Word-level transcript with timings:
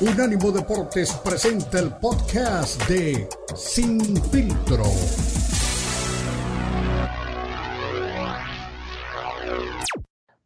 Unánimo 0.00 0.52
Deportes 0.52 1.12
presenta 1.24 1.80
el 1.80 1.90
podcast 1.90 2.88
de 2.88 3.28
Sin 3.56 3.98
Filtro. 4.30 4.84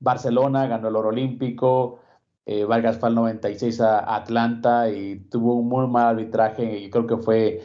Barcelona 0.01 0.67
ganó 0.69 0.89
el 0.89 0.97
oro 0.97 1.11
olímpico, 1.11 2.01
eh, 2.47 2.65
Vargas 2.65 2.97
fue 2.97 3.11
al 3.11 3.15
96 3.15 3.83
a 3.83 4.17
Atlanta 4.17 4.89
y 4.89 5.17
tuvo 5.29 5.57
un 5.57 5.69
muy 5.69 5.87
mal 5.87 6.07
arbitraje 6.07 6.79
y 6.79 6.89
creo 6.89 7.07
que 7.07 7.19
fue, 7.19 7.61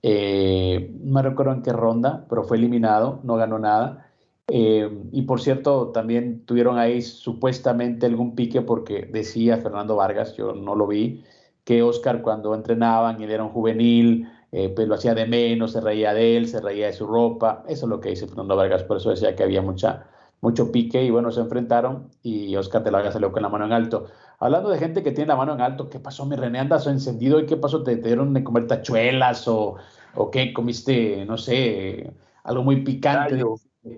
eh, 0.00 0.90
no 1.02 1.20
recuerdo 1.20 1.52
en 1.52 1.60
qué 1.60 1.74
ronda, 1.74 2.24
pero 2.30 2.44
fue 2.44 2.56
eliminado, 2.56 3.20
no 3.24 3.36
ganó 3.36 3.58
nada. 3.58 4.05
Eh, 4.48 4.88
y 5.12 5.22
por 5.22 5.40
cierto, 5.40 5.90
también 5.92 6.44
tuvieron 6.46 6.78
ahí 6.78 7.02
supuestamente 7.02 8.06
algún 8.06 8.34
pique 8.36 8.62
porque 8.62 9.06
decía 9.06 9.58
Fernando 9.58 9.96
Vargas, 9.96 10.36
yo 10.36 10.54
no 10.54 10.74
lo 10.76 10.86
vi, 10.86 11.24
que 11.64 11.82
Oscar 11.82 12.22
cuando 12.22 12.54
entrenaban 12.54 13.20
y 13.20 13.24
él 13.24 13.32
era 13.32 13.42
un 13.44 13.50
juvenil, 13.50 14.28
pues 14.74 14.88
lo 14.88 14.94
hacía 14.94 15.14
de 15.14 15.26
menos, 15.26 15.72
se 15.72 15.80
reía 15.80 16.14
de 16.14 16.36
él, 16.36 16.48
se 16.48 16.60
reía 16.60 16.86
de 16.86 16.92
su 16.92 17.06
ropa. 17.06 17.64
Eso 17.68 17.86
es 17.86 17.90
lo 17.90 18.00
que 18.00 18.10
dice 18.10 18.26
Fernando 18.26 18.56
Vargas, 18.56 18.84
por 18.84 18.98
eso 18.98 19.10
decía 19.10 19.34
que 19.36 19.42
había 19.42 19.60
mucha, 19.62 20.06
mucho 20.40 20.70
pique 20.72 21.02
y 21.02 21.10
bueno, 21.10 21.30
se 21.30 21.40
enfrentaron 21.40 22.10
y 22.22 22.54
Oscar 22.56 22.82
de 22.84 22.90
la 22.90 22.98
Vargas 22.98 23.14
salió 23.14 23.32
con 23.32 23.42
la 23.42 23.48
mano 23.48 23.66
en 23.66 23.72
alto. 23.72 24.06
Hablando 24.38 24.68
de 24.70 24.78
gente 24.78 25.02
que 25.02 25.12
tiene 25.12 25.28
la 25.28 25.36
mano 25.36 25.54
en 25.54 25.60
alto, 25.60 25.88
¿qué 25.88 25.98
pasó, 25.98 26.26
mi 26.26 26.36
René? 26.36 26.58
¿Andas 26.58 26.86
encendido? 26.86 27.40
¿Y 27.40 27.46
qué 27.46 27.56
pasó? 27.56 27.82
¿Te, 27.82 27.96
dieron 27.96 28.34
de 28.34 28.44
comer 28.44 28.66
tachuelas 28.66 29.48
o, 29.48 29.76
o 30.14 30.30
qué? 30.30 30.52
¿Comiste, 30.52 31.24
no 31.26 31.38
sé, 31.38 32.12
algo 32.44 32.62
muy 32.62 32.82
picante? 32.82 33.42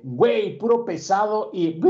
Güey, 0.02 0.58
puro 0.58 0.84
pesado 0.84 1.50
y 1.52 1.80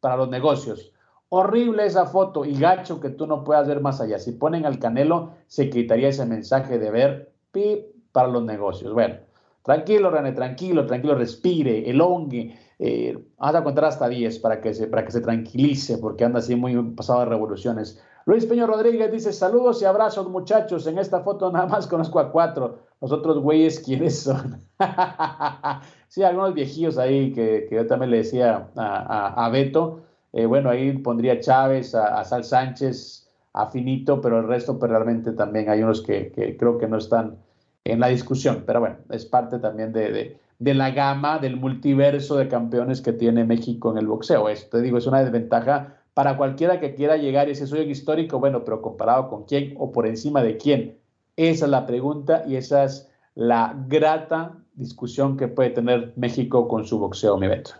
para 0.00 0.16
los 0.16 0.28
negocios. 0.28 0.92
Horrible 1.30 1.84
esa 1.84 2.06
foto 2.06 2.44
y 2.44 2.54
gacho 2.54 3.00
que 3.00 3.10
tú 3.10 3.26
no 3.26 3.44
puedas 3.44 3.68
ver 3.68 3.80
más 3.80 4.00
allá. 4.00 4.18
Si 4.18 4.32
ponen 4.32 4.64
al 4.64 4.78
Canelo, 4.78 5.32
se 5.46 5.68
quitaría 5.68 6.08
ese 6.08 6.24
mensaje 6.24 6.78
de 6.78 6.90
ver 6.90 7.32
pip 7.52 7.86
para 8.12 8.28
los 8.28 8.44
negocios. 8.44 8.92
Bueno, 8.92 9.16
tranquilo, 9.62 10.10
René, 10.10 10.32
tranquilo, 10.32 10.86
tranquilo, 10.86 11.14
respire, 11.14 11.88
elongue 11.88 12.56
eh, 12.78 13.18
vamos 13.38 13.56
a 13.56 13.64
contar 13.64 13.84
hasta 13.86 14.08
10 14.08 14.38
para 14.38 14.60
que, 14.60 14.72
se, 14.72 14.86
para 14.86 15.04
que 15.04 15.10
se 15.10 15.20
tranquilice, 15.20 15.98
porque 15.98 16.24
anda 16.24 16.38
así 16.38 16.54
muy 16.54 16.80
pasado 16.92 17.20
de 17.20 17.26
revoluciones. 17.26 18.00
Luis 18.24 18.46
Peño 18.46 18.66
Rodríguez 18.66 19.10
dice: 19.10 19.32
Saludos 19.32 19.82
y 19.82 19.84
abrazos, 19.84 20.28
muchachos. 20.28 20.86
En 20.86 20.98
esta 20.98 21.20
foto 21.20 21.50
nada 21.50 21.66
más 21.66 21.86
conozco 21.86 22.20
a 22.20 22.30
cuatro. 22.30 22.78
Los 23.00 23.10
otros 23.10 23.40
güeyes, 23.40 23.80
¿quiénes 23.80 24.20
son? 24.20 24.62
sí, 26.08 26.22
algunos 26.22 26.54
viejillos 26.54 26.98
ahí 26.98 27.32
que, 27.32 27.66
que, 27.68 27.76
yo 27.76 27.86
también 27.86 28.10
le 28.10 28.18
decía 28.18 28.68
a, 28.76 29.44
a, 29.44 29.48
Beto. 29.50 30.00
Eh, 30.32 30.46
bueno, 30.46 30.70
ahí 30.70 30.92
pondría 30.98 31.40
Chávez, 31.40 31.94
a, 31.94 32.24
Sal 32.24 32.44
Sánchez, 32.44 33.28
a 33.52 33.66
Finito, 33.66 34.20
pero 34.20 34.40
el 34.40 34.48
resto, 34.48 34.78
pues 34.78 34.90
realmente 34.90 35.32
también 35.32 35.70
hay 35.70 35.82
unos 35.82 36.02
que, 36.02 36.32
que 36.32 36.56
creo 36.56 36.78
que 36.78 36.88
no 36.88 36.98
están 36.98 37.38
en 37.84 38.00
la 38.00 38.08
discusión. 38.08 38.64
Pero 38.66 38.80
bueno, 38.80 38.96
es 39.10 39.24
parte 39.24 39.58
también 39.58 39.92
de 39.92 40.38
de 40.58 40.74
la 40.74 40.90
gama 40.90 41.38
del 41.38 41.56
multiverso 41.56 42.36
de 42.36 42.48
campeones 42.48 43.00
que 43.00 43.12
tiene 43.12 43.44
México 43.44 43.92
en 43.92 43.98
el 43.98 44.06
boxeo. 44.06 44.48
Esto 44.48 44.78
te 44.78 44.82
digo, 44.82 44.98
es 44.98 45.06
una 45.06 45.22
desventaja 45.22 45.94
para 46.14 46.36
cualquiera 46.36 46.80
que 46.80 46.94
quiera 46.94 47.16
llegar 47.16 47.48
y 47.48 47.52
ese 47.52 47.66
soy 47.66 47.88
histórico, 47.90 48.40
bueno, 48.40 48.64
pero 48.64 48.82
comparado 48.82 49.28
con 49.28 49.44
quién 49.44 49.74
o 49.78 49.92
por 49.92 50.06
encima 50.06 50.42
de 50.42 50.56
quién. 50.56 50.98
Esa 51.36 51.66
es 51.66 51.70
la 51.70 51.86
pregunta 51.86 52.42
y 52.46 52.56
esa 52.56 52.84
es 52.84 53.08
la 53.36 53.76
grata 53.86 54.56
discusión 54.78 55.36
que 55.36 55.48
puede 55.48 55.70
tener 55.70 56.12
México 56.16 56.68
con 56.68 56.86
su 56.86 56.98
boxeo, 56.98 57.36
mi 57.36 57.48
Beto. 57.48 57.72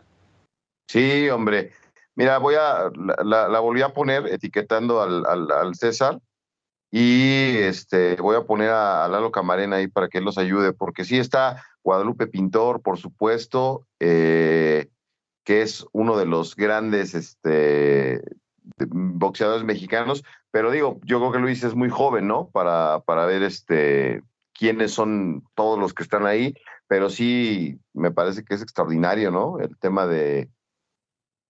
Sí, 0.88 1.28
hombre. 1.28 1.72
Mira, 2.14 2.38
voy 2.38 2.56
a, 2.56 2.90
la, 3.24 3.60
volví 3.60 3.82
a 3.82 3.94
poner 3.94 4.26
etiquetando 4.26 5.00
al, 5.00 5.24
al, 5.24 5.74
César 5.76 6.18
y 6.90 7.56
este, 7.58 8.16
voy 8.16 8.34
a 8.34 8.44
poner 8.44 8.70
a, 8.70 9.04
a 9.04 9.08
Lalo 9.08 9.30
Camarena 9.30 9.76
ahí 9.76 9.86
para 9.86 10.08
que 10.08 10.18
él 10.18 10.24
los 10.24 10.36
ayude, 10.36 10.72
porque 10.72 11.04
sí 11.04 11.16
está, 11.18 11.62
Guadalupe 11.84 12.26
Pintor, 12.26 12.82
por 12.82 12.98
supuesto, 12.98 13.86
eh, 14.00 14.88
que 15.44 15.62
es 15.62 15.86
uno 15.92 16.18
de 16.18 16.26
los 16.26 16.56
grandes 16.56 17.14
este, 17.14 18.20
boxeadores 18.88 19.64
mexicanos, 19.64 20.24
pero 20.50 20.70
digo, 20.70 21.00
yo 21.04 21.20
creo 21.20 21.32
que 21.32 21.38
Luis 21.38 21.62
es 21.62 21.74
muy 21.74 21.88
joven, 21.88 22.26
¿no? 22.26 22.48
Para, 22.48 23.00
para 23.06 23.26
ver 23.26 23.42
este, 23.42 24.22
quiénes 24.52 24.92
son 24.92 25.44
todos 25.54 25.78
los 25.78 25.94
que 25.94 26.02
están 26.02 26.26
ahí, 26.26 26.54
pero 26.88 27.10
sí 27.10 27.78
me 27.92 28.10
parece 28.10 28.44
que 28.44 28.54
es 28.54 28.62
extraordinario, 28.62 29.30
¿no? 29.30 29.60
El 29.60 29.76
tema 29.78 30.06
de, 30.06 30.50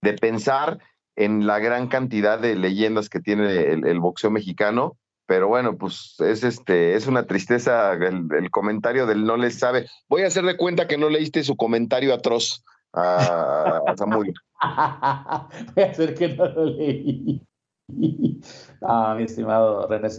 de 0.01 0.13
pensar 0.13 0.79
en 1.15 1.47
la 1.47 1.59
gran 1.59 1.87
cantidad 1.87 2.39
de 2.39 2.55
leyendas 2.55 3.09
que 3.09 3.19
tiene 3.19 3.71
el 3.71 3.99
boxeo 3.99 4.29
mexicano 4.29 4.97
pero 5.29 5.47
bueno, 5.47 5.77
pues 5.77 6.15
es 6.21 6.43
este, 6.43 6.95
es 6.95 7.05
una 7.05 7.27
tristeza 7.27 7.93
el, 7.93 8.49
comentario 8.49 9.05
del 9.05 9.25
no 9.25 9.37
le 9.37 9.51
sabe. 9.51 9.85
Voy 10.07 10.23
a 10.23 10.27
hacer 10.27 10.43
de 10.43 10.57
cuenta 10.57 10.87
que 10.87 10.97
no 10.97 11.07
leíste 11.07 11.43
su 11.43 11.55
comentario 11.55 12.15
atroz 12.15 12.63
a, 12.93 13.83
Samuel. 13.95 14.33
Voy 15.75 15.83
a 15.83 15.91
hacer 15.91 16.15
que 16.15 16.29
no 16.29 16.45
lo 16.47 16.65
leí. 16.65 17.45
Ah, 18.81 19.13
mi 19.17 19.23
estimado 19.23 19.87
René 19.87 20.09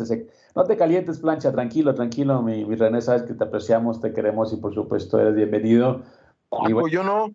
No 0.54 0.64
te 0.64 0.76
calientes, 0.76 1.18
plancha, 1.18 1.52
tranquilo, 1.52 1.94
tranquilo, 1.94 2.42
mi, 2.42 2.64
René, 2.64 3.00
sabes 3.00 3.22
que 3.22 3.34
te 3.34 3.44
apreciamos, 3.44 4.00
te 4.00 4.12
queremos 4.12 4.52
y 4.52 4.56
por 4.56 4.74
supuesto 4.74 5.20
eres 5.20 5.34
bienvenido. 5.34 6.02
Pues 6.48 6.92
yo 6.92 7.04
no. 7.04 7.34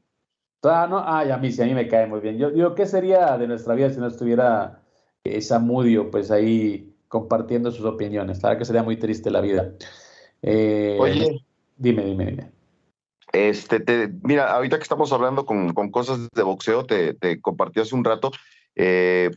Ah, 0.64 0.88
no, 0.90 1.04
ay, 1.06 1.32
a 1.32 1.38
mí 1.38 1.52
sí, 1.52 1.62
a 1.62 1.66
mí 1.66 1.74
me 1.74 1.88
cae 1.88 2.08
muy 2.08 2.20
bien. 2.20 2.38
Yo 2.38 2.50
digo, 2.50 2.76
¿qué 2.76 2.86
sería 2.86 3.38
de 3.38 3.48
nuestra 3.48 3.76
vida 3.76 3.90
si 3.90 4.00
no 4.00 4.08
estuviera 4.08 4.82
Samudio, 5.42 6.12
pues 6.12 6.32
ahí 6.32 6.94
compartiendo 7.08 7.72
sus 7.72 7.86
opiniones. 7.86 8.42
La 8.44 8.58
que 8.58 8.66
sería 8.66 8.84
muy 8.84 8.98
triste 8.98 9.32
la 9.32 9.42
vida. 9.42 9.72
Eh, 10.42 10.98
Oye. 11.00 11.46
Dime, 11.78 12.06
dime, 12.06 12.26
dime. 12.26 12.52
Este, 13.34 13.80
te, 13.80 14.10
mira, 14.24 14.54
ahorita 14.54 14.78
que 14.78 14.84
estamos 14.84 15.12
hablando 15.12 15.46
con, 15.46 15.74
cosas 15.92 16.30
de 16.34 16.44
boxeo, 16.44 16.86
te, 16.86 17.14
te, 17.14 17.42
compartí 17.42 17.82
hace 17.82 17.96
un 17.96 18.06
rato. 18.06 18.32
Eh, 18.76 19.32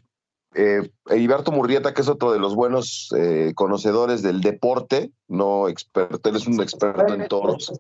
eh, 0.54 0.90
Heriberto 1.08 1.52
Murrieta, 1.52 1.94
que 1.94 2.00
es 2.00 2.08
otro 2.08 2.32
de 2.32 2.38
los 2.38 2.54
buenos 2.54 3.12
eh, 3.16 3.52
conocedores 3.54 4.22
del 4.22 4.40
deporte, 4.40 5.12
no 5.26 5.68
experto, 5.68 6.30
él 6.30 6.36
es 6.36 6.46
un 6.46 6.60
experto 6.60 7.14
en 7.14 7.28
toros. 7.28 7.72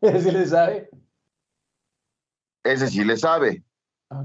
¿Ese 0.00 0.20
sí 0.22 0.30
le 0.30 0.46
sabe? 0.46 0.90
Ese 2.64 2.88
sí 2.88 3.04
le 3.04 3.16
sabe. 3.16 3.62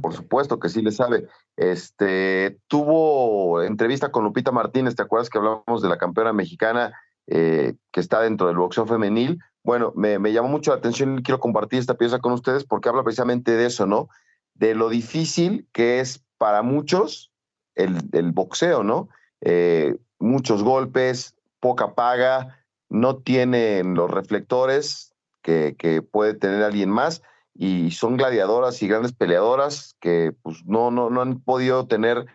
Por 0.01 0.13
supuesto 0.13 0.59
que 0.59 0.69
sí 0.69 0.81
le 0.81 0.91
sabe. 0.91 1.27
Este 1.57 2.57
tuvo 2.67 3.61
entrevista 3.63 4.11
con 4.11 4.23
Lupita 4.23 4.51
Martínez, 4.51 4.95
¿te 4.95 5.01
acuerdas 5.01 5.29
que 5.29 5.37
hablamos 5.37 5.81
de 5.81 5.89
la 5.89 5.97
campeona 5.97 6.31
mexicana 6.31 6.93
eh, 7.27 7.75
que 7.91 7.99
está 7.99 8.21
dentro 8.21 8.47
del 8.47 8.57
boxeo 8.57 8.85
femenil? 8.85 9.39
Bueno, 9.63 9.91
me, 9.95 10.19
llamó 10.31 10.47
mucho 10.47 10.71
la 10.71 10.77
atención 10.77 11.19
y 11.19 11.23
quiero 11.23 11.39
compartir 11.39 11.79
esta 11.79 11.97
pieza 11.97 12.19
con 12.19 12.31
ustedes 12.33 12.63
porque 12.63 12.89
habla 12.89 13.03
precisamente 13.03 13.51
de 13.51 13.65
eso, 13.65 13.85
¿no? 13.85 14.07
De 14.53 14.73
lo 14.73 14.89
difícil 14.89 15.67
que 15.73 15.99
es 15.99 16.23
para 16.37 16.61
muchos 16.61 17.32
el, 17.75 18.31
boxeo, 18.31 18.83
¿no? 18.83 19.09
Eh, 19.41 19.95
muchos 20.19 20.63
golpes, 20.63 21.35
poca 21.59 21.95
paga, 21.95 22.59
no 22.89 23.17
tienen 23.17 23.95
los 23.95 24.09
reflectores 24.09 25.13
que, 25.41 25.75
que 25.77 26.01
puede 26.01 26.33
tener 26.33 26.63
alguien 26.63 26.89
más 26.89 27.21
y 27.55 27.91
son 27.91 28.17
gladiadoras 28.17 28.81
y 28.81 28.87
grandes 28.87 29.13
peleadoras 29.13 29.95
que 29.99 30.33
pues 30.41 30.65
no, 30.65 30.91
no, 30.91 31.09
no 31.09 31.21
han 31.21 31.39
podido 31.39 31.85
tener 31.87 32.25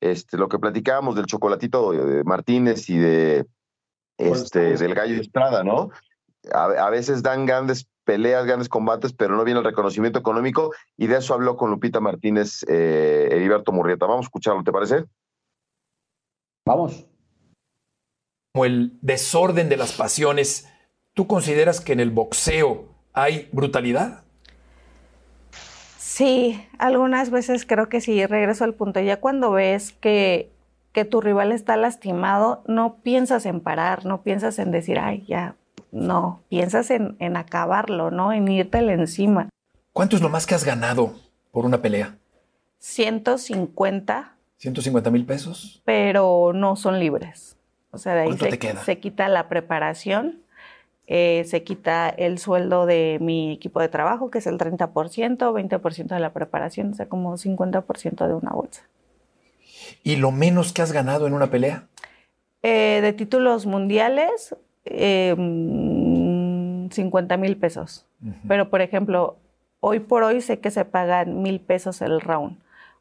este, 0.00 0.36
lo 0.36 0.48
que 0.48 0.58
platicábamos 0.58 1.14
del 1.14 1.26
chocolatito 1.26 1.92
de 1.92 2.24
Martínez 2.24 2.88
y 2.88 2.98
de 2.98 3.46
este, 4.18 4.76
del 4.76 4.94
gallo 4.94 5.20
Estrada, 5.20 5.62
¿no? 5.62 5.90
A, 6.52 6.90
veces 6.90 7.22
dan 7.22 7.46
grandes 7.46 7.86
peleas, 8.04 8.44
grandes 8.44 8.68
combates, 8.68 9.12
pero 9.12 9.36
no 9.36 9.44
viene 9.44 9.60
el 9.60 9.66
reconocimiento 9.66 10.18
económico 10.18 10.72
y 10.96 11.06
de 11.06 11.18
eso 11.18 11.34
habló 11.34 11.56
con 11.56 11.70
Lupita 11.70 12.00
Martínez 12.00 12.64
eh, 12.68 13.28
Heriberto 13.30 13.72
Murrieta. 13.72 14.06
Vamos 14.06 14.26
a 14.26 14.28
escucharlo, 14.28 14.62
¿te 14.62 14.72
parece? 14.72 15.04
Vamos. 16.66 17.06
Como 18.52 18.64
el 18.64 18.98
desorden 19.00 19.68
de 19.68 19.76
las 19.76 19.92
pasiones, 19.92 20.68
¿tú 21.14 21.26
consideras 21.26 21.80
que 21.80 21.92
en 21.92 22.00
el 22.00 22.10
boxeo 22.10 22.88
hay 23.12 23.48
brutalidad? 23.52 24.24
Sí, 25.98 26.62
algunas 26.78 27.30
veces 27.30 27.64
creo 27.64 27.88
que 27.88 28.02
sí, 28.02 28.26
regreso 28.26 28.64
al 28.64 28.74
punto. 28.74 29.00
Ya 29.00 29.18
cuando 29.18 29.52
ves 29.52 29.92
que, 29.92 30.52
que 30.92 31.06
tu 31.06 31.22
rival 31.22 31.52
está 31.52 31.76
lastimado, 31.76 32.62
no 32.66 32.96
piensas 33.02 33.46
en 33.46 33.60
parar, 33.60 34.04
no 34.04 34.22
piensas 34.22 34.58
en 34.58 34.70
decir, 34.70 34.98
ay, 34.98 35.24
ya, 35.26 35.56
no, 35.92 36.42
piensas 36.48 36.90
en, 36.90 37.16
en 37.20 37.36
acabarlo, 37.36 38.10
¿no? 38.10 38.32
En 38.32 38.48
írtele 38.48 38.94
encima. 38.94 39.48
¿Cuánto 39.92 40.16
es 40.16 40.22
lo 40.22 40.28
más 40.28 40.46
que 40.46 40.54
has 40.54 40.64
ganado 40.64 41.14
por 41.52 41.64
una 41.64 41.80
pelea? 41.80 42.16
150. 42.78 44.34
¿150 44.60 45.10
mil 45.12 45.24
pesos? 45.24 45.80
Pero 45.84 46.52
no 46.52 46.74
son 46.74 46.98
libres. 46.98 47.56
O 47.92 47.98
sea, 47.98 48.14
de 48.14 48.22
ahí 48.22 48.36
se, 48.36 48.76
se 48.84 48.98
quita 48.98 49.28
la 49.28 49.48
preparación 49.48 50.42
eh, 51.14 51.44
se 51.46 51.64
quita 51.64 52.08
el 52.08 52.38
sueldo 52.38 52.86
de 52.86 53.18
mi 53.20 53.52
equipo 53.52 53.80
de 53.80 53.88
trabajo, 53.88 54.30
que 54.30 54.38
es 54.38 54.46
el 54.46 54.56
30%, 54.56 55.36
20% 55.36 56.06
de 56.06 56.20
la 56.20 56.32
preparación, 56.32 56.92
o 56.92 56.94
sea, 56.94 57.06
como 57.06 57.36
50% 57.36 58.26
de 58.26 58.34
una 58.34 58.52
bolsa. 58.52 58.82
¿Y 60.04 60.16
lo 60.16 60.30
menos 60.30 60.72
que 60.72 60.80
has 60.80 60.92
ganado 60.92 61.26
en 61.26 61.34
una 61.34 61.50
pelea? 61.50 61.88
Eh, 62.62 63.00
de 63.02 63.12
títulos 63.12 63.66
mundiales, 63.66 64.54
50 64.84 67.36
mil 67.36 67.56
pesos. 67.56 68.06
Pero, 68.46 68.70
por 68.70 68.80
ejemplo, 68.80 69.36
hoy 69.80 69.98
por 70.00 70.22
hoy 70.22 70.40
sé 70.40 70.60
que 70.60 70.70
se 70.70 70.84
pagan 70.84 71.42
mil 71.42 71.60
pesos 71.60 72.00
el 72.02 72.20
round. 72.20 72.58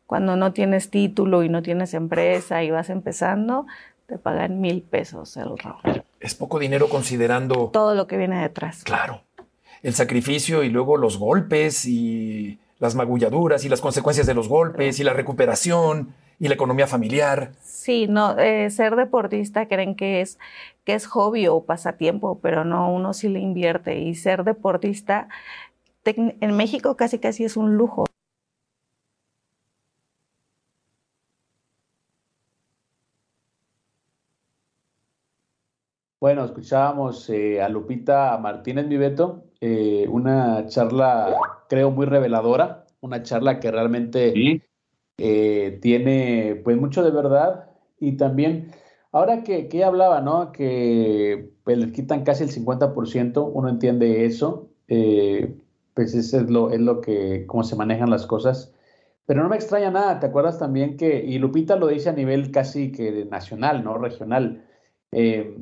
Cuando 0.08 0.36
no 0.36 0.52
tienes 0.52 0.90
título 0.90 1.44
y 1.44 1.50
no 1.50 1.62
tienes 1.62 1.94
empresa 1.94 2.64
y 2.64 2.72
vas 2.72 2.90
empezando, 2.90 3.68
te 4.08 4.18
pagan 4.18 4.60
mil 4.60 4.82
pesos 4.82 5.38
el 5.38 5.58
round. 5.58 6.04
Es 6.20 6.36
poco 6.36 6.60
dinero 6.60 6.90
considerando... 6.90 7.70
Todo 7.72 7.96
lo 7.96 8.08
que 8.08 8.18
viene 8.18 8.42
detrás. 8.42 8.84
Claro. 8.84 9.22
El 9.82 9.94
sacrificio 9.94 10.64
y 10.64 10.70
luego 10.70 10.98
los 10.98 11.18
golpes 11.18 11.86
y 11.86 12.60
las 12.80 12.96
magulladuras 12.96 13.64
y 13.64 13.70
las 13.70 13.80
consecuencias 13.80 14.28
de 14.28 14.34
los 14.34 14.48
golpes 14.48 15.00
y 15.00 15.04
la 15.04 15.14
recuperación 15.14 16.14
y 16.40 16.48
la 16.48 16.56
economía 16.56 16.88
familiar. 16.88 17.52
Sí, 17.64 18.08
no, 18.10 18.38
eh, 18.40 18.72
ser 18.72 18.96
deportista 18.96 19.68
creen 19.68 19.96
que 19.96 20.22
es, 20.22 20.40
que 20.86 20.94
es 20.96 21.08
hobby 21.08 21.48
o 21.48 21.66
pasatiempo, 21.66 22.40
pero 22.42 22.66
no, 22.66 22.92
uno 22.94 23.14
sí 23.14 23.30
le 23.30 23.40
invierte. 23.40 24.00
Y 24.00 24.16
ser 24.16 24.44
deportista 24.44 25.28
en 26.06 26.58
México 26.58 26.96
casi 26.98 27.20
casi 27.20 27.44
es 27.46 27.58
un 27.58 27.78
lujo. 27.78 28.06
Bueno, 36.22 36.46
escuchábamos 36.46 37.28
eh, 37.32 37.64
a 37.64 37.68
Lupita 37.68 38.38
Martínez 38.38 38.88
Viveto, 38.88 39.46
eh, 39.60 40.06
una 40.08 40.68
charla 40.68 41.36
creo 41.68 41.90
muy 41.90 42.06
reveladora, 42.06 42.86
una 43.00 43.24
charla 43.24 43.60
que 43.60 43.72
realmente 43.72 44.62
eh, 45.18 45.80
tiene 45.82 46.62
pues 46.64 46.78
mucho 46.78 47.02
de 47.04 47.10
verdad 47.10 47.72
y 48.00 48.18
también, 48.18 48.72
ahora 49.12 49.44
que, 49.44 49.68
que 49.68 49.84
hablaba, 49.84 50.22
¿no? 50.22 50.52
Que 50.52 51.52
pues, 51.64 51.78
les 51.78 51.92
quitan 51.92 52.24
casi 52.24 52.44
el 52.44 52.52
50%, 52.52 53.52
uno 53.54 53.70
entiende 53.70 54.26
eso, 54.26 54.70
pues 54.88 56.14
eso 56.16 56.40
es 56.40 56.50
lo, 56.50 56.72
es 56.72 56.80
lo 56.80 57.02
que, 57.02 57.46
cómo 57.48 57.64
se 57.64 57.76
manejan 57.76 58.10
las 58.10 58.26
cosas. 58.26 58.74
Pero 59.26 59.44
no 59.44 59.50
me 59.50 59.56
extraña 59.56 59.92
nada, 59.92 60.20
¿te 60.20 60.28
acuerdas 60.28 60.60
también 60.60 60.98
que, 60.98 61.24
y 61.24 61.40
Lupita 61.40 61.76
lo 61.76 61.88
dice 61.88 62.10
a 62.10 62.14
nivel 62.14 62.52
casi 62.52 62.92
que 62.92 63.26
nacional, 63.26 63.84
¿no? 63.84 63.98
Regional. 63.98 64.66
Eh, 65.12 65.56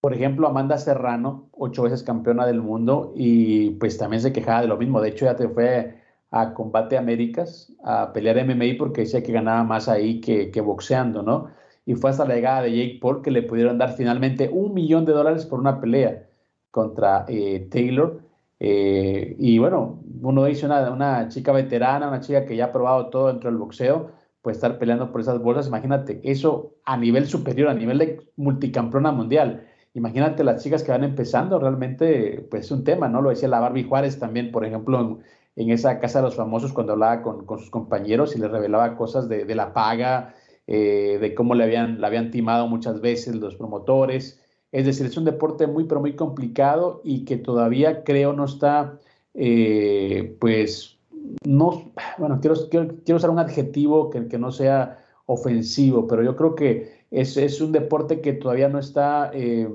por 0.00 0.14
ejemplo, 0.14 0.48
Amanda 0.48 0.78
Serrano, 0.78 1.50
ocho 1.52 1.82
veces 1.82 2.02
campeona 2.02 2.46
del 2.46 2.62
mundo, 2.62 3.12
y 3.14 3.70
pues 3.72 3.98
también 3.98 4.22
se 4.22 4.32
quejaba 4.32 4.62
de 4.62 4.68
lo 4.68 4.78
mismo. 4.78 5.00
De 5.00 5.10
hecho, 5.10 5.26
ya 5.26 5.36
te 5.36 5.48
fue 5.48 6.00
a 6.30 6.54
Combate 6.54 6.96
Américas 6.96 7.72
a 7.84 8.12
pelear 8.12 8.38
MMA 8.44 8.76
porque 8.78 9.02
decía 9.02 9.22
que 9.22 9.32
ganaba 9.32 9.64
más 9.64 9.88
ahí 9.88 10.20
que, 10.20 10.60
boxeando, 10.60 11.22
¿no? 11.22 11.50
Y 11.90 11.94
fue 11.94 12.10
hasta 12.10 12.24
la 12.24 12.36
llegada 12.36 12.62
de 12.62 12.76
Jake 12.76 12.98
Paul 13.00 13.20
que 13.20 13.32
le 13.32 13.42
pudieron 13.42 13.76
dar 13.76 13.94
finalmente 13.94 14.48
un 14.52 14.74
millón 14.74 15.04
de 15.04 15.12
dólares 15.12 15.44
por 15.44 15.58
una 15.58 15.80
pelea 15.80 16.28
contra 16.70 17.24
eh, 17.26 17.68
Taylor. 17.70 18.20
Eh, 18.60 19.34
y 19.38 19.58
bueno, 19.58 20.00
uno 20.22 20.44
dice 20.44 20.66
una, 20.66 20.88
una 20.90 21.28
chica 21.28 21.52
veterana, 21.52 22.06
una 22.06 22.20
chica 22.20 22.44
que 22.46 22.54
ya 22.54 22.66
ha 22.66 22.72
probado 22.72 23.10
todo 23.10 23.26
dentro 23.26 23.50
del 23.50 23.58
boxeo, 23.58 24.12
pues 24.40 24.58
estar 24.58 24.78
peleando 24.78 25.10
por 25.10 25.20
esas 25.20 25.40
bolsas, 25.42 25.66
imagínate, 25.66 26.20
eso 26.22 26.76
a 26.84 26.96
nivel 26.96 27.26
superior, 27.26 27.68
a 27.68 27.74
nivel 27.74 27.98
de 27.98 28.20
multicampeona 28.36 29.10
mundial 29.10 29.66
imagínate 29.94 30.44
las 30.44 30.62
chicas 30.62 30.82
que 30.82 30.92
van 30.92 31.04
empezando, 31.04 31.58
realmente, 31.58 32.46
pues 32.50 32.66
es 32.66 32.70
un 32.70 32.84
tema, 32.84 33.08
¿no? 33.08 33.22
Lo 33.22 33.30
decía 33.30 33.48
la 33.48 33.60
Barbie 33.60 33.84
Juárez 33.84 34.18
también, 34.18 34.52
por 34.52 34.64
ejemplo, 34.64 35.20
en, 35.56 35.70
esa 35.70 35.98
casa 35.98 36.20
de 36.20 36.26
los 36.26 36.36
famosos, 36.36 36.72
cuando 36.72 36.92
hablaba 36.92 37.22
con, 37.22 37.46
sus 37.58 37.70
compañeros 37.70 38.36
y 38.36 38.38
les 38.38 38.50
revelaba 38.50 38.96
cosas 38.96 39.28
de, 39.28 39.54
la 39.54 39.72
paga, 39.72 40.34
eh, 40.72 41.18
de 41.20 41.34
cómo 41.34 41.56
le 41.56 41.64
habían, 41.64 42.00
la 42.00 42.06
habían 42.06 42.30
timado 42.30 42.68
muchas 42.68 43.00
veces 43.00 43.34
los 43.34 43.56
promotores. 43.56 44.40
Es 44.70 44.86
decir, 44.86 45.06
es 45.06 45.16
un 45.16 45.24
deporte 45.24 45.66
muy, 45.66 45.84
pero 45.84 46.00
muy 46.00 46.14
complicado 46.14 47.00
y 47.02 47.24
que 47.24 47.36
todavía 47.36 48.04
creo 48.04 48.32
no 48.32 48.44
está, 48.44 49.00
eh, 49.34 50.36
pues, 50.40 50.96
no, 51.44 51.92
bueno, 52.18 52.38
quiero, 52.40 52.54
quiero, 52.70 53.16
usar 53.16 53.30
un 53.30 53.40
adjetivo 53.40 54.10
que, 54.10 54.28
que 54.28 54.38
no 54.38 54.52
sea 54.52 55.04
ofensivo, 55.26 56.06
pero 56.06 56.22
yo 56.22 56.36
creo 56.36 56.54
que 56.54 57.00
es, 57.10 57.60
un 57.60 57.72
deporte 57.72 58.20
que 58.20 58.34
todavía 58.34 58.68
no 58.68 58.78
está 58.78 59.32
eh, 59.34 59.68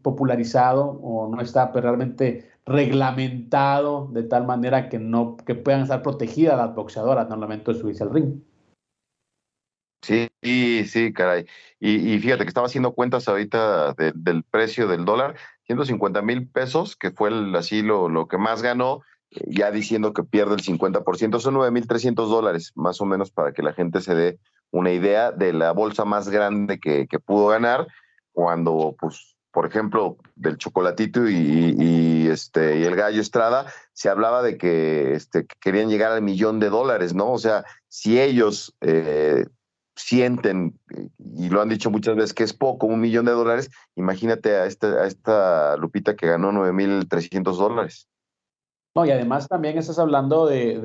popularizado 0.00 0.98
o 1.02 1.28
no 1.28 1.42
está 1.42 1.70
realmente 1.72 2.50
reglamentado 2.64 4.08
de 4.12 4.22
tal 4.22 4.46
manera 4.46 4.88
que 4.88 4.98
no 4.98 5.36
que 5.36 5.54
puedan 5.54 5.82
estar 5.82 6.02
protegidas 6.02 6.56
las 6.56 6.74
boxeadoras 6.74 7.30
al 7.30 7.38
momento 7.38 7.72
de 7.72 7.80
subirse 7.80 8.02
al 8.02 8.14
ring. 8.14 8.40
Sí, 10.02 10.27
sí, 10.42 11.12
caray. 11.12 11.46
Y, 11.80 12.18
fíjate 12.18 12.44
que 12.44 12.48
estaba 12.48 12.66
haciendo 12.66 12.92
cuentas 12.92 13.28
ahorita 13.28 13.94
del 14.14 14.44
precio 14.44 14.88
del 14.88 15.04
dólar, 15.04 15.36
150 15.64 16.22
mil 16.22 16.48
pesos, 16.48 16.96
que 16.96 17.10
fue 17.10 17.30
así 17.56 17.82
lo, 17.82 18.08
lo 18.08 18.26
que 18.26 18.38
más 18.38 18.62
ganó, 18.62 19.02
ya 19.30 19.70
diciendo 19.70 20.12
que 20.12 20.24
pierde 20.24 20.54
el 20.54 20.62
50%, 20.62 21.40
son 21.40 21.54
9.300 21.54 22.14
dólares, 22.28 22.72
más 22.74 23.00
o 23.00 23.04
menos, 23.04 23.30
para 23.30 23.52
que 23.52 23.62
la 23.62 23.72
gente 23.72 24.00
se 24.00 24.14
dé 24.14 24.38
una 24.70 24.92
idea 24.92 25.32
de 25.32 25.52
la 25.52 25.72
bolsa 25.72 26.04
más 26.04 26.28
grande 26.28 26.78
que, 26.78 27.06
pudo 27.24 27.48
ganar 27.48 27.86
cuando, 28.32 28.94
pues, 28.98 29.36
por 29.50 29.66
ejemplo, 29.66 30.18
del 30.36 30.56
chocolatito 30.56 31.28
y, 31.28 32.28
este, 32.30 32.78
y 32.78 32.84
el 32.84 32.94
gallo 32.94 33.20
Estrada, 33.20 33.66
se 33.92 34.08
hablaba 34.08 34.42
de 34.42 34.56
que, 34.56 35.12
este, 35.12 35.46
querían 35.60 35.88
llegar 35.88 36.12
al 36.12 36.22
millón 36.22 36.60
de 36.60 36.70
dólares, 36.70 37.14
¿no? 37.14 37.32
O 37.32 37.38
sea, 37.38 37.64
si 37.88 38.20
ellos 38.20 38.74
eh, 38.80 39.46
sienten, 39.98 40.78
y 41.18 41.48
lo 41.48 41.60
han 41.60 41.68
dicho 41.68 41.90
muchas 41.90 42.16
veces, 42.16 42.32
que 42.32 42.44
es 42.44 42.52
poco, 42.52 42.86
un 42.86 43.00
millón 43.00 43.26
de 43.26 43.32
dólares, 43.32 43.70
imagínate 43.96 44.54
a 44.56 44.66
esta, 44.66 44.86
a 44.86 45.06
esta 45.06 45.76
Lupita 45.76 46.14
que 46.16 46.28
ganó 46.28 46.52
9.300 46.52 47.56
dólares. 47.56 48.08
No, 48.94 49.04
y 49.04 49.10
además 49.10 49.48
también 49.48 49.76
estás 49.76 49.98
hablando 49.98 50.46
de, 50.46 50.80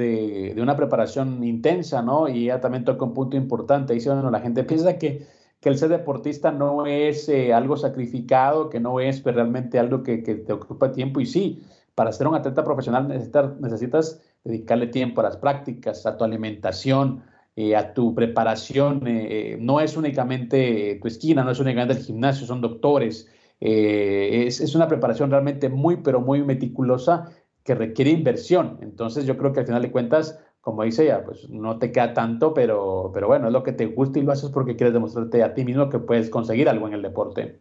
de, 0.54 0.62
una 0.62 0.76
preparación 0.76 1.44
intensa, 1.44 2.02
¿no? 2.02 2.28
Y 2.28 2.46
ya 2.46 2.60
también 2.60 2.84
toca 2.84 3.06
un 3.06 3.14
punto 3.14 3.38
importante. 3.38 3.94
Dice, 3.94 4.10
bueno, 4.10 4.30
la 4.30 4.42
gente 4.42 4.64
piensa 4.66 4.98
que, 4.98 5.26
que 5.60 5.70
el 5.70 5.78
ser 5.78 5.90
deportista 5.90 6.52
no 6.52 6.86
es 6.86 7.30
eh, 7.30 7.54
algo 7.54 7.78
sacrificado, 7.78 8.70
que 8.70 8.80
no 8.80 9.00
es 9.00 9.22
pues, 9.22 9.36
realmente 9.36 9.80
algo 9.80 10.04
que, 10.04 10.22
que, 10.22 10.36
te 10.36 10.54
ocupa 10.54 10.92
tiempo. 10.92 11.22
Y 11.22 11.26
sí, 11.26 11.64
para 11.96 12.12
ser 12.12 12.28
un 12.28 12.36
atleta 12.36 12.64
profesional 12.64 13.08
necesitas, 13.08 13.60
necesitas 13.60 14.22
dedicarle 14.44 14.88
tiempo 14.88 15.22
a 15.22 15.26
las 15.26 15.38
prácticas, 15.38 16.06
a 16.06 16.18
tu 16.18 16.24
alimentación, 16.24 17.24
eh, 17.56 17.76
a 17.76 17.94
tu 17.94 18.16
preparación. 18.16 19.04
Eh, 19.06 19.58
no 19.60 19.80
es 19.80 19.98
únicamente 19.98 20.98
tu 21.02 21.08
esquina, 21.08 21.44
no 21.44 21.52
es 21.52 21.60
únicamente 21.60 21.94
el 21.94 22.06
gimnasio, 22.06 22.48
son 22.48 22.62
doctores. 22.62 23.30
es, 23.60 24.60
es 24.60 24.76
una 24.76 24.88
preparación 24.88 25.32
realmente 25.32 25.70
muy, 25.70 25.98
pero 25.98 26.20
muy 26.20 26.44
meticulosa 26.44 27.32
que 27.64 27.76
requiere 27.76 28.12
inversión. 28.12 28.78
Entonces 28.82 29.26
yo 29.26 29.38
creo 29.38 29.54
que 29.54 29.62
al 29.62 29.66
final 29.66 29.82
de 29.82 29.92
cuentas, 29.92 30.40
como 30.62 30.84
dice 30.84 31.04
ella, 31.04 31.24
pues 31.24 31.50
no 31.50 31.80
te 31.80 31.92
queda 31.92 32.14
tanto, 32.14 32.54
pero, 32.54 33.12
pero 33.14 33.28
bueno, 33.28 33.48
es 33.48 33.54
lo 33.54 33.64
que 33.64 33.74
te 33.74 33.86
gusta 33.86 34.20
y 34.20 34.24
lo 34.24 34.32
haces 34.32 34.50
porque 34.50 34.76
quieres 34.76 34.94
demostrarte 34.94 35.44
a 35.44 35.54
ti 35.54 35.64
mismo 35.64 35.90
que 35.90 36.00
puedes 36.00 36.30
conseguir 36.30 36.70
algo 36.70 36.88
en 36.88 36.94
el 36.94 37.02
deporte. 37.02 37.60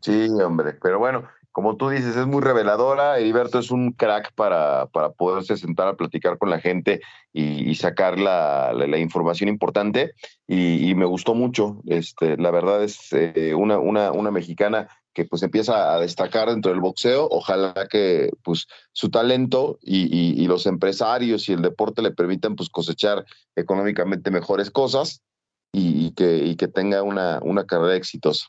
Sí, 0.00 0.28
hombre, 0.44 0.76
pero 0.82 0.98
bueno, 0.98 1.24
como 1.54 1.76
tú 1.76 1.88
dices, 1.88 2.16
es 2.16 2.26
muy 2.26 2.42
reveladora. 2.42 3.16
Heriberto 3.16 3.60
es 3.60 3.70
un 3.70 3.92
crack 3.92 4.32
para, 4.34 4.86
para 4.86 5.10
poderse 5.10 5.56
sentar 5.56 5.86
a 5.86 5.94
platicar 5.94 6.36
con 6.36 6.50
la 6.50 6.58
gente 6.58 7.00
y, 7.32 7.72
sacar 7.76 8.18
la, 8.18 8.72
la, 8.72 8.98
información 8.98 9.48
importante. 9.48 10.14
Y, 10.48 10.92
me 10.96 11.04
gustó 11.04 11.36
mucho. 11.36 11.80
Este, 11.86 12.36
la 12.38 12.50
verdad 12.50 12.82
es 12.82 13.12
eh, 13.12 13.54
una, 13.54 13.78
una, 13.78 14.10
una 14.10 14.32
mexicana 14.32 14.88
que 15.12 15.26
pues 15.26 15.44
empieza 15.44 15.94
a 15.94 16.00
destacar 16.00 16.50
dentro 16.50 16.72
del 16.72 16.80
boxeo. 16.80 17.28
Ojalá 17.30 17.86
que 17.88 18.32
pues 18.42 18.66
su 18.90 19.10
talento 19.10 19.78
y, 19.80 20.44
los 20.48 20.66
empresarios 20.66 21.48
y 21.48 21.52
el 21.52 21.62
deporte 21.62 22.02
le 22.02 22.10
permitan 22.10 22.56
pues 22.56 22.68
cosechar 22.68 23.24
económicamente 23.54 24.32
mejores 24.32 24.72
cosas 24.72 25.22
y, 25.72 26.10
que, 26.14 26.56
que, 26.58 26.66
tenga 26.66 27.04
una, 27.04 27.38
una, 27.42 27.64
carrera 27.64 27.94
exitosa. 27.94 28.48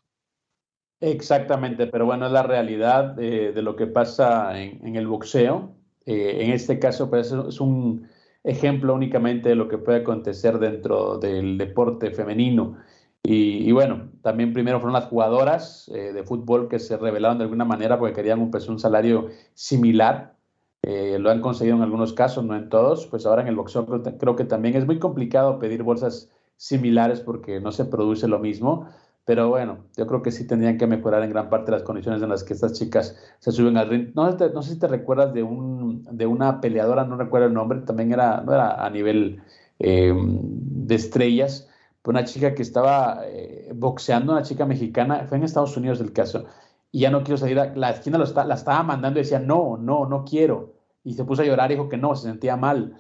Exactamente, 1.05 1.85
pero 1.85 2.07
bueno, 2.07 2.25
es 2.25 2.31
la 2.31 2.41
realidad 2.41 3.13
de, 3.13 3.61
lo 3.61 3.75
que 3.75 3.85
pasa 3.85 4.59
en, 4.59 4.95
el 4.95 5.05
boxeo. 5.05 5.69
Eh, 6.03 6.37
en 6.41 6.51
este 6.51 6.79
caso, 6.79 7.11
pues 7.11 7.31
es 7.31 7.61
un 7.61 8.07
ejemplo 8.43 8.95
únicamente 8.95 9.49
de 9.49 9.55
lo 9.55 9.67
que 9.67 9.77
puede 9.77 9.99
acontecer 9.99 10.57
dentro 10.57 11.19
del 11.19 11.59
deporte 11.59 12.09
femenino. 12.09 12.77
Y, 13.21 13.71
bueno, 13.71 14.09
también 14.23 14.51
primero 14.51 14.79
fueron 14.79 14.93
las 14.93 15.05
jugadoras 15.05 15.91
eh, 15.93 16.11
de 16.11 16.23
fútbol 16.23 16.69
que 16.69 16.79
se 16.79 16.97
revelaron 16.97 17.37
de 17.37 17.43
alguna 17.43 17.65
manera 17.65 17.99
porque 17.99 18.15
querían 18.15 18.41
un, 18.41 18.49
pues, 18.49 18.67
salario 18.77 19.29
similar. 19.53 20.33
Eh, 20.81 21.17
lo 21.19 21.29
han 21.29 21.41
conseguido 21.41 21.75
en 21.75 21.83
algunos 21.83 22.13
casos, 22.13 22.43
no 22.43 22.55
en 22.55 22.69
todos. 22.69 23.05
Pues 23.05 23.27
ahora 23.27 23.43
en 23.43 23.47
el 23.47 23.55
boxeo 23.55 23.85
creo, 23.85 24.35
que 24.35 24.45
también 24.45 24.75
es 24.75 24.87
muy 24.87 24.97
complicado 24.97 25.59
pedir 25.59 25.83
bolsas 25.83 26.31
similares 26.57 27.19
porque 27.19 27.59
no 27.59 27.71
se 27.71 27.85
produce 27.85 28.27
lo 28.27 28.39
mismo. 28.39 28.87
Pero 29.25 29.49
bueno, 29.49 29.85
yo 29.97 30.05
creo 30.05 30.21
que 30.21 30.31
sí 30.31 30.45
tendrían 30.45 30.77
que 30.77 30.85
mejorar 30.85 31.23
en 31.23 31.31
gran 31.31 31.49
parte 31.49 31.71
las 31.71 31.81
condiciones 31.81 32.21
en 32.21 32.29
las 32.29 32.43
que 32.43 32.53
estas 32.53 32.73
chicas 32.73 33.17
se 33.39 33.51
suben 33.51 33.75
al 33.75 33.89
ring. 33.89 34.11
No, 34.13 34.29
no 34.29 34.61
sé 34.61 34.73
si 34.73 34.79
te 34.79 34.87
recuerdas 34.87 35.33
de, 35.33 35.41
un, 35.41 36.07
de 36.11 36.27
una 36.27 36.61
peleadora, 36.61 37.05
no 37.05 37.17
recuerdo 37.17 37.47
el 37.47 37.53
nombre, 37.53 37.79
también 37.81 38.11
era, 38.13 38.41
no 38.41 38.53
era 38.53 38.85
a 38.85 38.89
nivel 38.91 39.41
eh, 39.79 40.13
de 40.15 40.95
estrellas, 40.95 41.67
una 42.05 42.23
chica 42.23 42.53
que 42.53 42.61
estaba 42.61 43.21
eh, 43.25 43.71
boxeando, 43.73 44.33
una 44.33 44.43
chica 44.43 44.65
mexicana, 44.67 45.25
fue 45.27 45.39
en 45.39 45.43
Estados 45.43 45.75
Unidos 45.75 45.99
el 46.01 46.13
caso, 46.13 46.45
y 46.91 46.99
ya 46.99 47.09
no 47.09 47.23
quiero 47.23 47.37
salir, 47.37 47.57
la 47.75 47.89
esquina 47.89 48.17
lo 48.19 48.25
la 48.45 48.53
estaba 48.53 48.83
mandando 48.83 49.19
y 49.19 49.23
decía, 49.23 49.39
no, 49.39 49.75
no, 49.77 50.05
no 50.05 50.23
quiero. 50.23 50.75
Y 51.03 51.13
se 51.13 51.25
puso 51.25 51.41
a 51.41 51.45
llorar 51.45 51.69
dijo 51.69 51.89
que 51.89 51.97
no, 51.97 52.15
se 52.15 52.29
sentía 52.29 52.55
mal. 52.55 52.95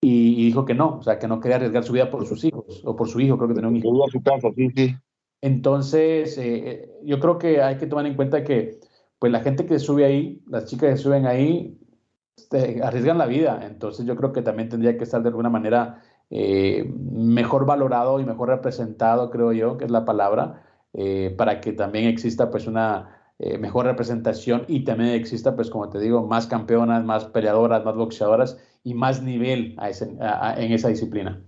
Y, 0.00 0.44
dijo 0.44 0.66
que 0.66 0.74
no, 0.74 0.98
o 0.98 1.02
sea, 1.02 1.18
que 1.18 1.26
no 1.26 1.40
quería 1.40 1.56
arriesgar 1.56 1.82
su 1.82 1.94
vida 1.94 2.10
por 2.10 2.26
sus 2.26 2.44
hijos, 2.44 2.82
o 2.84 2.94
por 2.94 3.08
su 3.08 3.20
hijo, 3.20 3.38
creo 3.38 3.48
que 3.48 3.54
tenía 3.54 3.68
un 3.68 3.76
hijo. 3.76 3.88
sí, 4.54 4.70
sí. 4.76 4.94
Entonces, 5.44 6.38
eh, 6.38 6.90
yo 7.02 7.20
creo 7.20 7.36
que 7.36 7.60
hay 7.60 7.76
que 7.76 7.86
tomar 7.86 8.06
en 8.06 8.14
cuenta 8.14 8.42
que 8.42 8.80
pues 9.18 9.30
la 9.30 9.40
gente 9.40 9.66
que 9.66 9.78
sube 9.78 10.06
ahí, 10.06 10.42
las 10.46 10.64
chicas 10.64 10.88
que 10.88 10.96
suben 10.96 11.26
ahí, 11.26 11.78
este, 12.34 12.82
arriesgan 12.82 13.18
la 13.18 13.26
vida. 13.26 13.60
Entonces 13.66 14.06
yo 14.06 14.16
creo 14.16 14.32
que 14.32 14.40
también 14.40 14.70
tendría 14.70 14.96
que 14.96 15.04
estar 15.04 15.22
de 15.22 15.28
alguna 15.28 15.50
manera 15.50 16.02
eh, 16.30 16.90
mejor 17.10 17.66
valorado 17.66 18.20
y 18.20 18.24
mejor 18.24 18.48
representado, 18.48 19.30
creo 19.30 19.52
yo, 19.52 19.76
que 19.76 19.84
es 19.84 19.90
la 19.90 20.06
palabra, 20.06 20.62
eh, 20.94 21.34
para 21.36 21.60
que 21.60 21.74
también 21.74 22.06
exista 22.06 22.50
pues 22.50 22.66
una 22.66 23.34
eh, 23.38 23.58
mejor 23.58 23.84
representación 23.84 24.64
y 24.66 24.84
también 24.84 25.10
exista 25.10 25.54
pues 25.54 25.68
como 25.68 25.90
te 25.90 26.00
digo, 26.00 26.26
más 26.26 26.46
campeonas, 26.46 27.04
más 27.04 27.26
peleadoras, 27.26 27.84
más 27.84 27.96
boxeadoras 27.96 28.56
y 28.82 28.94
más 28.94 29.22
nivel 29.22 29.76
en 29.78 30.72
esa 30.72 30.88
disciplina. 30.88 31.38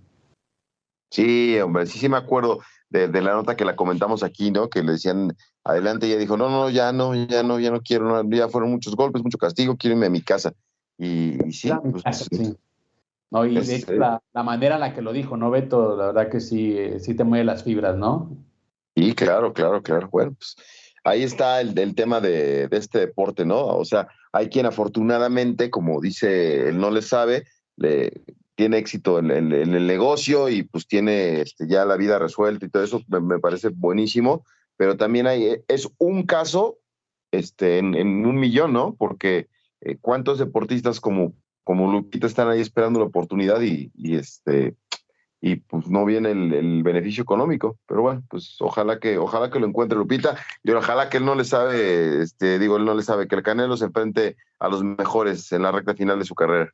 Sí, 1.11 1.59
hombre, 1.61 1.87
sí, 1.87 1.99
sí 1.99 2.11
me 2.11 2.19
acuerdo 2.19 2.59
de, 2.91 3.09
la 3.23 3.33
nota 3.33 3.57
que 3.57 3.65
la 3.65 3.77
comentamos 3.77 4.23
aquí, 4.23 4.51
¿no? 4.51 4.69
Que 4.69 4.83
le 4.83 4.93
decían 4.93 5.37
adelante 5.65 6.07
y 6.07 6.11
ella 6.11 6.21
dijo, 6.21 6.37
no, 6.37 6.49
no, 6.49 6.71
ya 6.71 6.93
no, 6.93 7.15
ya 7.15 7.43
no, 7.43 7.59
ya 7.59 7.71
no 7.71 7.81
quiero, 7.81 8.23
ya 8.31 8.49
fueron 8.49 8.71
muchos 8.71 8.95
golpes, 8.95 9.23
mucho 9.23 9.39
castigo, 9.39 9.77
quiero 9.77 9.97
irme 9.97 10.07
a 10.07 10.11
mi 10.11 10.23
casa. 10.23 10.53
Y, 10.99 11.39
sí, 11.51 11.71
pues, 11.91 12.29
sí. 12.31 12.57
No, 13.31 13.45
y 13.45 13.55
de 13.55 13.77
hecho, 13.77 13.93
la, 13.93 14.23
manera 14.35 14.77
en 14.77 14.81
la 14.81 14.95
que 14.95 15.03
lo 15.03 15.13
dijo, 15.13 15.37
¿no, 15.37 15.51
Beto? 15.51 15.97
La 15.97 16.07
verdad 16.07 16.31
que 16.31 16.41
sí, 16.41 16.77
sí 17.01 17.15
te 17.15 17.25
mueve 17.25 17.45
las 17.45 17.65
fibras, 17.65 17.97
¿no? 17.97 18.37
Sí, 18.95 19.15
claro, 19.15 19.53
claro, 19.53 19.83
claro. 19.83 20.09
Bueno, 20.11 20.33
pues 20.39 20.57
ahí 21.03 21.23
está 21.23 21.61
el, 21.61 21.77
el 21.79 21.95
tema 21.95 22.21
de, 22.21 22.69
de, 22.69 22.77
este 22.77 23.01
deporte, 23.01 23.45
¿no? 23.45 23.67
O 23.67 23.85
sea, 23.85 24.09
hay 24.33 24.49
quien 24.49 24.65
afortunadamente, 24.65 25.71
como 25.71 26.01
dice, 26.01 26.69
él 26.69 26.79
no 26.79 26.91
le 26.91 27.03
sabe, 27.03 27.47
le, 27.77 28.13
tiene 28.57 28.79
éxito 28.79 29.19
en, 29.19 29.31
el 29.31 29.87
negocio 29.87 30.49
y 30.49 30.63
pues 30.63 30.89
tiene 30.89 31.43
este, 31.43 31.69
ya 31.69 31.85
la 31.85 31.97
vida 31.97 32.19
resuelta 32.19 32.65
y 32.65 32.71
todo 32.71 32.83
eso, 32.83 33.03
me, 33.09 33.39
parece 33.39 33.69
buenísimo, 33.69 34.45
pero 34.77 34.97
también 34.97 35.27
hay, 35.27 35.59
es 35.69 35.89
un 35.99 36.25
caso 36.25 36.79
este, 37.31 37.79
en, 37.79 37.95
un 38.27 38.37
millón, 38.37 38.73
¿no? 38.73 38.95
Porque 38.95 39.49
eh, 39.83 39.99
cuántos 40.01 40.39
deportistas 40.39 41.01
como, 41.01 41.35
como 41.65 41.93
Lupita 41.93 42.27
están 42.27 42.49
ahí 42.49 42.61
esperando 42.61 42.99
la 42.99 43.07
oportunidad 43.07 43.61
y, 43.61 43.93
este 44.17 44.75
y 45.39 45.57
pues 45.57 45.87
no 45.89 46.07
viene 46.07 46.31
el, 46.31 46.83
beneficio 46.83 47.23
económico, 47.23 47.79
pero 47.87 48.01
bueno, 48.01 48.25
pues 48.31 48.57
ojalá 48.61 48.99
que 48.99 49.19
ojalá 49.19 49.51
que 49.51 49.61
lo 49.61 49.67
encuentre 49.67 49.99
Lupita 49.99 50.39
y 50.65 50.71
ojalá 50.71 51.11
que 51.11 51.19
él 51.19 51.27
no 51.27 51.35
le 51.35 51.45
sabe, 51.45 52.23
este 52.23 52.59
digo, 52.59 52.79
él 52.79 52.87
no 52.87 52.95
le 52.95 53.03
sabe 53.03 53.29
que 53.29 53.35
el 53.35 53.43
Canelo 53.43 53.77
se 53.77 53.85
enfrente 53.85 54.37
a 54.59 54.69
los 54.69 54.83
mejores 54.83 55.53
en 55.53 55.63
la 55.63 55.73
recta 55.73 55.95
final 55.95 56.19
de 56.19 56.25
su 56.25 56.35
carrera. 56.35 56.73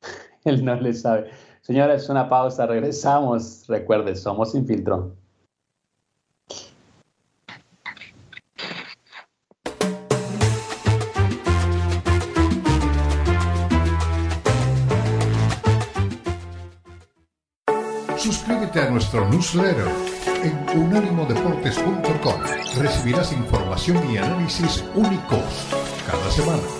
Él 0.44 0.64
no 0.64 0.74
le 0.74 0.94
sabe. 0.94 1.30
Señores, 1.60 2.08
una 2.08 2.28
pausa, 2.28 2.66
regresamos. 2.66 3.64
Recuerde, 3.68 4.16
somos 4.16 4.52
sin 4.52 4.66
filtro. 4.66 5.14
Suscríbete 18.16 18.80
a 18.80 18.90
nuestro 18.90 19.28
newsletter 19.30 19.88
en 20.42 20.78
unánimodeportes.com. 20.78 22.42
Recibirás 22.78 23.32
información 23.32 23.98
y 24.10 24.18
análisis 24.18 24.84
únicos 24.94 25.68
cada 26.06 26.30
semana. 26.30 26.79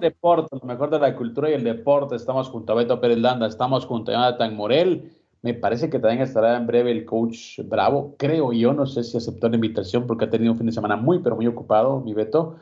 Deporte, 0.00 0.56
lo 0.60 0.66
mejor 0.66 0.90
de 0.90 0.98
la 0.98 1.16
cultura 1.16 1.50
y 1.50 1.54
el 1.54 1.64
deporte. 1.64 2.16
Estamos 2.16 2.48
junto 2.48 2.72
a 2.72 2.76
Beto 2.76 3.00
Pérez 3.00 3.18
Landa, 3.18 3.46
estamos 3.46 3.86
junto 3.86 4.10
a 4.10 4.14
Jonathan 4.14 4.56
Morel. 4.56 5.12
Me 5.42 5.54
parece 5.54 5.88
que 5.88 5.98
también 5.98 6.22
estará 6.22 6.56
en 6.56 6.66
breve 6.66 6.90
el 6.90 7.04
coach 7.04 7.60
Bravo, 7.64 8.14
creo 8.18 8.52
yo, 8.52 8.74
no 8.74 8.84
sé 8.84 9.02
si 9.02 9.16
aceptó 9.16 9.48
la 9.48 9.54
invitación 9.54 10.06
porque 10.06 10.26
ha 10.26 10.30
tenido 10.30 10.52
un 10.52 10.58
fin 10.58 10.66
de 10.66 10.72
semana 10.72 10.96
muy, 10.96 11.20
pero 11.20 11.36
muy 11.36 11.46
ocupado, 11.46 12.00
mi 12.00 12.12
Beto. 12.12 12.56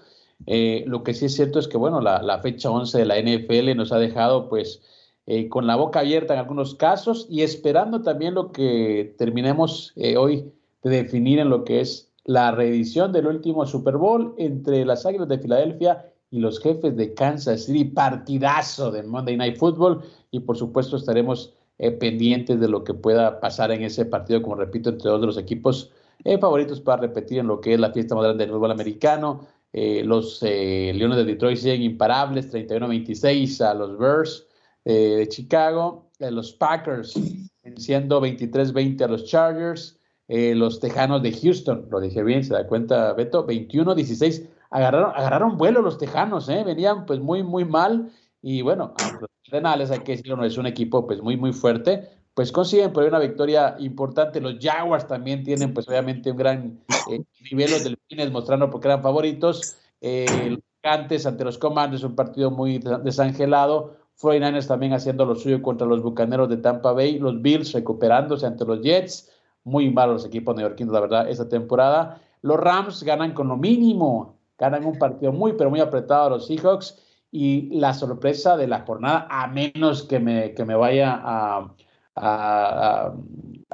Eh, 0.46 0.84
lo 0.86 1.02
que 1.02 1.14
sí 1.14 1.24
es 1.24 1.34
cierto 1.34 1.58
es 1.58 1.66
que, 1.66 1.76
bueno, 1.76 2.00
la, 2.00 2.38
fecha 2.40 2.70
11 2.70 2.98
de 2.98 3.04
la 3.04 3.20
NFL 3.20 3.76
nos 3.76 3.90
ha 3.90 3.98
dejado, 3.98 4.48
pues, 4.48 4.80
eh, 5.26 5.48
con 5.48 5.66
la 5.66 5.74
boca 5.74 6.00
abierta 6.00 6.34
en 6.34 6.40
algunos 6.40 6.76
casos 6.76 7.26
y 7.28 7.42
esperando 7.42 8.02
también 8.02 8.34
lo 8.34 8.52
que 8.52 9.14
terminemos 9.18 9.92
eh, 9.96 10.16
hoy 10.16 10.52
de 10.84 10.90
definir 10.90 11.40
en 11.40 11.50
lo 11.50 11.64
que 11.64 11.80
es 11.80 12.07
la 12.28 12.50
reedición 12.50 13.10
del 13.10 13.26
último 13.26 13.64
Super 13.64 13.96
Bowl 13.96 14.34
entre 14.36 14.84
las 14.84 15.06
Águilas 15.06 15.28
de 15.28 15.38
Filadelfia 15.38 16.12
y 16.30 16.40
los 16.40 16.60
jefes 16.60 16.94
de 16.94 17.14
Kansas 17.14 17.64
City, 17.64 17.86
partidazo 17.86 18.90
de 18.90 19.02
Monday 19.02 19.38
Night 19.38 19.56
Football. 19.56 20.02
Y 20.30 20.40
por 20.40 20.58
supuesto 20.58 20.98
estaremos 20.98 21.54
eh, 21.78 21.90
pendientes 21.90 22.60
de 22.60 22.68
lo 22.68 22.84
que 22.84 22.92
pueda 22.92 23.40
pasar 23.40 23.72
en 23.72 23.82
ese 23.82 24.04
partido, 24.04 24.42
como 24.42 24.56
repito, 24.56 24.90
entre 24.90 25.08
dos 25.08 25.22
de 25.22 25.26
los 25.26 25.38
equipos 25.38 25.90
eh, 26.22 26.36
favoritos 26.36 26.82
para 26.82 27.00
repetir 27.00 27.38
en 27.38 27.46
lo 27.46 27.62
que 27.62 27.72
es 27.72 27.80
la 27.80 27.92
fiesta 27.92 28.14
grande 28.14 28.44
del 28.44 28.52
fútbol 28.52 28.72
americano. 28.72 29.46
Eh, 29.72 30.02
los 30.04 30.42
Leones 30.42 31.16
de 31.16 31.24
Detroit 31.24 31.56
siguen 31.56 31.80
imparables, 31.80 32.52
31-26 32.52 33.62
a 33.62 33.72
los 33.72 33.96
Bears 33.96 34.46
de 34.84 35.26
Chicago, 35.28 36.10
los 36.18 36.52
Packers 36.52 37.14
venciendo 37.62 38.22
23-20 38.22 39.02
a 39.02 39.08
los 39.08 39.24
Chargers, 39.24 39.97
los 40.28 40.78
Tejanos 40.80 41.22
de 41.22 41.32
Houston, 41.32 41.86
lo 41.90 42.00
dije 42.00 42.22
bien, 42.22 42.44
se 42.44 42.52
da 42.52 42.66
cuenta 42.66 43.14
Beto, 43.14 43.46
21-16 43.46 44.46
agarraron, 44.70 45.12
agarraron 45.14 45.56
vuelo 45.56 45.82
los 45.82 45.98
tejanos, 45.98 46.48
¿eh? 46.48 46.62
venían 46.64 47.06
pues 47.06 47.20
muy, 47.20 47.42
muy 47.42 47.64
mal. 47.64 48.10
Y 48.42 48.62
bueno, 48.62 48.94
los 49.20 49.30
Renales, 49.50 49.90
hay 49.90 50.00
que 50.00 50.12
decirlo, 50.12 50.36
no 50.36 50.44
es 50.44 50.58
un 50.58 50.66
equipo 50.66 51.06
pues 51.06 51.22
muy, 51.22 51.36
muy 51.36 51.52
fuerte, 51.52 52.08
pues 52.34 52.52
consiguen 52.52 52.92
por 52.92 53.04
una 53.04 53.18
victoria 53.18 53.76
importante. 53.78 54.40
Los 54.40 54.56
Jaguars 54.60 55.06
también 55.06 55.42
tienen 55.42 55.74
pues 55.74 55.88
obviamente 55.88 56.30
un 56.30 56.36
gran 56.36 56.80
eh, 57.10 57.22
nivel, 57.50 57.70
los 57.70 57.84
delfines 57.84 58.30
mostrando 58.30 58.70
porque 58.70 58.88
eran 58.88 59.02
favoritos. 59.02 59.76
Eh, 60.00 60.50
los 60.50 60.60
Gigantes 60.82 61.26
ante 61.26 61.44
los 61.44 61.58
Commanders, 61.58 62.04
un 62.04 62.14
partido 62.14 62.50
muy 62.50 62.78
desangelado. 63.02 63.96
49ers 64.20 64.66
también 64.66 64.92
haciendo 64.92 65.24
lo 65.24 65.36
suyo 65.36 65.62
contra 65.62 65.86
los 65.86 66.02
Bucaneros 66.02 66.48
de 66.48 66.58
Tampa 66.58 66.92
Bay. 66.92 67.18
Los 67.18 67.40
Bills 67.40 67.72
recuperándose 67.72 68.46
ante 68.46 68.64
los 68.64 68.82
Jets. 68.82 69.32
Muy 69.68 69.90
malos 69.90 70.22
los 70.22 70.26
equipos 70.26 70.56
neoyorquinos, 70.56 70.92
la 70.92 71.00
verdad, 71.00 71.28
esta 71.28 71.48
temporada. 71.48 72.20
Los 72.42 72.58
Rams 72.58 73.02
ganan 73.02 73.34
con 73.34 73.48
lo 73.48 73.56
mínimo 73.56 74.38
ganan 74.58 74.84
un 74.84 74.98
partido 74.98 75.32
muy, 75.32 75.54
pero 75.54 75.70
muy 75.70 75.80
apretado 75.80 76.26
a 76.26 76.30
los 76.30 76.46
Seahawks. 76.46 76.98
Y 77.30 77.78
la 77.78 77.92
sorpresa 77.92 78.56
de 78.56 78.66
la 78.66 78.80
jornada, 78.80 79.26
a 79.30 79.46
menos 79.48 80.02
que 80.02 80.18
me, 80.18 80.54
que 80.54 80.64
me 80.64 80.74
vaya 80.74 81.20
a, 81.22 81.74
a, 82.16 83.12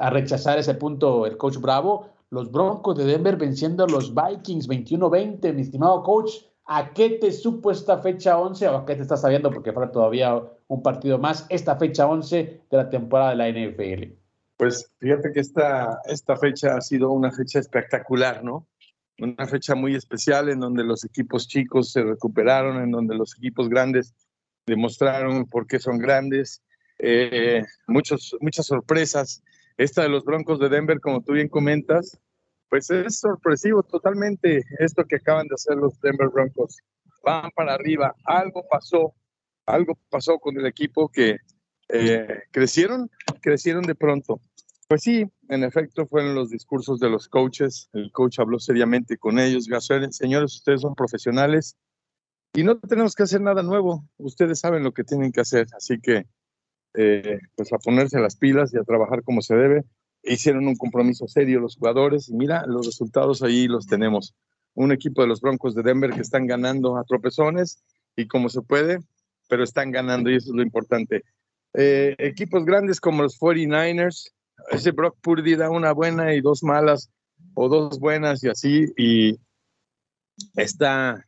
rechazar 0.09 0.59
ese 0.59 0.73
punto 0.75 1.25
el 1.25 1.37
coach 1.37 1.57
Bravo, 1.57 2.09
los 2.31 2.51
Broncos 2.51 2.97
de 2.97 3.05
Denver 3.05 3.37
venciendo 3.37 3.85
a 3.85 3.87
los 3.87 4.13
Vikings 4.13 4.67
21-20. 4.67 5.53
Mi 5.53 5.61
estimado 5.61 6.03
coach, 6.03 6.31
¿a 6.65 6.91
qué 6.91 7.11
te 7.11 7.31
supo 7.31 7.71
esta 7.71 7.99
fecha 7.99 8.37
11 8.37 8.67
o 8.67 8.77
a 8.77 8.85
qué 8.85 8.95
te 8.95 9.03
estás 9.03 9.21
sabiendo? 9.21 9.49
Porque 9.49 9.71
falta 9.71 9.93
todavía 9.93 10.43
un 10.67 10.83
partido 10.83 11.17
más, 11.17 11.45
esta 11.47 11.77
fecha 11.77 12.07
11 12.07 12.61
de 12.69 12.77
la 12.77 12.89
temporada 12.89 13.29
de 13.29 13.35
la 13.37 13.49
NFL. 13.49 14.24
Pues 14.57 14.91
fíjate 14.99 15.31
que 15.33 15.39
esta, 15.41 15.99
esta 16.05 16.37
fecha 16.37 16.75
ha 16.75 16.81
sido 16.81 17.11
una 17.11 17.31
fecha 17.31 17.59
espectacular, 17.59 18.43
¿no? 18.43 18.67
una 19.19 19.47
fecha 19.47 19.75
muy 19.75 19.95
especial 19.95 20.49
en 20.49 20.59
donde 20.59 20.83
los 20.83 21.05
equipos 21.05 21.47
chicos 21.47 21.91
se 21.91 22.03
recuperaron, 22.03 22.81
en 22.81 22.91
donde 22.91 23.15
los 23.15 23.37
equipos 23.37 23.69
grandes 23.69 24.13
demostraron 24.65 25.45
por 25.45 25.67
qué 25.67 25.79
son 25.79 25.99
grandes, 25.99 26.61
eh, 26.99 27.63
muchos, 27.87 28.35
muchas 28.41 28.65
sorpresas. 28.65 29.43
Esta 29.77 30.03
de 30.03 30.09
los 30.09 30.25
Broncos 30.25 30.59
de 30.59 30.69
Denver, 30.69 30.99
como 30.99 31.21
tú 31.21 31.33
bien 31.33 31.49
comentas, 31.49 32.17
pues 32.69 32.89
es 32.89 33.19
sorpresivo 33.19 33.83
totalmente 33.83 34.63
esto 34.79 35.05
que 35.05 35.17
acaban 35.17 35.47
de 35.47 35.55
hacer 35.55 35.77
los 35.77 35.99
Denver 36.01 36.29
Broncos. 36.29 36.77
Van 37.23 37.51
para 37.51 37.73
arriba, 37.73 38.15
algo 38.25 38.65
pasó 38.69 39.13
algo 39.65 39.97
pasó 40.09 40.37
con 40.37 40.57
el 40.59 40.67
equipo 40.67 41.09
que 41.09 41.37
eh, 41.89 42.43
crecieron, 42.51 43.09
crecieron 43.41 43.83
de 43.83 43.95
pronto. 43.95 44.39
Pues 44.87 45.01
sí, 45.01 45.25
en 45.49 45.63
efecto 45.63 46.05
fueron 46.05 46.35
los 46.35 46.51
discursos 46.51 46.99
de 46.99 47.09
los 47.09 47.27
coaches. 47.27 47.89
El 47.93 48.11
coach 48.11 48.39
habló 48.39 48.59
seriamente 48.59 49.17
con 49.17 49.39
ellos. 49.39 49.67
Señores, 50.11 50.55
ustedes 50.55 50.81
son 50.81 50.93
profesionales 50.93 51.75
y 52.53 52.63
no 52.63 52.77
tenemos 52.77 53.15
que 53.15 53.23
hacer 53.23 53.41
nada 53.41 53.63
nuevo. 53.63 54.07
Ustedes 54.17 54.59
saben 54.59 54.83
lo 54.83 54.93
que 54.93 55.03
tienen 55.03 55.31
que 55.31 55.41
hacer. 55.41 55.67
Así 55.75 55.99
que, 55.99 56.27
eh, 56.93 57.39
pues 57.55 57.73
a 57.73 57.79
ponerse 57.79 58.19
las 58.19 58.35
pilas 58.35 58.73
y 58.73 58.77
a 58.77 58.83
trabajar 58.83 59.23
como 59.23 59.41
se 59.41 59.55
debe. 59.55 59.83
Hicieron 60.23 60.67
un 60.67 60.75
compromiso 60.75 61.27
serio 61.27 61.59
los 61.59 61.77
jugadores 61.77 62.29
y 62.29 62.33
mira, 62.33 62.65
los 62.67 62.85
resultados 62.85 63.41
ahí 63.41 63.67
los 63.67 63.87
tenemos. 63.87 64.35
Un 64.75 64.91
equipo 64.91 65.21
de 65.21 65.27
los 65.27 65.41
Broncos 65.41 65.73
de 65.73 65.83
Denver 65.83 66.11
que 66.11 66.21
están 66.21 66.47
ganando 66.47 66.97
a 66.97 67.03
tropezones 67.03 67.83
y 68.15 68.27
como 68.27 68.49
se 68.49 68.61
puede, 68.61 68.99
pero 69.49 69.63
están 69.63 69.91
ganando 69.91 70.29
y 70.29 70.35
eso 70.35 70.51
es 70.51 70.55
lo 70.55 70.61
importante. 70.61 71.23
Eh, 71.77 72.15
equipos 72.19 72.63
grandes 72.65 72.99
como 72.99 73.23
los 73.23 73.39
49ers, 73.39 74.31
ese 74.71 74.91
Brock 74.91 75.17
Purdy 75.21 75.55
da 75.55 75.69
una 75.69 75.91
buena 75.91 76.33
y 76.33 76.41
dos 76.41 76.63
malas, 76.63 77.11
o 77.53 77.69
dos 77.69 77.99
buenas 77.99 78.43
y 78.43 78.49
así, 78.49 78.85
y 78.97 79.39
está, 80.55 81.25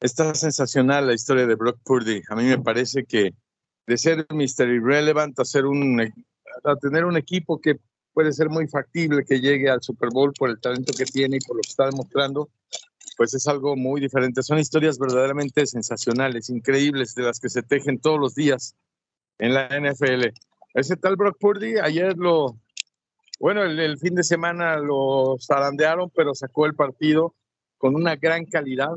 está 0.00 0.34
sensacional 0.34 1.06
la 1.06 1.14
historia 1.14 1.46
de 1.46 1.54
Brock 1.54 1.78
Purdy. 1.84 2.22
A 2.28 2.36
mí 2.36 2.44
me 2.44 2.58
parece 2.58 3.04
que 3.04 3.34
de 3.86 3.96
ser 3.96 4.26
Mr. 4.30 4.68
Irrelevant 4.68 5.38
a, 5.38 5.44
ser 5.44 5.66
un, 5.66 6.00
a 6.00 6.76
tener 6.76 7.04
un 7.04 7.16
equipo 7.16 7.60
que 7.60 7.76
puede 8.12 8.32
ser 8.32 8.48
muy 8.50 8.68
factible 8.68 9.24
que 9.24 9.40
llegue 9.40 9.70
al 9.70 9.82
Super 9.82 10.10
Bowl 10.12 10.32
por 10.32 10.50
el 10.50 10.60
talento 10.60 10.92
que 10.96 11.04
tiene 11.04 11.36
y 11.36 11.40
por 11.40 11.56
lo 11.56 11.62
que 11.62 11.70
está 11.70 11.86
demostrando, 11.86 12.50
pues 13.16 13.34
es 13.34 13.46
algo 13.46 13.76
muy 13.76 14.00
diferente. 14.00 14.42
Son 14.42 14.58
historias 14.58 14.98
verdaderamente 14.98 15.66
sensacionales, 15.66 16.50
increíbles, 16.50 17.14
de 17.14 17.22
las 17.22 17.40
que 17.40 17.48
se 17.48 17.62
tejen 17.62 17.98
todos 17.98 18.20
los 18.20 18.34
días 18.34 18.76
en 19.38 19.54
la 19.54 19.68
NFL. 19.68 20.26
Ese 20.74 20.96
tal 20.96 21.16
Brock 21.16 21.38
Purdy, 21.38 21.78
ayer 21.78 22.16
lo, 22.16 22.58
bueno, 23.40 23.62
el, 23.62 23.98
fin 23.98 24.14
de 24.14 24.22
semana 24.22 24.76
lo 24.78 25.36
zarandearon, 25.40 26.10
pero 26.14 26.34
sacó 26.34 26.66
el 26.66 26.74
partido 26.74 27.34
con 27.78 27.94
una 27.94 28.16
gran 28.16 28.44
calidad. 28.44 28.92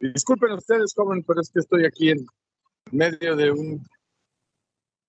disculpen 0.00 0.52
ustedes, 0.52 0.92
joven, 0.94 1.22
pero 1.26 1.40
es 1.40 1.50
que 1.50 1.60
estoy 1.60 1.86
aquí 1.86 2.10
en 2.10 2.26
medio 2.90 3.36
de 3.36 3.50
un, 3.52 3.86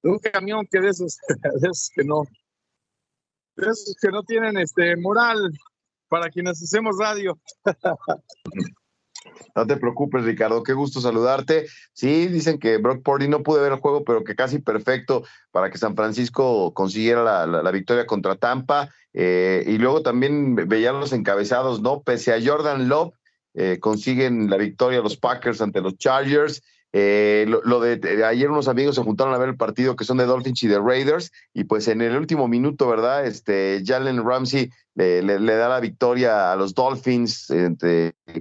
de 0.03 0.10
un 0.10 0.20
camión 0.20 0.68
que 0.70 0.80
de 0.80 0.89
esos, 0.89 1.18
de 1.27 1.68
esos 1.70 1.89
que 1.96 2.03
no, 2.03 2.24
de 3.56 3.70
esos 3.70 3.96
que 4.00 4.10
no 4.10 4.24
tienen 4.24 4.58
este 4.58 4.96
moral 4.96 5.51
para 6.08 6.30
quienes 6.30 6.62
hacemos 6.62 6.98
radio. 7.00 7.39
No 9.56 9.68
te 9.68 9.78
preocupes, 9.78 10.24
Ricardo, 10.24 10.63
qué 10.63 10.74
gusto 10.74 11.01
saludarte. 11.01 11.68
Sí, 11.94 12.28
dicen 12.28 12.58
que 12.58 12.78
Brock 12.78 13.04
Purdy 13.04 13.28
no 13.28 13.44
pude 13.44 13.62
ver 13.62 13.74
el 13.74 13.80
juego, 13.80 14.04
pero 14.04 14.24
que 14.24 14.36
casi 14.36 14.60
perfecto 14.60 15.24
para 15.51 15.70
que 15.70 15.78
San 15.78 15.96
Francisco 15.96 16.74
consiguiera 16.74 17.46
la, 17.46 17.72
victoria 17.72 18.06
contra 18.06 18.36
Tampa. 18.36 18.90
Eh, 19.13 19.63
y 19.68 19.78
luego 19.78 20.01
también 20.01 20.56
veían 20.56 21.00
los 21.00 21.13
encabezados, 21.13 21.82
¿no? 21.82 22.01
Pese 22.01 22.34
a 22.34 22.40
Jordan 22.44 22.88
Love, 22.88 23.13
eh, 23.54 23.78
consiguen 23.80 24.50
la 24.50 24.58
victoria 24.58 25.01
los 25.01 25.18
Packers 25.18 25.62
ante 25.62 25.82
los 25.82 25.98
Chargers. 25.98 26.62
Eh, 26.94 27.46
lo, 27.48 27.80
de, 27.80 28.26
ayer 28.26 28.52
unos 28.52 28.68
amigos 28.68 28.96
se 28.96 29.04
juntaron 29.04 29.34
a 29.34 29.38
ver 29.38 29.48
el 29.48 29.56
partido 29.56 29.96
que 29.96 30.04
son 30.04 30.18
de 30.18 30.26
Dolphins 30.26 30.62
y 30.64 30.68
de 30.68 30.78
Raiders 30.78 31.32
y 31.54 31.64
pues 31.64 31.88
en 31.88 32.02
el 32.02 32.18
último 32.18 32.50
minuto, 32.50 32.88
¿verdad? 32.90 33.26
Este 33.26 33.82
Jalen 33.86 34.26
Ramsey 34.26 34.70
le, 34.96 35.22
da 35.40 35.70
la 35.70 35.80
victoria 35.80 36.52
a 36.52 36.56
los 36.58 36.74
Dolphins 36.74 37.48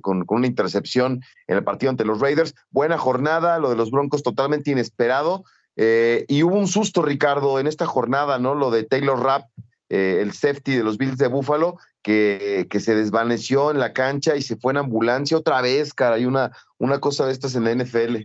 con, 0.03 0.25
una 0.29 0.47
intercepción 0.49 1.21
en 1.47 1.57
el 1.57 1.65
partido 1.65 1.91
ante 1.91 2.05
los 2.05 2.21
Raiders. 2.21 2.55
Buena 2.71 2.99
jornada, 2.99 3.59
lo 3.59 3.71
de 3.71 3.77
los 3.77 3.91
Broncos 3.91 4.23
totalmente 4.23 4.73
inesperado. 4.73 5.45
Eh, 5.77 6.25
y 6.29 6.43
hubo 6.43 6.57
un 6.57 6.67
susto, 6.67 7.03
Ricardo, 7.03 7.59
en 7.59 7.67
esta 7.67 7.87
jornada, 7.87 8.39
¿no? 8.39 8.55
Lo 8.55 8.71
de 8.71 8.83
Taylor 8.85 9.23
Rapp, 9.23 9.49
eh, 9.89 10.19
el 10.21 10.33
safety 10.33 10.77
de 10.77 10.85
los 10.85 10.99
Bills 10.99 11.17
de 11.17 11.29
Buffalo, 11.29 11.79
que, 12.03 12.67
que, 12.69 12.81
se 12.81 12.95
desvaneció 12.95 13.71
en 13.71 13.79
la 13.79 13.93
cancha 13.93 14.37
y 14.37 14.43
se 14.43 14.57
fue 14.57 14.73
en 14.73 14.79
ambulancia 14.79 15.37
otra 15.37 15.61
vez, 15.63 15.95
cara. 15.95 16.17
Hay 16.17 16.27
una, 16.27 16.51
una 16.79 16.99
cosa 16.99 17.27
de 17.27 17.33
estas 17.33 17.55
en 17.55 17.65
la 17.65 17.75
NFL. 17.75 18.17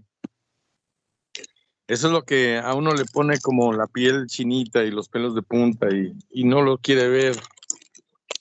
Eso 1.87 2.07
es 2.07 2.13
lo 2.13 2.23
que 2.23 2.57
a 2.57 2.73
uno 2.73 2.93
le 2.93 3.05
pone 3.05 3.39
como 3.39 3.71
la 3.71 3.85
piel 3.85 4.25
chinita 4.25 4.83
y 4.83 4.89
los 4.89 5.07
pelos 5.07 5.35
de 5.35 5.43
punta 5.43 5.87
y, 5.91 6.43
no 6.43 6.63
lo 6.63 6.79
quiere 6.79 7.07
ver. 7.09 7.35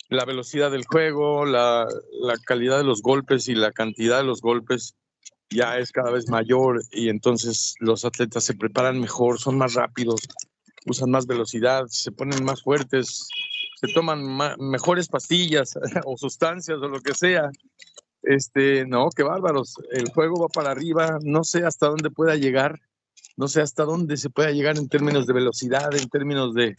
La 0.09 0.25
velocidad 0.25 0.71
del 0.71 0.87
juego, 0.87 1.45
la, 1.45 1.87
calidad 2.47 2.79
de 2.79 2.85
los 2.85 3.03
golpes 3.03 3.49
y 3.49 3.55
la 3.55 3.71
cantidad 3.71 4.19
de 4.19 4.25
los 4.25 4.41
golpes 4.41 4.95
ya 5.51 5.79
es 5.79 5.93
cada 5.93 6.11
vez 6.11 6.31
mayor 6.31 6.83
y 6.91 7.11
entonces 7.11 7.75
los 7.81 8.07
atletas 8.07 8.45
se 8.45 8.55
preparan 8.55 8.99
mejor, 8.99 9.39
son 9.39 9.59
más 9.59 9.75
rápidos, 9.75 10.23
usan 10.87 11.11
más 11.11 11.27
velocidad, 11.27 11.85
se 11.89 12.13
ponen 12.13 12.45
más 12.45 12.63
fuertes, 12.63 13.29
se 13.79 13.93
toman 13.93 14.39
mejores 14.59 15.09
pastillas 15.09 15.79
o 16.07 16.17
sustancias 16.17 16.79
o 16.79 16.89
lo 16.89 17.01
que 17.01 17.13
sea. 17.13 17.51
Este, 18.23 18.87
no, 18.87 19.11
qué 19.15 19.23
bárbaros. 19.23 19.77
El 19.93 20.09
juego 20.09 20.41
va 20.41 20.49
para 20.49 20.71
arriba, 20.71 21.19
no 21.23 21.45
sé 21.45 21.67
hasta 21.67 21.89
dónde 21.89 22.09
pueda 22.09 22.37
llegar 22.37 22.81
no 23.37 23.49
sé 23.49 23.61
hasta 23.61 23.85
dónde 23.85 24.17
se 24.17 24.31
pueda 24.31 24.51
llegar 24.51 24.79
en 24.79 24.89
términos 24.89 25.27
de 25.27 25.33
velocidad, 25.33 25.95
en 25.95 26.09
términos 26.09 26.55
de... 26.55 26.77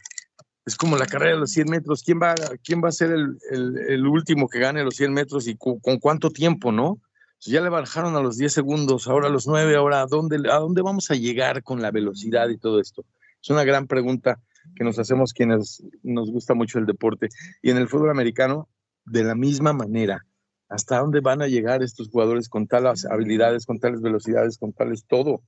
Es 0.66 0.76
como 0.78 0.98
la 0.98 1.06
carrera 1.06 1.34
de 1.34 1.40
los 1.42 1.52
100 1.52 1.70
metros. 1.70 2.02
¿Quién 2.02 2.20
va, 2.20 2.34
quién 2.64 2.82
va 2.84 2.90
a 2.90 2.92
ser 2.92 3.12
el, 3.12 4.08
último 4.08 4.48
que 4.48 4.60
gane 4.60 4.84
los 4.84 4.96
100 4.96 5.14
metros 5.14 5.48
y 5.48 5.56
con, 5.56 5.80
cuánto 6.00 6.32
tiempo, 6.32 6.72
no? 6.72 7.00
ya 7.42 7.62
le 7.62 7.70
bajaron 7.70 8.16
a 8.16 8.22
los 8.22 8.38
10 8.38 8.52
segundos, 8.52 9.08
ahora 9.08 9.28
a 9.28 9.30
los 9.30 9.46
9, 9.46 9.76
ahora 9.76 10.02
¿a 10.02 10.08
dónde, 10.08 10.38
¿a 10.50 10.58
dónde 10.58 10.82
vamos 10.82 11.12
a 11.12 11.16
llegar 11.16 11.62
con 11.62 11.80
la 11.80 11.92
velocidad 11.92 12.50
y 12.50 12.58
todo 12.58 12.80
esto? 12.80 13.06
Es 13.40 13.52
una 13.52 13.64
gran 13.64 13.86
pregunta 13.86 14.40
que 14.76 14.84
nos 14.84 14.98
hacemos 14.98 15.34
quienes 15.34 15.84
nos 16.02 16.32
gusta 16.32 16.56
mucho 16.56 16.80
el 16.80 16.88
deporte. 16.88 17.30
Y 17.62 17.70
en 17.70 17.78
el 17.78 17.88
fútbol 17.88 18.10
americano, 18.10 18.68
de 19.06 19.24
la 19.24 19.36
misma 19.36 19.74
manera, 19.74 20.26
¿hasta 20.70 20.98
dónde 20.98 21.20
van 21.20 21.44
a 21.44 21.48
llegar 21.48 21.84
estos 21.84 22.10
jugadores 22.10 22.50
con 22.50 22.66
tales 22.66 23.06
habilidades, 23.06 23.68
con 23.68 23.80
tales 23.80 24.02
velocidades, 24.02 24.58
con 24.58 24.74
tales 24.74 25.06
todo? 25.06 25.44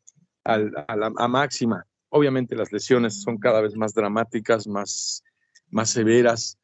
A, 0.47 0.95
la, 0.95 1.27
máxima. 1.27 1.85
Obviamente 2.09 2.55
las 2.55 2.71
lesiones 2.71 3.21
son 3.21 3.37
cada 3.37 3.61
vez 3.61 3.75
más 3.75 3.93
dramáticas, 3.93 4.67
más, 4.67 5.23
más 5.69 5.89
severas 5.89 6.57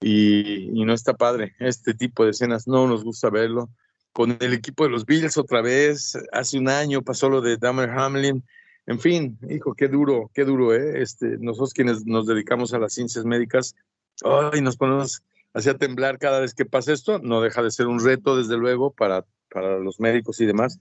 y, 0.00 0.68
no 0.84 0.92
está 0.92 1.14
padre. 1.14 1.54
Este 1.58 1.94
tipo 1.94 2.24
de 2.24 2.30
escenas 2.30 2.68
no 2.68 2.86
nos 2.86 3.02
gusta 3.02 3.30
verlo. 3.30 3.70
Con 4.12 4.36
el 4.40 4.52
equipo 4.52 4.84
de 4.84 4.90
los 4.90 5.06
Bills 5.06 5.38
otra 5.38 5.62
vez, 5.62 6.18
hace 6.32 6.58
un 6.58 6.68
año 6.68 7.02
pasó 7.02 7.28
lo 7.28 7.40
de 7.40 7.56
Damer 7.56 7.90
Hamlin. 7.90 8.44
En 8.86 8.98
fin, 8.98 9.38
hijo, 9.48 9.74
qué 9.74 9.88
duro, 9.88 10.30
qué 10.34 10.44
duro, 10.44 10.74
¿eh? 10.74 11.00
Este, 11.00 11.38
nosotros 11.38 11.72
quienes 11.72 12.04
nos 12.06 12.26
dedicamos 12.26 12.74
a 12.74 12.78
las 12.78 12.92
ciencias 12.92 13.24
médicas, 13.24 13.76
hoy 14.24 14.60
nos 14.62 14.76
ponemos 14.76 15.22
hacia 15.54 15.74
temblar 15.74 16.18
cada 16.18 16.40
vez 16.40 16.54
que 16.54 16.64
pasa 16.64 16.92
esto. 16.92 17.20
No 17.20 17.40
deja 17.40 17.62
de 17.62 17.70
ser 17.70 17.86
un 17.86 18.04
reto, 18.04 18.36
desde 18.36 18.56
luego, 18.56 18.90
para, 18.90 19.24
para 19.48 19.78
los 19.78 20.00
médicos 20.00 20.40
y 20.40 20.46
demás, 20.46 20.80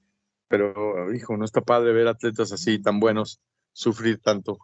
pero 0.49 1.13
hijo, 1.13 1.37
no 1.37 1.45
está 1.45 1.61
padre 1.61 1.93
ver 1.93 2.07
atletas 2.07 2.51
así 2.51 2.79
tan 2.79 2.99
buenos 2.99 3.39
sufrir 3.71 4.19
tanto. 4.19 4.57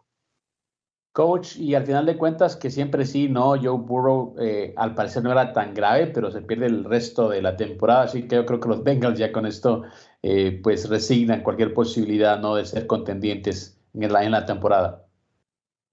Coach, 1.14 1.56
y 1.56 1.76
al 1.76 1.86
final 1.86 2.06
de 2.06 2.18
cuentas 2.18 2.58
que 2.58 2.70
siempre 2.70 3.06
sí, 3.06 3.30
no, 3.30 3.56
Joe 3.56 3.78
Burrow 3.78 4.36
eh, 4.38 4.74
al 4.76 4.94
parecer 4.96 5.24
no 5.24 5.32
era 5.32 5.54
tan 5.54 5.74
grave, 5.74 6.08
pero 6.08 6.30
se 6.30 6.42
pierde 6.42 6.66
el 6.66 6.84
resto 6.84 7.30
de 7.30 7.42
la 7.42 7.56
temporada, 7.56 8.04
así 8.04 8.28
que 8.28 8.36
yo 8.36 8.46
creo 8.46 8.60
que 8.60 8.68
los 8.68 8.84
Bengals 8.84 9.18
ya 9.18 9.32
con 9.32 9.46
esto 9.46 9.84
eh, 10.22 10.60
pues 10.62 10.90
resignan 10.90 11.42
cualquier 11.42 11.74
posibilidad 11.74 12.38
no 12.42 12.56
de 12.56 12.66
ser 12.66 12.86
contendientes 12.86 13.80
en 13.94 14.12
la, 14.12 14.26
en 14.26 14.32
la 14.32 14.46
temporada. 14.46 15.06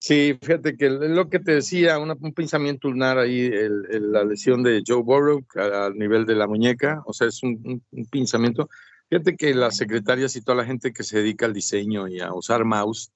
Sí, 0.00 0.36
fíjate 0.42 0.76
que 0.76 0.90
lo 0.90 1.28
que 1.28 1.38
te 1.38 1.54
decía, 1.54 1.96
un 2.00 2.34
pensamiento 2.34 2.88
lunar 2.88 3.18
ahí, 3.18 3.48
la 3.88 4.24
lesión 4.24 4.64
de 4.64 4.82
Joe 4.84 5.04
Burrow 5.04 5.44
al 5.54 5.96
nivel 5.96 6.26
de 6.26 6.34
la 6.34 6.48
muñeca, 6.48 7.00
o 7.06 7.12
sea, 7.12 7.28
es 7.28 7.40
un, 7.44 7.80
un 7.92 8.06
pensamiento 8.06 8.68
Fíjate 9.12 9.36
que 9.36 9.52
las 9.52 9.76
secretarias 9.76 10.36
y 10.36 10.40
toda 10.40 10.56
la 10.56 10.64
gente 10.64 10.90
que 10.90 11.02
se 11.02 11.18
dedica 11.18 11.44
al 11.44 11.52
diseño 11.52 12.08
y 12.08 12.20
a 12.20 12.32
usar 12.32 12.64
mouse, 12.64 13.12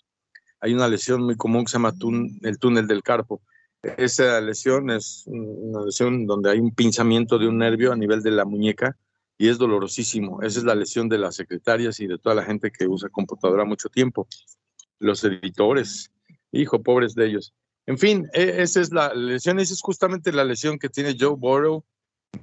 hay 0.60 0.74
una 0.74 0.88
lesión 0.88 1.22
muy 1.22 1.36
común 1.36 1.64
que 1.64 1.70
se 1.70 1.78
llama 1.78 1.94
el 2.42 2.58
túnel 2.58 2.86
del 2.86 3.02
carpo. 3.02 3.40
Esa 3.80 4.38
lesión 4.42 4.90
es 4.90 5.24
una 5.26 5.86
lesión 5.86 6.26
donde 6.26 6.50
hay 6.50 6.58
un 6.60 6.74
pinzamiento 6.74 7.38
de 7.38 7.48
un 7.48 7.56
nervio 7.56 7.94
a 7.94 7.96
nivel 7.96 8.22
de 8.22 8.30
la 8.30 8.44
muñeca 8.44 8.94
y 9.38 9.48
es 9.48 9.56
dolorosísimo. 9.56 10.42
Esa 10.42 10.58
es 10.58 10.66
la 10.66 10.74
lesión 10.74 11.08
de 11.08 11.16
las 11.16 11.34
secretarias 11.34 11.98
y 11.98 12.06
de 12.06 12.18
toda 12.18 12.34
la 12.34 12.44
gente 12.44 12.70
que 12.70 12.86
usa 12.86 13.08
computadora 13.08 13.64
mucho 13.64 13.88
tiempo. 13.88 14.28
Los 14.98 15.24
editores, 15.24 16.10
hijo, 16.52 16.82
pobres 16.82 17.14
de 17.14 17.24
ellos. 17.24 17.54
En 17.86 17.96
fin, 17.96 18.28
e, 18.34 18.60
esa 18.60 18.82
es 18.82 18.92
la 18.92 19.14
lesión, 19.14 19.60
esa 19.60 19.72
es 19.72 19.80
justamente 19.80 20.30
la 20.30 20.44
lesión 20.44 20.78
que 20.78 20.90
tiene 20.90 21.16
Joe 21.18 21.36
Burrow 21.38 21.86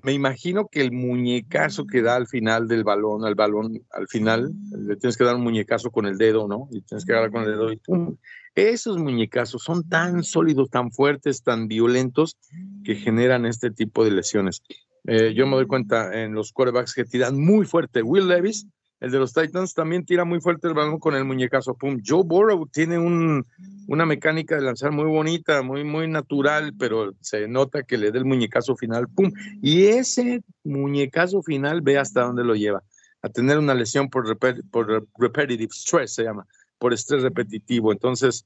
me 0.01 0.13
imagino 0.13 0.67
que 0.67 0.81
el 0.81 0.91
muñecazo 0.91 1.85
que 1.85 2.01
da 2.01 2.15
al 2.15 2.27
final 2.27 2.67
del 2.67 2.83
balón, 2.83 3.25
al 3.25 3.35
balón, 3.35 3.81
al 3.91 4.07
final, 4.07 4.51
le 4.71 4.95
tienes 4.95 5.17
que 5.17 5.23
dar 5.23 5.35
un 5.35 5.43
muñecazo 5.43 5.91
con 5.91 6.05
el 6.05 6.17
dedo, 6.17 6.47
¿no? 6.47 6.67
Y 6.71 6.81
tienes 6.81 7.05
que 7.05 7.11
agarrar 7.13 7.31
con 7.31 7.43
el 7.43 7.51
dedo 7.51 7.71
y 7.71 7.77
¡pum! 7.77 8.17
Esos 8.55 8.97
muñecazos 8.97 9.63
son 9.63 9.87
tan 9.87 10.23
sólidos, 10.23 10.69
tan 10.69 10.91
fuertes, 10.91 11.43
tan 11.43 11.67
violentos 11.67 12.37
que 12.83 12.95
generan 12.95 13.45
este 13.45 13.71
tipo 13.71 14.03
de 14.03 14.11
lesiones. 14.11 14.61
Eh, 15.05 15.33
yo 15.33 15.47
me 15.47 15.55
doy 15.55 15.65
cuenta 15.65 16.21
en 16.21 16.33
los 16.33 16.51
quarterbacks 16.53 16.93
que 16.93 17.03
tiran 17.03 17.39
muy 17.39 17.65
fuerte. 17.65 18.03
Will 18.03 18.27
Levis 18.27 18.67
el 19.03 19.11
de 19.11 19.19
los 19.19 19.33
Titans, 19.33 19.73
también 19.73 20.05
tira 20.05 20.23
muy 20.23 20.39
fuerte 20.39 20.69
el 20.69 20.73
balón 20.73 20.97
con 20.97 21.13
el 21.13 21.25
muñecazo, 21.25 21.75
pum. 21.75 22.01
Joe 22.07 22.23
Burrow 22.23 22.65
tiene 22.67 22.97
un, 22.97 23.45
una 23.89 24.05
mecánica 24.05 24.55
de 24.55 24.61
lanzar 24.61 24.93
muy 24.93 25.03
bonita, 25.03 25.61
muy, 25.61 25.83
muy 25.83 26.07
natural, 26.07 26.73
pero 26.79 27.13
se 27.19 27.49
nota 27.49 27.83
que 27.83 27.97
le 27.97 28.11
da 28.11 28.19
el 28.19 28.23
muñecazo 28.23 28.77
final, 28.77 29.09
pum. 29.09 29.29
Y 29.61 29.87
ese 29.87 30.41
muñecazo 30.63 31.43
final, 31.43 31.81
ve 31.81 31.97
hasta 31.97 32.21
dónde 32.21 32.45
lo 32.45 32.55
lleva, 32.55 32.81
a 33.21 33.27
tener 33.27 33.57
una 33.57 33.73
lesión 33.73 34.09
por, 34.09 34.37
por 34.71 35.05
repetitive 35.17 35.73
stress, 35.73 36.15
se 36.15 36.23
llama, 36.23 36.47
por 36.77 36.93
estrés 36.93 37.23
repetitivo. 37.23 37.91
Entonces, 37.91 38.45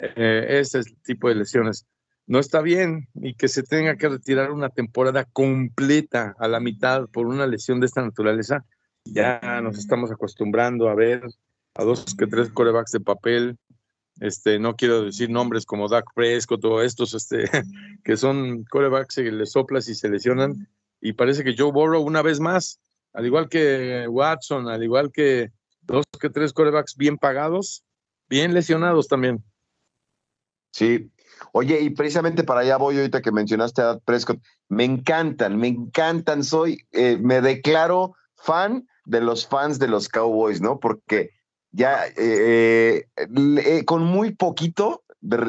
eh, 0.00 0.46
ese 0.48 0.82
tipo 1.04 1.28
de 1.28 1.36
lesiones 1.36 1.86
no 2.26 2.40
está 2.40 2.60
bien 2.60 3.06
y 3.14 3.34
que 3.34 3.46
se 3.46 3.62
tenga 3.62 3.94
que 3.94 4.08
retirar 4.08 4.50
una 4.50 4.68
temporada 4.68 5.26
completa 5.32 6.34
a 6.40 6.48
la 6.48 6.58
mitad 6.58 7.06
por 7.06 7.26
una 7.26 7.46
lesión 7.46 7.78
de 7.78 7.86
esta 7.86 8.02
naturaleza, 8.02 8.64
ya 9.04 9.60
nos 9.62 9.78
estamos 9.78 10.10
acostumbrando 10.10 10.88
a 10.88 10.94
ver 10.94 11.22
a 11.74 11.84
dos 11.84 12.14
que 12.16 12.26
tres 12.26 12.50
corebacks 12.50 12.92
de 12.92 13.00
papel. 13.00 13.58
Este, 14.20 14.58
no 14.58 14.76
quiero 14.76 15.04
decir 15.04 15.30
nombres 15.30 15.64
como 15.64 15.88
Dak 15.88 16.04
Prescott 16.14 16.60
todos 16.60 16.84
estos, 16.84 17.14
este, 17.14 17.44
que 18.04 18.16
son 18.16 18.64
corebacks 18.64 19.16
que 19.16 19.32
le 19.32 19.46
soplas 19.46 19.88
y 19.88 19.94
se 19.94 20.08
lesionan. 20.08 20.68
Y 21.00 21.14
parece 21.14 21.42
que 21.42 21.54
Joe 21.56 21.72
Burrow, 21.72 22.02
una 22.02 22.22
vez 22.22 22.38
más, 22.38 22.80
al 23.12 23.26
igual 23.26 23.48
que 23.48 24.06
Watson, 24.08 24.68
al 24.68 24.82
igual 24.82 25.10
que 25.10 25.50
dos 25.80 26.04
que 26.20 26.30
tres 26.30 26.52
corebacks 26.52 26.96
bien 26.96 27.18
pagados, 27.18 27.84
bien 28.28 28.54
lesionados 28.54 29.08
también. 29.08 29.42
Sí. 30.72 31.10
Oye, 31.52 31.80
y 31.80 31.90
precisamente 31.90 32.44
para 32.44 32.60
allá 32.60 32.76
voy 32.76 32.96
ahorita 32.96 33.20
que 33.20 33.32
mencionaste 33.32 33.82
a 33.82 33.86
Dak 33.86 34.04
Prescott. 34.04 34.40
Me 34.68 34.84
encantan, 34.84 35.56
me 35.58 35.68
encantan. 35.68 36.44
Soy, 36.44 36.78
eh, 36.92 37.18
me 37.20 37.40
declaro 37.40 38.14
fan 38.36 38.86
de 39.04 39.20
los 39.20 39.46
fans 39.46 39.78
de 39.78 39.88
los 39.88 40.08
Cowboys, 40.08 40.60
¿no? 40.60 40.78
Porque 40.80 41.30
ya 41.70 42.06
eh, 42.16 43.06
eh, 43.16 43.84
con 43.84 44.04
muy 44.04 44.34
poquito 44.34 45.02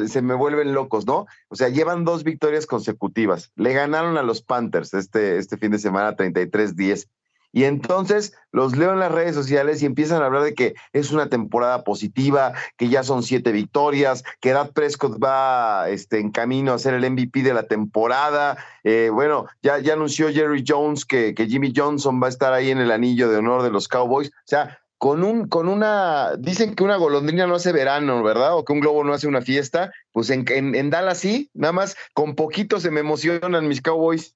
se 0.06 0.22
me 0.22 0.34
vuelven 0.34 0.72
locos, 0.72 1.06
¿no? 1.06 1.26
O 1.48 1.56
sea, 1.56 1.68
llevan 1.68 2.04
dos 2.04 2.22
victorias 2.22 2.66
consecutivas. 2.66 3.52
Le 3.56 3.72
ganaron 3.72 4.16
a 4.16 4.22
los 4.22 4.42
Panthers 4.42 4.94
este, 4.94 5.38
este 5.38 5.56
fin 5.56 5.72
de 5.72 5.78
semana 5.78 6.16
33-10. 6.16 7.08
Y 7.54 7.66
entonces 7.66 8.34
los 8.50 8.76
leo 8.76 8.92
en 8.92 8.98
las 8.98 9.12
redes 9.12 9.36
sociales 9.36 9.80
y 9.80 9.86
empiezan 9.86 10.20
a 10.20 10.26
hablar 10.26 10.42
de 10.42 10.54
que 10.54 10.74
es 10.92 11.12
una 11.12 11.28
temporada 11.28 11.84
positiva, 11.84 12.52
que 12.76 12.88
ya 12.88 13.04
son 13.04 13.22
siete 13.22 13.52
victorias, 13.52 14.24
que 14.40 14.50
Dad 14.50 14.72
Prescott 14.72 15.22
va 15.22 15.88
este, 15.88 16.18
en 16.18 16.32
camino 16.32 16.72
a 16.72 16.80
ser 16.80 16.94
el 16.94 17.08
MVP 17.08 17.44
de 17.44 17.54
la 17.54 17.68
temporada. 17.68 18.56
Eh, 18.82 19.08
bueno, 19.12 19.46
ya, 19.62 19.78
ya 19.78 19.92
anunció 19.92 20.32
Jerry 20.32 20.64
Jones 20.66 21.04
que, 21.04 21.32
que 21.32 21.46
Jimmy 21.46 21.72
Johnson 21.74 22.20
va 22.20 22.26
a 22.26 22.30
estar 22.30 22.52
ahí 22.52 22.72
en 22.72 22.78
el 22.78 22.90
anillo 22.90 23.30
de 23.30 23.36
honor 23.36 23.62
de 23.62 23.70
los 23.70 23.86
Cowboys. 23.86 24.30
O 24.30 24.46
sea, 24.46 24.80
con 24.98 25.22
un, 25.22 25.46
con 25.46 25.68
una, 25.68 26.34
dicen 26.36 26.74
que 26.74 26.82
una 26.82 26.96
golondrina 26.96 27.46
no 27.46 27.54
hace 27.54 27.70
verano, 27.70 28.20
¿verdad? 28.24 28.56
O 28.56 28.64
que 28.64 28.72
un 28.72 28.80
globo 28.80 29.04
no 29.04 29.12
hace 29.12 29.28
una 29.28 29.42
fiesta. 29.42 29.92
Pues 30.10 30.28
en, 30.30 30.44
en, 30.48 30.74
en 30.74 30.90
Dallas 30.90 31.18
sí, 31.18 31.50
nada 31.54 31.72
más 31.72 31.96
con 32.14 32.34
poquito 32.34 32.80
se 32.80 32.90
me 32.90 32.98
emocionan 32.98 33.68
mis 33.68 33.80
Cowboys. 33.80 34.34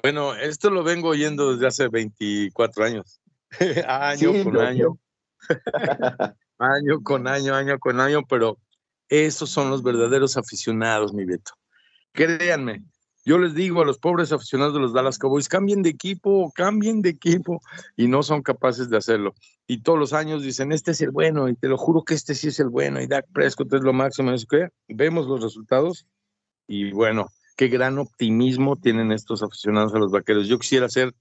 Bueno, 0.00 0.34
esto 0.34 0.70
lo 0.70 0.82
vengo 0.82 1.08
oyendo 1.08 1.52
desde 1.52 1.66
hace 1.66 1.88
24 1.88 2.84
años. 2.84 3.20
año 3.86 4.44
con 4.44 4.58
año. 4.58 4.98
año 6.58 7.02
con 7.02 7.26
año, 7.26 7.54
año 7.54 7.78
con 7.78 8.00
año, 8.00 8.22
pero 8.28 8.58
esos 9.08 9.50
son 9.50 9.68
los 9.70 9.82
verdaderos 9.82 10.36
aficionados, 10.36 11.12
mi 11.12 11.24
Beto. 11.24 11.52
Créanme, 12.12 12.84
yo 13.24 13.38
les 13.38 13.54
digo 13.54 13.82
a 13.82 13.84
los 13.84 13.98
pobres 13.98 14.32
aficionados 14.32 14.74
de 14.74 14.80
los 14.80 14.92
Dallas 14.92 15.18
Cowboys, 15.18 15.48
cambien 15.48 15.82
de 15.82 15.90
equipo, 15.90 16.50
cambien 16.54 17.02
de 17.02 17.10
equipo, 17.10 17.60
y 17.96 18.08
no 18.08 18.22
son 18.22 18.42
capaces 18.42 18.88
de 18.90 18.96
hacerlo. 18.96 19.34
Y 19.66 19.82
todos 19.82 19.98
los 19.98 20.12
años 20.12 20.42
dicen, 20.42 20.72
este 20.72 20.90
es 20.90 21.00
el 21.02 21.10
bueno, 21.10 21.48
y 21.48 21.54
te 21.54 21.68
lo 21.68 21.76
juro 21.76 22.02
que 22.02 22.14
este 22.14 22.34
sí 22.34 22.48
es 22.48 22.58
el 22.58 22.68
bueno, 22.68 23.00
y 23.00 23.06
Dak 23.06 23.26
Prescott 23.32 23.72
es 23.74 23.82
lo 23.82 23.92
máximo. 23.92 24.32
Vemos 24.88 25.26
los 25.26 25.42
resultados, 25.42 26.06
y 26.66 26.90
bueno, 26.92 27.28
qué 27.56 27.68
gran 27.68 27.98
optimismo 27.98 28.76
tienen 28.76 29.12
estos 29.12 29.42
aficionados 29.42 29.94
a 29.94 29.98
los 29.98 30.10
vaqueros. 30.10 30.48
Yo 30.48 30.58
quisiera 30.58 30.88
ser 30.88 31.14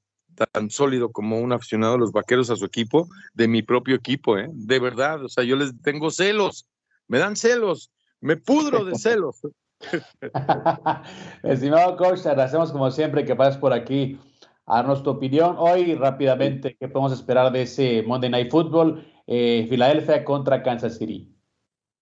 tan 0.52 0.70
sólido 0.70 1.12
como 1.12 1.40
un 1.40 1.52
aficionado 1.52 1.96
a 1.96 1.98
los 1.98 2.12
vaqueros 2.12 2.50
a 2.50 2.56
su 2.56 2.66
equipo, 2.66 3.10
de 3.34 3.48
mi 3.48 3.62
propio 3.62 3.96
equipo, 3.96 4.38
¿eh? 4.38 4.48
de 4.52 4.80
verdad. 4.80 5.24
O 5.24 5.30
sea, 5.30 5.44
yo 5.44 5.56
les 5.56 5.80
tengo 5.82 6.10
celos, 6.10 6.66
me 7.08 7.20
dan 7.20 7.36
celos, 7.36 7.92
me 8.20 8.38
pudro 8.38 8.86
de 8.86 8.96
celos. 8.98 9.42
Estimado 11.44 11.98
coach, 11.98 12.22
te 12.22 12.30
agradecemos 12.30 12.72
como 12.72 12.92
siempre 12.92 13.26
que 13.26 13.36
pases 13.36 13.58
por 13.58 13.74
aquí 13.74 14.20
a 14.66 14.78
darnos 14.78 15.04
tu 15.04 15.10
opinión. 15.10 15.56
Hoy, 15.58 15.96
rápidamente, 15.96 16.78
¿qué 16.80 16.88
podemos 16.88 17.14
esperar 17.14 17.52
de 17.52 17.64
ese 17.64 18.04
Monday 18.04 18.30
Night 18.30 18.52
Football? 18.52 19.06
Eh, 19.28 19.66
Filadelfia 19.70 20.24
contra 20.24 20.62
Kansas 20.62 20.98
City. 20.98 21.36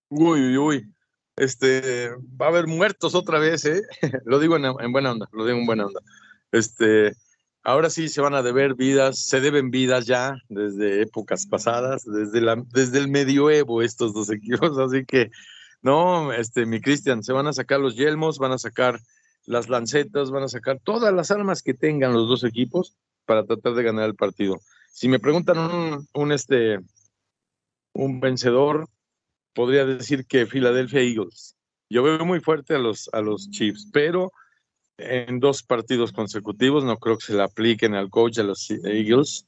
Uy, 0.10 0.42
uy, 0.42 0.58
uy 0.58 0.94
este, 1.40 2.10
va 2.40 2.48
a 2.48 2.50
haber 2.50 2.68
muertos 2.68 3.16
otra 3.16 3.40
vez, 3.40 3.66
¿eh? 3.66 3.82
lo 4.26 4.40
digo 4.40 4.58
en, 4.58 4.92
buena 4.92 5.12
onda, 5.12 5.30
lo 5.32 5.46
digo 5.46 5.58
en 5.58 5.66
buena 5.66 5.86
onda. 5.86 6.02
Este, 6.52 7.16
ahora 7.64 7.90
sí 7.90 8.10
se 8.10 8.20
van 8.20 8.34
a 8.34 8.42
deber 8.42 8.76
vidas, 8.76 9.20
se 9.20 9.40
deben 9.40 9.72
vidas 9.72 10.06
ya 10.06 10.36
desde 10.50 11.02
épocas 11.02 11.46
pasadas, 11.48 12.04
desde, 12.06 12.42
desde 12.74 12.98
el 13.00 13.08
medioevo 13.08 13.82
estos 13.82 14.14
dos 14.14 14.30
equipos, 14.32 14.78
así 14.78 15.06
que, 15.06 15.32
no, 15.82 16.34
este, 16.34 16.66
mi 16.66 16.82
Cristian, 16.82 17.24
se 17.24 17.32
van 17.32 17.48
a 17.48 17.54
sacar 17.54 17.80
los 17.80 17.96
yelmos, 17.96 18.38
van 18.38 18.52
a 18.52 18.58
sacar 18.58 19.00
las 19.46 19.70
lancetas, 19.70 20.32
van 20.32 20.44
a 20.44 20.50
sacar 20.50 20.80
todas 20.84 21.14
las 21.14 21.32
armas 21.32 21.64
que 21.64 21.74
tengan 21.74 22.14
los 22.14 22.28
dos 22.28 22.44
equipos 22.44 22.98
para 23.26 23.46
tratar 23.46 23.76
de 23.76 23.84
ganar 23.84 24.10
el 24.10 24.16
partido. 24.16 24.60
Si 24.92 25.08
me 25.08 25.20
preguntan 25.20 25.58
un, 25.58 26.08
un 26.14 26.32
este, 26.34 26.80
un 27.94 28.20
vencedor, 28.20 28.90
podría 29.54 29.86
decir 29.86 30.26
que 30.26 30.46
Philadelphia 30.46 31.02
Eagles. 31.02 31.56
Yo 31.90 32.04
veo 32.04 32.26
muy 32.26 32.40
fuerte 32.40 32.76
a 32.76 32.80
los, 32.80 33.10
a 33.14 33.22
los 33.22 33.50
Chiefs, 33.50 33.90
pero 33.92 34.32
en 34.98 35.40
dos 35.40 35.64
partidos 35.64 36.12
consecutivos 36.12 36.84
no 36.84 36.98
creo 36.98 37.18
que 37.18 37.26
se 37.26 37.34
le 37.34 37.44
apliquen 37.44 37.96
al 37.96 38.10
coach 38.10 38.36
de 38.36 38.44
los 38.44 38.70
Eagles, 38.70 39.48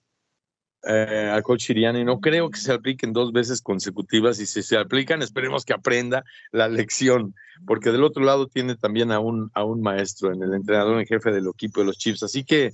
eh, 0.83 1.29
al 1.31 1.43
coach 1.43 1.65
Siriani. 1.65 2.03
No 2.03 2.19
creo 2.19 2.49
que 2.49 2.59
se 2.59 2.73
apliquen 2.73 3.13
dos 3.13 3.31
veces 3.31 3.61
consecutivas 3.61 4.39
y 4.39 4.45
si 4.45 4.63
se 4.63 4.77
aplican, 4.77 5.21
esperemos 5.21 5.65
que 5.65 5.73
aprenda 5.73 6.23
la 6.51 6.67
lección, 6.67 7.35
porque 7.67 7.91
del 7.91 8.03
otro 8.03 8.23
lado 8.23 8.47
tiene 8.47 8.75
también 8.75 9.11
a 9.11 9.19
un, 9.19 9.51
a 9.53 9.63
un 9.63 9.81
maestro 9.81 10.33
en 10.33 10.41
el 10.41 10.53
entrenador 10.53 10.99
en 10.99 11.05
jefe 11.05 11.31
del 11.31 11.47
equipo 11.47 11.81
de 11.81 11.87
los 11.87 11.97
Chiefs. 11.97 12.23
Así 12.23 12.43
que 12.43 12.71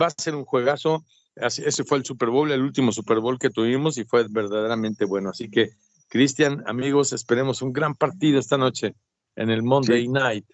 va 0.00 0.06
a 0.06 0.14
ser 0.16 0.34
un 0.34 0.44
juegazo. 0.44 1.04
ese 1.36 1.84
fue 1.84 1.98
el 1.98 2.04
Super 2.04 2.30
Bowl, 2.30 2.50
el 2.50 2.62
último 2.62 2.90
Super 2.90 3.20
Bowl 3.20 3.38
que 3.38 3.50
tuvimos 3.50 3.98
y 3.98 4.04
fue 4.04 4.26
verdaderamente 4.28 5.04
bueno. 5.04 5.30
Así 5.30 5.50
que 5.50 5.70
Cristian, 6.14 6.62
amigos, 6.68 7.12
esperemos 7.12 7.60
un 7.60 7.72
gran 7.72 7.96
partido 7.96 8.38
esta 8.38 8.56
noche 8.56 8.94
en 9.34 9.50
el 9.50 9.64
Monday 9.64 10.06
Night. 10.06 10.46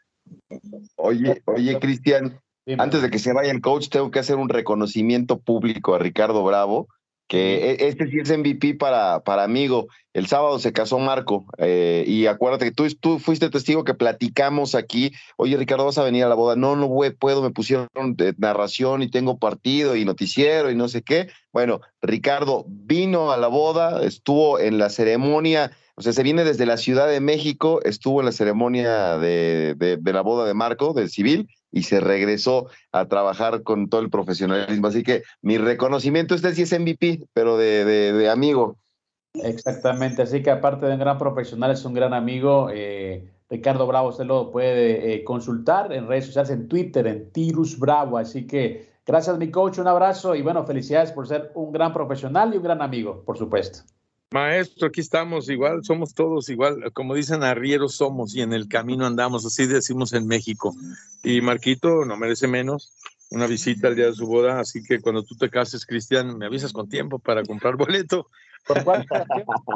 Oye, 0.96 1.42
oye, 1.44 1.78
Cristian, 1.78 2.40
antes 2.78 3.02
de 3.02 3.10
que 3.10 3.18
se 3.18 3.34
vaya 3.34 3.50
el 3.52 3.60
coach, 3.60 3.90
tengo 3.90 4.10
que 4.10 4.20
hacer 4.20 4.36
un 4.36 4.48
reconocimiento 4.48 5.38
público 5.38 5.94
a 5.94 5.98
Ricardo 5.98 6.42
Bravo, 6.42 6.88
que 7.30 7.70
e, 7.70 7.88
este 7.88 8.08
sí 8.08 8.18
es 8.18 8.36
MVP 8.36 8.74
para, 8.74 9.20
para 9.20 9.44
amigo. 9.44 9.86
El 10.12 10.26
sábado 10.26 10.58
se 10.58 10.72
casó 10.72 10.98
Marco 10.98 11.46
eh, 11.58 12.04
y 12.04 12.26
acuérdate 12.26 12.64
que 12.64 12.72
tú, 12.72 12.88
tú 12.98 13.20
fuiste 13.20 13.48
testigo 13.48 13.84
que 13.84 13.94
platicamos 13.94 14.74
aquí. 14.74 15.12
Oye, 15.36 15.56
Ricardo, 15.56 15.84
¿vas 15.84 15.98
a 15.98 16.02
venir 16.02 16.24
a 16.24 16.28
la 16.28 16.34
boda? 16.34 16.56
No, 16.56 16.74
no 16.74 16.90
puedo, 17.16 17.40
me 17.40 17.50
pusieron 17.50 17.86
narración 18.36 19.02
y 19.02 19.10
tengo 19.10 19.38
partido 19.38 19.94
y 19.94 20.04
noticiero 20.04 20.72
y 20.72 20.74
no 20.74 20.88
sé 20.88 21.02
qué. 21.02 21.28
Bueno, 21.52 21.80
Ricardo 22.02 22.64
vino 22.66 23.30
a 23.30 23.36
la 23.36 23.46
boda, 23.46 24.04
estuvo 24.04 24.58
en 24.58 24.78
la 24.78 24.90
ceremonia, 24.90 25.70
o 25.94 26.02
sea, 26.02 26.12
se 26.12 26.24
viene 26.24 26.42
desde 26.42 26.66
la 26.66 26.78
Ciudad 26.78 27.06
de 27.06 27.20
México, 27.20 27.80
estuvo 27.84 28.18
en 28.20 28.26
la 28.26 28.32
ceremonia 28.32 29.18
de, 29.18 29.76
de 29.76 30.12
la 30.12 30.22
boda 30.22 30.48
de 30.48 30.54
Marco, 30.54 30.94
del 30.94 31.10
civil, 31.10 31.48
y 31.72 31.82
se 31.84 32.00
regresó 32.00 32.68
a 32.92 33.06
trabajar 33.06 33.62
con 33.62 33.88
todo 33.88 34.00
el 34.00 34.10
profesionalismo. 34.10 34.86
Así 34.86 35.02
que 35.02 35.22
mi 35.42 35.58
reconocimiento, 35.58 36.34
este 36.34 36.54
sí 36.54 36.62
es 36.62 36.78
MVP, 36.78 37.26
pero 37.32 37.56
de, 37.56 37.84
de, 37.84 38.30
amigo. 38.30 38.76
Exactamente, 39.34 40.22
así 40.22 40.42
que 40.42 40.50
aparte 40.50 40.86
de 40.86 40.94
un 40.94 41.00
gran 41.00 41.18
profesional, 41.18 41.70
es 41.70 41.84
un 41.84 41.94
gran 41.94 42.14
amigo. 42.14 42.68
Eh, 42.72 43.30
Ricardo 43.48 43.86
Bravo, 43.86 44.08
usted 44.08 44.24
lo 44.24 44.50
puede 44.50 45.14
eh, 45.14 45.24
consultar 45.24 45.92
en 45.92 46.08
redes 46.08 46.26
sociales, 46.26 46.50
en 46.50 46.68
Twitter, 46.68 47.06
en 47.06 47.30
Tirus 47.30 47.78
Bravo. 47.78 48.18
Así 48.18 48.46
que 48.46 48.90
gracias, 49.06 49.38
mi 49.38 49.50
coach, 49.50 49.78
un 49.78 49.88
abrazo 49.88 50.34
y 50.34 50.42
bueno, 50.42 50.64
felicidades 50.64 51.12
por 51.12 51.26
ser 51.26 51.50
un 51.54 51.72
gran 51.72 51.92
profesional 51.92 52.52
y 52.54 52.56
un 52.56 52.62
gran 52.62 52.82
amigo, 52.82 53.22
por 53.24 53.38
supuesto. 53.38 53.80
Maestro, 54.32 54.86
aquí 54.86 55.00
estamos 55.00 55.48
igual, 55.48 55.82
somos 55.82 56.14
todos 56.14 56.48
igual, 56.50 56.92
como 56.92 57.16
dicen 57.16 57.42
arrieros 57.42 57.96
somos 57.96 58.32
y 58.36 58.42
en 58.42 58.52
el 58.52 58.68
camino 58.68 59.04
andamos, 59.04 59.44
así 59.44 59.66
decimos 59.66 60.12
en 60.12 60.28
México. 60.28 60.72
Y 61.24 61.40
Marquito 61.40 62.04
no 62.04 62.16
merece 62.16 62.46
menos 62.46 62.92
una 63.32 63.48
visita 63.48 63.88
al 63.88 63.96
día 63.96 64.06
de 64.06 64.12
su 64.12 64.28
boda, 64.28 64.60
así 64.60 64.84
que 64.84 65.00
cuando 65.00 65.24
tú 65.24 65.34
te 65.36 65.50
cases, 65.50 65.84
Cristian, 65.84 66.38
me 66.38 66.46
avisas 66.46 66.72
con 66.72 66.88
tiempo 66.88 67.18
para 67.18 67.42
comprar 67.42 67.76
boleto. 67.76 68.28
¿Por 68.68 68.84
cuál 68.84 69.04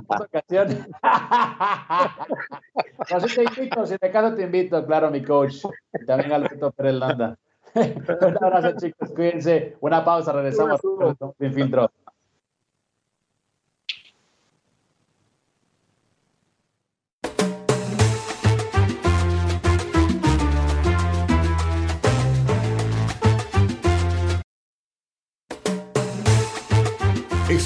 ocasión? 0.08 0.86
no, 3.10 3.20
si 3.20 3.34
te 3.34 3.42
invito, 3.42 3.86
si 3.86 3.98
te 3.98 4.10
caso 4.12 4.36
te 4.36 4.42
invito, 4.42 4.86
claro, 4.86 5.10
mi 5.10 5.24
coach. 5.24 5.64
También 6.06 6.30
Alberto 6.30 6.70
Pérez 6.70 6.94
Landa. 6.94 7.36
Un 7.74 8.44
abrazo, 8.44 8.76
chicos. 8.78 9.10
Cuídense. 9.10 9.76
Una 9.80 10.04
pausa. 10.04 10.32
Regresamos. 10.32 10.80
Sin 11.38 11.52
filtro. 11.52 11.90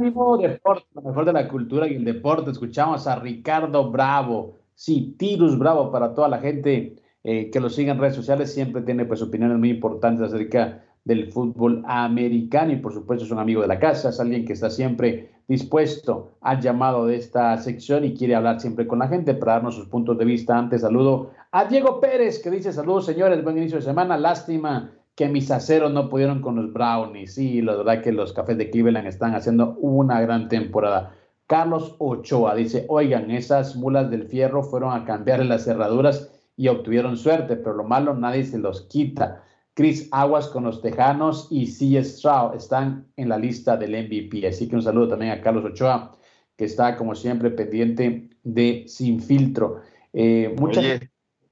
Ánimo 0.00 0.38
Deporte, 0.38 0.86
lo 0.94 1.02
mejor 1.02 1.26
de 1.26 1.32
la 1.34 1.46
cultura 1.46 1.86
y 1.86 1.94
el 1.94 2.06
deporte. 2.06 2.50
Escuchamos 2.50 3.06
a 3.06 3.16
Ricardo 3.16 3.90
Bravo, 3.90 4.56
sí, 4.74 5.14
Tirus 5.18 5.58
Bravo 5.58 5.92
para 5.92 6.14
toda 6.14 6.26
la 6.28 6.38
gente 6.38 6.96
eh, 7.22 7.50
que 7.50 7.60
lo 7.60 7.68
sigue 7.68 7.90
en 7.90 7.98
redes 7.98 8.14
sociales. 8.14 8.50
Siempre 8.50 8.80
tiene 8.80 9.04
pues 9.04 9.20
opiniones 9.20 9.58
muy 9.58 9.68
importantes 9.68 10.32
acerca 10.32 10.82
del 11.04 11.30
fútbol 11.30 11.82
americano 11.86 12.72
y 12.72 12.76
por 12.76 12.94
supuesto 12.94 13.26
es 13.26 13.30
un 13.30 13.40
amigo 13.40 13.60
de 13.60 13.68
la 13.68 13.78
casa, 13.78 14.08
es 14.08 14.20
alguien 14.20 14.46
que 14.46 14.54
está 14.54 14.70
siempre 14.70 15.30
dispuesto 15.48 16.32
al 16.40 16.60
llamado 16.60 17.06
de 17.06 17.16
esta 17.16 17.56
sección 17.58 18.04
y 18.04 18.14
quiere 18.14 18.34
hablar 18.34 18.60
siempre 18.60 18.86
con 18.86 19.00
la 19.00 19.08
gente 19.08 19.34
para 19.34 19.54
darnos 19.54 19.74
sus 19.74 19.88
puntos 19.88 20.16
de 20.16 20.24
vista. 20.24 20.56
Antes 20.56 20.82
saludo 20.82 21.30
a 21.52 21.64
Diego 21.66 22.00
Pérez 22.00 22.42
que 22.42 22.50
dice 22.50 22.72
saludos 22.72 23.06
señores, 23.06 23.42
buen 23.42 23.58
inicio 23.58 23.78
de 23.78 23.84
semana, 23.84 24.16
lástima 24.16 24.92
que 25.20 25.28
mis 25.28 25.50
aceros 25.50 25.92
no 25.92 26.08
pudieron 26.08 26.40
con 26.40 26.56
los 26.56 26.72
Brownies. 26.72 27.34
Sí, 27.34 27.60
la 27.60 27.76
verdad 27.76 28.02
que 28.02 28.10
los 28.10 28.32
cafés 28.32 28.56
de 28.56 28.70
Cleveland 28.70 29.06
están 29.06 29.34
haciendo 29.34 29.76
una 29.78 30.18
gran 30.22 30.48
temporada. 30.48 31.14
Carlos 31.46 31.94
Ochoa 31.98 32.54
dice, 32.54 32.86
oigan, 32.88 33.30
esas 33.30 33.76
mulas 33.76 34.10
del 34.10 34.24
fierro 34.24 34.62
fueron 34.62 34.94
a 34.94 35.04
cambiar 35.04 35.44
las 35.44 35.64
cerraduras 35.64 36.32
y 36.56 36.68
obtuvieron 36.68 37.18
suerte, 37.18 37.56
pero 37.56 37.74
lo 37.74 37.84
malo 37.84 38.14
nadie 38.14 38.44
se 38.44 38.56
los 38.56 38.86
quita. 38.86 39.44
Chris 39.74 40.08
Aguas 40.10 40.48
con 40.48 40.64
los 40.64 40.80
Tejanos 40.80 41.48
y 41.50 41.66
C. 41.66 42.02
Stroud 42.02 42.54
están 42.54 43.06
en 43.16 43.28
la 43.28 43.36
lista 43.36 43.76
del 43.76 43.90
MVP. 43.90 44.48
Así 44.48 44.68
que 44.68 44.76
un 44.76 44.82
saludo 44.82 45.08
también 45.08 45.32
a 45.32 45.42
Carlos 45.42 45.66
Ochoa, 45.66 46.16
que 46.56 46.64
está 46.64 46.96
como 46.96 47.14
siempre 47.14 47.50
pendiente 47.50 48.30
de 48.42 48.84
Sin 48.88 49.20
Filtro. 49.20 49.82
Eh, 50.14 50.56
muchas... 50.58 50.82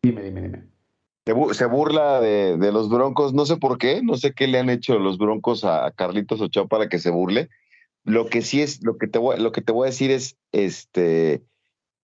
Dime, 0.00 0.22
dime, 0.22 0.40
dime 0.40 0.77
se 1.52 1.66
burla 1.66 2.20
de, 2.20 2.72
los 2.72 2.88
Broncos, 2.88 3.34
no 3.34 3.46
sé 3.46 3.56
por 3.56 3.78
qué, 3.78 4.02
no 4.02 4.16
sé 4.16 4.32
qué 4.32 4.46
le 4.46 4.58
han 4.58 4.70
hecho 4.70 4.98
los 4.98 5.18
Broncos 5.18 5.64
a, 5.64 5.90
Carlitos 5.90 6.40
Ochoa 6.40 6.66
para 6.66 6.88
que 6.88 6.98
se 6.98 7.10
burle. 7.10 7.48
Lo 8.04 8.26
que 8.26 8.42
sí 8.42 8.62
es, 8.62 8.82
lo 8.82 8.96
que 8.96 9.08
te 9.08 9.18
voy, 9.18 9.38
lo 9.38 9.52
que 9.52 9.60
te 9.60 9.72
voy 9.72 9.86
a 9.86 9.90
decir 9.90 10.10
es, 10.10 10.36
este, 10.52 11.42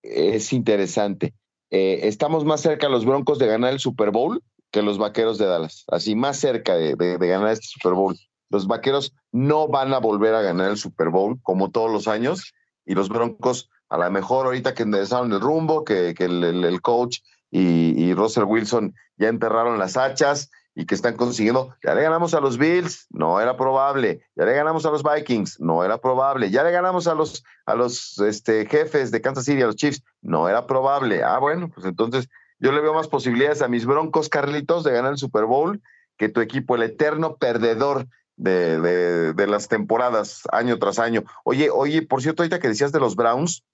es 0.03 0.53
interesante. 0.53 1.35
Eh, 1.71 2.01
estamos 2.09 2.45
más 2.45 2.61
cerca 2.61 2.89
los 2.89 3.05
Broncos 3.05 3.39
de 3.39 3.47
ganar 3.47 3.73
el 3.73 3.81
Super 3.81 4.11
Bowl 4.11 4.43
que 4.71 4.83
los 4.83 4.99
Vaqueros 4.99 5.39
de 5.39 5.47
Dallas, 5.47 5.85
así 5.87 6.17
más 6.17 6.37
cerca 6.37 6.75
de, 6.75 6.97
ganar 6.97 7.53
este 7.53 7.69
Super 7.69 7.93
Bowl. 7.93 8.19
Los 8.51 8.67
Vaqueros 8.67 9.15
no 9.31 9.69
van 9.69 9.95
a 9.95 9.99
volver 9.99 10.35
a 10.35 10.43
ganar 10.43 10.71
el 10.71 10.77
Super 10.77 11.11
Bowl 11.11 11.39
como 11.43 11.71
todos 11.71 11.91
los 11.91 12.09
años 12.09 12.53
y 12.85 12.95
los 12.95 13.09
Broncos 13.09 13.71
a 13.89 13.99
lo 13.99 14.11
mejor 14.11 14.47
ahorita 14.47 14.75
que 14.75 14.83
enderezaron 14.83 15.33
el 15.33 15.41
rumbo, 15.41 15.85
que, 15.85 16.15
el, 16.19 16.81
coach 16.83 17.19
y, 17.57 18.15
Russell 18.15 18.45
Wilson 18.45 18.95
ya 19.17 19.29
enterraron 19.29 19.79
las 19.79 19.97
hachas 19.97 20.51
y 20.75 20.87
que 20.87 20.95
están 20.97 21.17
consiguiendo. 21.17 21.75
Ya 21.85 21.95
le 21.95 22.03
ganamos 22.03 22.35
a 22.35 22.41
los 22.41 22.59
Bills, 22.59 23.07
no 23.11 23.41
era 23.41 23.57
probable. 23.57 24.23
Ya 24.35 24.45
le 24.45 24.55
ganamos 24.55 24.85
a 24.87 24.91
los 24.91 25.05
Vikings, 25.05 25.61
no 25.61 25.85
era 25.85 25.99
probable. 25.99 26.51
Ya 26.51 26.65
le 26.65 26.73
ganamos 26.73 27.07
a 27.07 27.15
los, 27.15 27.45
a 27.65 27.77
los 27.77 28.19
este, 28.19 28.67
jefes 28.67 29.13
de 29.13 29.21
Kansas 29.21 29.45
City, 29.45 29.63
a 29.63 29.67
los 29.67 29.77
Chiefs, 29.77 30.03
no 30.21 30.49
era 30.49 30.67
probable. 30.67 31.23
Ah, 31.23 31.39
bueno, 31.39 31.71
pues 31.73 31.87
entonces 31.87 32.29
yo 32.59 32.73
le 32.73 32.81
veo 32.81 32.93
más 32.93 33.07
posibilidades 33.07 33.63
a 33.63 33.69
mis 33.69 33.87
Broncos, 33.87 34.29
Carlitos, 34.29 34.83
de 34.83 34.93
ganar 34.93 35.13
el 35.13 35.19
Super 35.19 35.45
Bowl 35.45 35.81
que 36.17 36.29
tu 36.29 36.41
equipo, 36.41 36.75
el 36.75 36.83
eterno 36.83 37.37
perdedor 37.37 38.07
de, 38.37 38.81
de, 38.81 39.33
de, 39.33 39.47
las 39.47 39.69
temporadas 39.69 40.43
año 40.51 40.79
tras 40.79 40.99
año. 40.99 41.23
Oye, 41.45 41.71
oye, 41.71 42.03
por 42.03 42.21
cierto, 42.21 42.43
ahorita 42.43 42.59
que 42.59 42.69
decías 42.69 42.93
de 42.93 43.01
los 43.01 43.15
Browns, 43.15 43.65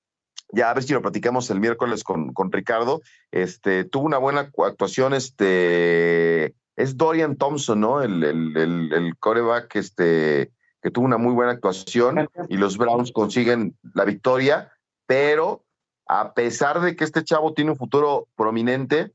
ya 0.53 0.71
a 0.71 0.75
ver 0.75 0.83
si 0.83 0.93
lo 0.93 1.03
platicamos 1.03 1.51
el 1.51 1.61
miércoles 1.61 2.05
con, 2.05 2.33
con 2.33 2.51
Ricardo, 2.51 3.01
este, 3.31 3.85
tuvo 3.85 4.07
una 4.07 4.19
buena 4.19 4.51
actuación, 4.57 5.15
este, 5.15 6.55
es 6.77 6.97
Dorian 6.97 7.37
Thompson, 7.37 7.81
¿no? 7.81 8.03
El, 8.03 8.23
el, 8.25 8.93
el, 8.93 9.17
coreback, 9.19 9.77
este, 9.77 10.53
que 10.83 10.91
tuvo 10.91 11.05
una 11.05 11.19
muy 11.19 11.35
buena 11.35 11.53
actuación 11.53 12.29
y 12.49 12.57
los 12.57 12.77
Browns 12.79 13.13
consiguen 13.13 13.77
la 13.95 14.05
victoria, 14.05 14.73
pero 15.07 15.65
a 16.07 16.35
pesar 16.35 16.81
de 16.81 16.97
que 16.97 17.05
este 17.05 17.23
chavo 17.23 17.55
tiene 17.55 17.73
un 17.73 17.77
futuro 17.77 18.27
prominente, 18.35 19.13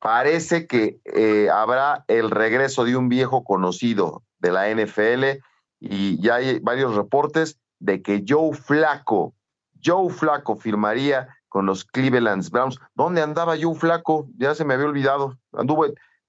parece 0.00 0.66
que 0.66 1.00
eh, 1.04 1.48
habrá 1.50 2.04
el 2.08 2.30
regreso 2.30 2.84
de 2.84 2.96
un 2.96 3.08
viejo 3.08 3.44
conocido 3.44 4.24
de 4.40 4.50
la 4.50 4.68
NFL 4.68 5.40
y 5.78 6.20
ya 6.20 6.36
hay 6.36 6.58
varios 6.58 6.96
reportes 6.96 7.60
de 7.78 8.02
que 8.02 8.24
Joe 8.26 8.54
Flaco 8.54 9.34
Joe 9.84 10.10
Flaco 10.10 10.56
firmaría 10.56 11.28
con 11.48 11.66
los 11.66 11.84
Cleveland 11.84 12.48
Browns. 12.50 12.80
¿Dónde 12.94 13.20
andaba 13.20 13.56
Joe 13.60 13.74
Flaco? 13.74 14.26
Ya 14.38 14.54
se 14.54 14.64
me 14.64 14.74
había 14.74 14.86
olvidado. 14.86 15.36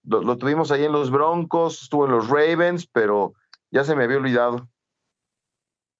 Lo, 0.04 0.38
tuvimos 0.38 0.72
ahí 0.72 0.84
en 0.84 0.92
los 0.92 1.12
Broncos, 1.12 1.84
estuvo 1.84 2.06
en 2.06 2.12
los 2.12 2.30
Ravens, 2.30 2.86
pero 2.86 3.34
ya 3.72 3.86
se 3.86 3.96
me 3.96 4.04
había 4.04 4.18
olvidado. 4.18 4.68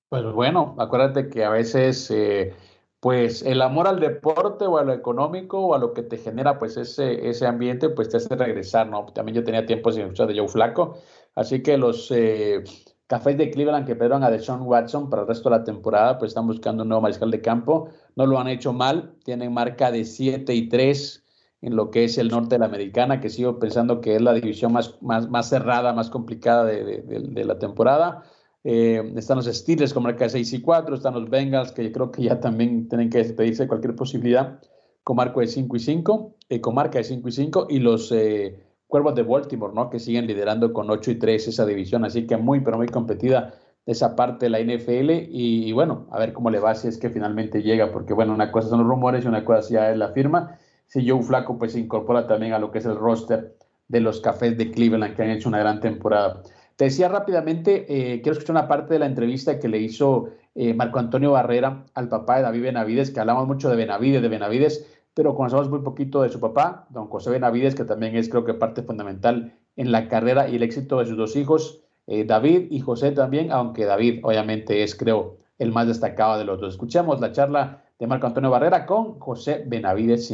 Pues 0.10 0.26
bueno, 0.26 0.76
acuérdate 0.78 1.30
que 1.30 1.46
a 1.46 1.50
veces, 1.50 2.12
eh, 2.12 2.54
pues 3.00 3.42
el 3.44 3.62
amor 3.62 3.88
al 3.88 4.00
deporte 4.00 4.66
o 4.66 4.78
a 4.78 4.84
lo 4.84 4.94
económico 4.94 5.60
o 5.60 5.74
a 5.74 5.80
lo 5.80 5.94
que 5.94 6.04
te 6.04 6.18
genera, 6.18 6.60
pues 6.60 6.76
ese, 6.76 7.30
ese 7.30 7.48
ambiente, 7.48 7.90
pues 7.90 8.10
te 8.10 8.18
hace 8.18 8.36
regresar, 8.36 8.88
¿no? 8.88 9.06
También 9.06 9.38
yo 9.38 9.44
tenía 9.44 9.66
tiempo 9.66 9.92
sin 9.92 10.04
escuchar 10.04 10.28
de 10.28 10.38
Joe 10.38 10.50
Flaco, 10.50 10.98
así 11.34 11.64
que 11.64 11.78
los 11.78 12.12
eh, 12.12 12.64
Cafés 13.08 13.38
de 13.38 13.52
Cleveland 13.52 13.86
que 13.86 13.96
perdieron 13.96 14.24
a 14.24 14.32
Deshaun 14.32 14.62
Watson 14.62 15.10
para 15.10 15.24
el 15.24 15.28
resto 15.28 15.50
de 15.50 15.58
la 15.58 15.64
temporada, 15.64 16.18
pues 16.18 16.30
están 16.30 16.48
buscando 16.48 16.84
un 16.84 16.90
nuevo 16.90 17.02
mariscal 17.02 17.32
de 17.32 17.42
campo. 17.42 17.90
No 18.16 18.26
lo 18.26 18.40
han 18.40 18.48
hecho 18.48 18.74
mal, 18.74 19.16
tienen 19.24 19.54
marca 19.54 19.92
de 19.92 20.06
7 20.06 20.54
y 20.54 20.70
3 20.70 21.24
en 21.64 21.78
lo 21.78 21.92
que 21.92 22.04
es 22.04 22.18
el 22.18 22.28
norte 22.28 22.56
de 22.56 22.60
la 22.60 22.66
americana, 22.66 23.22
que 23.22 23.30
sigo 23.30 23.58
pensando 23.58 24.02
que 24.02 24.16
es 24.16 24.22
la 24.22 24.34
división 24.34 24.74
más, 24.74 25.02
más, 25.02 25.30
más 25.30 25.48
cerrada, 25.48 25.94
más 25.94 26.10
complicada 26.10 26.66
de, 26.66 27.44
la 27.46 27.58
temporada. 27.58 28.24
Eh, 28.66 29.14
están 29.16 29.38
los 29.38 29.46
Steelers 29.46 29.94
con 29.94 30.04
marca 30.04 30.26
de 30.26 30.32
6 30.32 30.54
y 30.54 30.62
4, 30.62 30.96
están 30.96 31.14
los 31.14 31.30
Bengals, 31.30 31.72
que 31.72 31.90
creo 31.92 32.12
que 32.12 32.24
ya 32.24 32.42
también 32.42 32.90
tienen 32.90 33.10
que 33.10 33.20
despedirse 33.20 33.64
de 33.64 33.70
cualquier 33.70 33.96
posibilidad, 33.96 34.60
con 35.04 35.16
marco 35.16 35.40
de 35.40 35.48
5 35.48 35.76
y 35.78 35.80
5, 35.80 36.36
eh, 36.50 36.60
con 36.60 36.76
marca 36.76 36.98
de 36.98 37.06
5 37.06 37.30
y 37.30 37.32
5, 37.32 37.68
y 37.70 37.80
los 37.80 38.12
eh, 38.12 38.62
Cuervos 38.94 39.16
de 39.16 39.24
Baltimore, 39.24 39.74
¿no? 39.74 39.90
Que 39.90 39.98
siguen 39.98 40.28
liderando 40.28 40.72
con 40.72 40.88
8 40.88 41.10
y 41.10 41.16
3 41.16 41.48
esa 41.48 41.66
división, 41.66 42.06
así 42.06 42.28
que 42.28 42.38
muy, 42.38 42.60
pero 42.60 42.78
muy 42.78 42.86
competida 42.86 43.56
esa 43.88 44.16
parte 44.16 44.46
de 44.46 44.50
la 44.52 44.60
NFL 44.60 45.10
y, 45.32 45.72
bueno, 45.72 46.06
a 46.12 46.20
ver 46.20 46.32
cómo 46.32 46.52
le 46.52 46.60
va 46.60 46.76
si 46.76 46.90
es 46.90 47.00
que 47.00 47.10
finalmente 47.10 47.64
llega, 47.64 47.92
porque 47.92 48.14
bueno, 48.14 48.36
una 48.36 48.52
cosa 48.52 48.70
son 48.70 48.82
los 48.82 48.88
rumores 48.88 49.26
y 49.26 49.28
una 49.28 49.44
cosa 49.44 49.68
ya 49.68 49.90
es 49.90 49.98
la 49.98 50.10
firma. 50.10 50.60
Si 50.86 51.10
Joe 51.10 51.24
Flaco 51.24 51.58
pues 51.58 51.72
se 51.72 51.80
incorpora 51.80 52.28
también 52.28 52.54
a 52.54 52.60
lo 52.60 52.70
que 52.70 52.78
es 52.78 52.86
el 52.86 52.96
roster 52.96 53.56
de 53.88 54.00
los 54.00 54.22
Cafés 54.22 54.60
de 54.60 54.70
Cleveland 54.70 55.16
que 55.16 55.24
han 55.24 55.32
hecho 55.32 55.50
una 55.50 55.58
gran 55.58 55.80
temporada. 55.80 56.44
Te 56.76 56.86
decía 56.86 57.08
rápidamente, 57.08 57.88
eh, 57.90 58.22
quiero 58.22 58.34
escuchar 58.34 58.58
una 58.58 58.68
parte 58.68 58.94
de 58.94 59.00
la 59.00 59.08
entrevista 59.08 59.58
que 59.60 59.70
le 59.70 59.80
hizo 59.80 60.30
eh, 60.54 60.76
Marco 60.76 61.00
Antonio 61.00 61.32
Barrera 61.32 61.84
al 61.96 62.10
papá 62.10 62.38
de 62.38 62.44
David 62.44 62.62
Benavides, 62.62 63.10
que 63.10 63.22
hablamos 63.22 63.48
mucho 63.48 63.72
de 63.72 63.76
Benavides, 63.76 64.22
de 64.22 64.30
Benavides, 64.30 64.88
pero 65.14 65.36
conocemos 65.36 65.70
muy 65.70 65.80
poquito 65.80 66.22
de 66.22 66.30
su 66.30 66.40
papá, 66.40 66.88
don 66.90 67.08
José 67.08 67.30
Benavides, 67.30 67.76
que 67.76 67.86
también 67.86 68.16
es 68.16 68.30
creo 68.30 68.46
que 68.46 68.54
parte 68.54 68.84
fundamental 68.84 69.58
en 69.76 69.92
la 69.92 70.08
carrera 70.08 70.48
y 70.50 70.56
el 70.56 70.64
éxito 70.64 71.00
de 71.00 71.06
sus 71.06 71.18
dos 71.18 71.36
hijos, 71.36 71.82
eh, 72.08 72.26
David 72.26 72.68
y 72.70 72.80
José 72.80 73.12
también, 73.12 73.52
aunque 73.52 73.86
David 73.86 74.20
obviamente 74.24 74.84
es 74.84 74.96
creo 74.96 75.38
el 75.60 75.72
más 75.72 75.88
destacado 75.88 76.38
de 76.38 76.46
los 76.46 76.60
dos. 76.60 76.74
Escuchemos 76.74 77.22
la 77.22 77.32
charla 77.32 77.84
de 78.00 78.08
Marco 78.08 78.28
Antonio 78.28 78.50
Barrera 78.50 78.86
con 78.86 79.20
José 79.20 79.64
Benavides. 79.66 80.30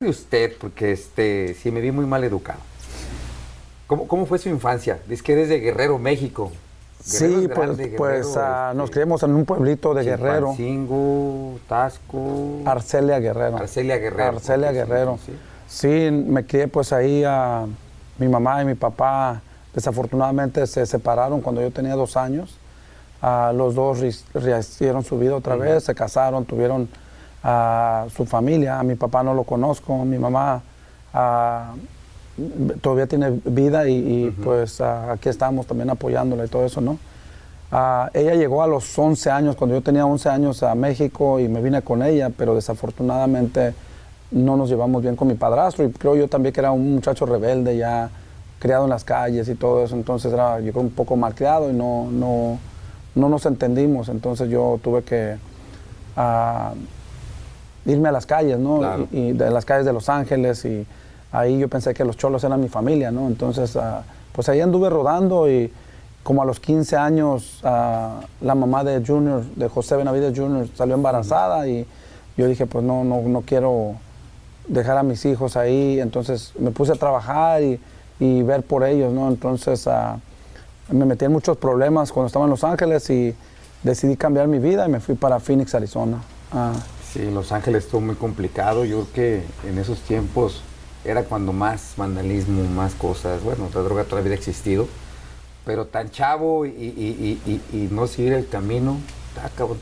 De 0.00 0.08
usted, 0.08 0.52
porque 0.60 0.92
este, 0.92 1.54
sí 1.54 1.70
me 1.70 1.80
vi 1.80 1.92
muy 1.92 2.06
mal 2.06 2.24
educado. 2.24 2.60
¿Cómo, 3.86 4.08
¿Cómo 4.08 4.26
fue 4.26 4.38
su 4.38 4.48
infancia? 4.48 5.00
Es 5.08 5.22
que 5.22 5.32
eres 5.32 5.48
de 5.48 5.60
Guerrero, 5.60 5.98
México. 5.98 6.50
Sí, 7.02 7.48
pues, 7.54 7.70
pues 7.96 8.36
ah, 8.36 8.72
nos 8.74 8.84
este, 8.84 8.94
criamos 8.94 9.22
en 9.22 9.34
un 9.34 9.44
pueblito 9.44 9.92
de 9.92 10.04
Guerrero. 10.04 10.54
Tasco. 11.68 12.60
Arcelia 12.64 13.18
Guerrero. 13.18 13.58
Arcelia 13.58 13.98
Guerrero. 13.98 14.36
Arcelia 14.36 14.72
Guerrero. 14.72 15.18
Sí. 15.66 16.10
me 16.10 16.46
crié 16.46 16.68
pues 16.68 16.92
ahí 16.92 17.24
a 17.26 17.66
mi 18.18 18.28
mamá 18.28 18.62
y 18.62 18.66
mi 18.66 18.74
papá 18.74 19.42
Desafortunadamente 19.74 20.66
se 20.66 20.84
separaron 20.84 21.40
cuando 21.40 21.62
yo 21.62 21.70
tenía 21.70 21.94
dos 21.94 22.16
años. 22.16 22.58
Ah, 23.22 23.52
los 23.54 23.74
dos 23.74 24.00
rehicieron 24.34 25.04
su 25.04 25.18
vida 25.18 25.36
otra 25.36 25.56
vez, 25.56 25.84
se 25.84 25.94
casaron, 25.94 26.44
tuvieron 26.44 26.88
su 28.14 28.26
familia. 28.26 28.78
A 28.78 28.82
mi 28.82 28.94
papá 28.94 29.22
no 29.22 29.34
lo 29.34 29.44
conozco, 29.44 30.04
mi 30.04 30.18
mamá 30.18 30.62
ah, 31.14 31.72
todavía 32.80 33.06
tiene 33.06 33.40
vida 33.44 33.88
y, 33.88 34.34
pues 34.42 34.80
ah, 34.80 35.12
aquí 35.12 35.28
estamos 35.28 35.66
también 35.66 35.90
apoyándola 35.90 36.44
y 36.44 36.48
todo 36.48 36.64
eso, 36.64 36.80
¿no? 36.80 36.98
ella 38.12 38.34
llegó 38.34 38.62
a 38.62 38.66
los 38.66 38.98
11 38.98 39.30
años, 39.30 39.56
cuando 39.56 39.74
yo 39.74 39.82
tenía 39.82 40.04
11 40.04 40.28
años 40.28 40.62
a 40.62 40.74
México 40.74 41.40
y 41.40 41.48
me 41.48 41.62
vine 41.62 41.80
con 41.80 42.02
ella, 42.02 42.30
pero 42.36 42.54
desafortunadamente 42.54 43.72
no 44.30 44.58
nos 44.58 44.68
llevamos 44.68 45.00
bien 45.02 45.16
con 45.16 45.28
mi 45.28 45.34
padrastro 45.34 45.84
y 45.86 45.90
creo 45.90 46.14
yo 46.14 46.28
también 46.28 46.52
que 46.52 46.60
era 46.60 46.70
un 46.70 46.94
muchacho 46.94 47.24
rebelde 47.24 47.78
ya 47.78 48.10
criado 48.58 48.84
en 48.84 48.90
las 48.90 49.04
calles 49.04 49.48
y 49.48 49.54
todo 49.54 49.82
eso, 49.82 49.96
entonces 49.96 50.34
era 50.34 50.60
yo 50.60 50.70
creo 50.72 50.82
un 50.82 50.90
poco 50.90 51.16
mal 51.16 51.34
criado 51.34 51.70
y 51.70 51.72
no, 51.72 52.10
no, 52.10 52.58
no 53.14 53.28
nos 53.30 53.46
entendimos, 53.46 54.10
entonces 54.10 54.50
yo 54.50 54.78
tuve 54.82 55.02
que 55.02 55.36
irme 57.86 58.08
a 58.08 58.12
las 58.12 58.26
calles, 58.26 58.58
¿no? 58.58 59.08
Y, 59.10 59.32
de 59.32 59.50
las 59.50 59.64
calles 59.64 59.86
de 59.86 59.92
Los 59.92 60.08
Ángeles 60.08 60.64
y 60.64 60.86
ahí 61.32 61.58
yo 61.58 61.68
pensé 61.68 61.94
que 61.94 62.04
los 62.04 62.16
cholos 62.16 62.44
eran 62.44 62.60
mi 62.60 62.68
familia, 62.68 63.10
¿no? 63.10 63.26
Entonces, 63.26 63.74
ah, 63.76 64.02
pues 64.32 64.48
ahí 64.48 64.60
anduve 64.60 64.90
rodando 64.90 65.50
y 65.50 65.72
como 66.22 66.42
a 66.42 66.44
los 66.44 66.60
15 66.60 66.96
años 66.96 67.60
ah, 67.64 68.20
la 68.40 68.54
mamá 68.54 68.84
de 68.84 69.04
Junior, 69.04 69.42
de 69.56 69.68
José 69.68 69.96
Benavides 69.96 70.38
Junior, 70.38 70.68
salió 70.74 70.94
embarazada 70.94 71.66
y 71.66 71.86
yo 72.36 72.46
dije, 72.46 72.66
pues 72.66 72.84
no, 72.84 73.02
no, 73.02 73.22
no 73.22 73.40
quiero 73.40 73.94
dejar 74.68 74.96
a 74.98 75.02
mis 75.02 75.24
hijos 75.24 75.56
ahí, 75.56 75.98
entonces 76.00 76.52
me 76.58 76.70
puse 76.70 76.92
a 76.92 76.96
trabajar 76.96 77.62
y, 77.62 77.80
ver 78.20 78.62
por 78.62 78.84
ellos, 78.84 79.12
¿no? 79.12 79.26
Entonces 79.26 79.88
ah, 79.88 80.16
me 80.88 81.04
metí 81.04 81.24
en 81.24 81.32
muchos 81.32 81.56
problemas 81.56 82.12
cuando 82.12 82.28
estaba 82.28 82.44
en 82.44 82.52
Los 82.52 82.62
Ángeles 82.62 83.10
y 83.10 83.34
decidí 83.82 84.16
cambiar 84.16 84.46
mi 84.46 84.60
vida 84.60 84.86
y 84.86 84.88
me 84.88 85.00
fui 85.00 85.16
para 85.16 85.40
Phoenix, 85.40 85.74
Arizona. 85.74 86.18
Sí, 87.12 87.28
Los 87.32 87.50
Ángeles 87.50 87.84
estuvo 87.84 88.00
muy 88.00 88.14
complicado. 88.14 88.84
Yo 88.84 89.06
creo 89.12 89.42
que 89.62 89.68
en 89.68 89.78
esos 89.78 89.98
tiempos 90.02 90.62
era 91.04 91.24
cuando 91.24 91.52
más 91.52 91.94
vandalismo, 91.96 92.62
más 92.64 92.94
cosas. 92.94 93.42
Bueno, 93.42 93.68
la 93.74 93.80
droga 93.80 94.04
todavía 94.04 94.28
había 94.32 94.38
existido, 94.38 94.86
pero 95.64 95.86
tan 95.86 96.10
chavo 96.10 96.66
y, 96.66 97.88
no 97.90 98.06
seguir 98.06 98.34
el 98.34 98.48
camino, 98.48 98.96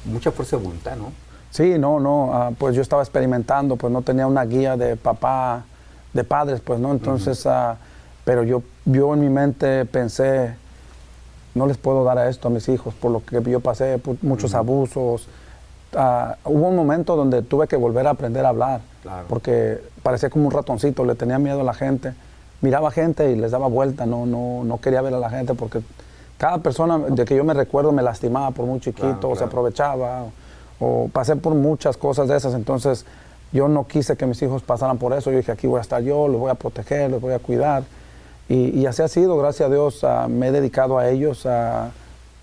mucha 0.04 0.30
fuerza 0.32 0.56
de 0.56 0.62
voluntad, 0.62 0.96
¿no? 0.96 1.12
Sí, 1.50 1.78
no, 1.78 1.98
no, 1.98 2.30
ah, 2.32 2.52
pues 2.56 2.76
yo 2.76 2.82
estaba 2.82 3.02
experimentando, 3.02 3.76
pues 3.76 3.92
no 3.92 4.02
tenía 4.02 4.26
una 4.26 4.44
guía 4.44 4.76
de 4.76 4.96
papá, 4.96 5.64
de 6.12 6.22
padres, 6.22 6.60
pues 6.60 6.78
no, 6.78 6.92
entonces, 6.92 7.44
ah, 7.46 7.76
pero 8.24 8.44
yo, 8.44 8.62
yo 8.84 9.12
en 9.14 9.20
mi 9.20 9.28
mente 9.28 9.84
pensé, 9.84 10.54
no 11.54 11.66
les 11.66 11.76
puedo 11.76 12.04
dar 12.04 12.18
a 12.18 12.28
esto 12.28 12.46
a 12.46 12.50
mis 12.52 12.68
hijos, 12.68 12.94
por 12.94 13.10
lo 13.10 13.24
que 13.24 13.42
yo 13.50 13.58
pasé, 13.58 14.00
muchos 14.22 14.54
abusos, 14.54 15.26
Ah, 15.94 16.36
hubo 16.44 16.68
un 16.68 16.76
momento 16.76 17.16
donde 17.16 17.42
tuve 17.42 17.66
que 17.66 17.76
volver 17.76 18.06
a 18.06 18.10
aprender 18.10 18.44
a 18.46 18.50
hablar, 18.50 18.80
porque 19.28 19.80
parecía 20.02 20.30
como 20.30 20.46
un 20.46 20.52
ratoncito, 20.52 21.04
le 21.04 21.14
tenía 21.14 21.38
miedo 21.38 21.60
a 21.60 21.64
la 21.64 21.74
gente. 21.74 22.14
Miraba 22.60 22.90
gente 22.90 23.30
y 23.30 23.36
les 23.36 23.50
daba 23.50 23.68
vuelta, 23.68 24.06
no, 24.06 24.26
no, 24.26 24.62
no 24.64 24.80
quería 24.80 25.00
ver 25.00 25.14
a 25.14 25.18
la 25.18 25.30
gente 25.30 25.54
porque 25.54 25.80
cada 26.40 26.58
persona 26.58 26.98
de 26.98 27.24
que 27.24 27.36
yo 27.36 27.44
me 27.44 27.54
recuerdo 27.54 27.92
me 27.92 28.02
lastimaba 28.02 28.50
por 28.50 28.64
muy 28.64 28.80
chiquito, 28.80 29.28
o 29.28 29.36
se 29.36 29.44
aprovechaba, 29.44 30.24
o, 30.78 31.08
pasé 31.12 31.36
por 31.36 31.54
muchas 31.54 31.98
cosas 31.98 32.28
de 32.28 32.36
esas, 32.36 32.54
entonces 32.54 33.04
yo 33.52 33.68
no 33.68 33.86
quise 33.86 34.16
que 34.16 34.24
mis 34.24 34.40
hijos 34.40 34.62
pasaran 34.62 34.96
por 34.96 35.12
eso, 35.12 35.30
yo 35.30 35.36
dije 35.36 35.52
aquí 35.52 35.66
voy 35.66 35.78
a 35.78 35.82
estar 35.82 36.02
yo, 36.02 36.28
los 36.28 36.40
voy 36.40 36.50
a 36.50 36.54
proteger, 36.54 37.10
los 37.10 37.20
voy 37.20 37.34
a 37.34 37.38
cuidar. 37.38 37.82
Y, 38.48 38.84
así 38.86 39.00
ha 39.00 39.06
sido, 39.06 39.36
gracias 39.36 39.68
a 39.68 39.72
Dios, 39.72 40.02
ah, 40.02 40.26
me 40.28 40.48
he 40.48 40.50
dedicado 40.50 40.98
a 40.98 41.08
ellos, 41.08 41.46
a 41.46 41.90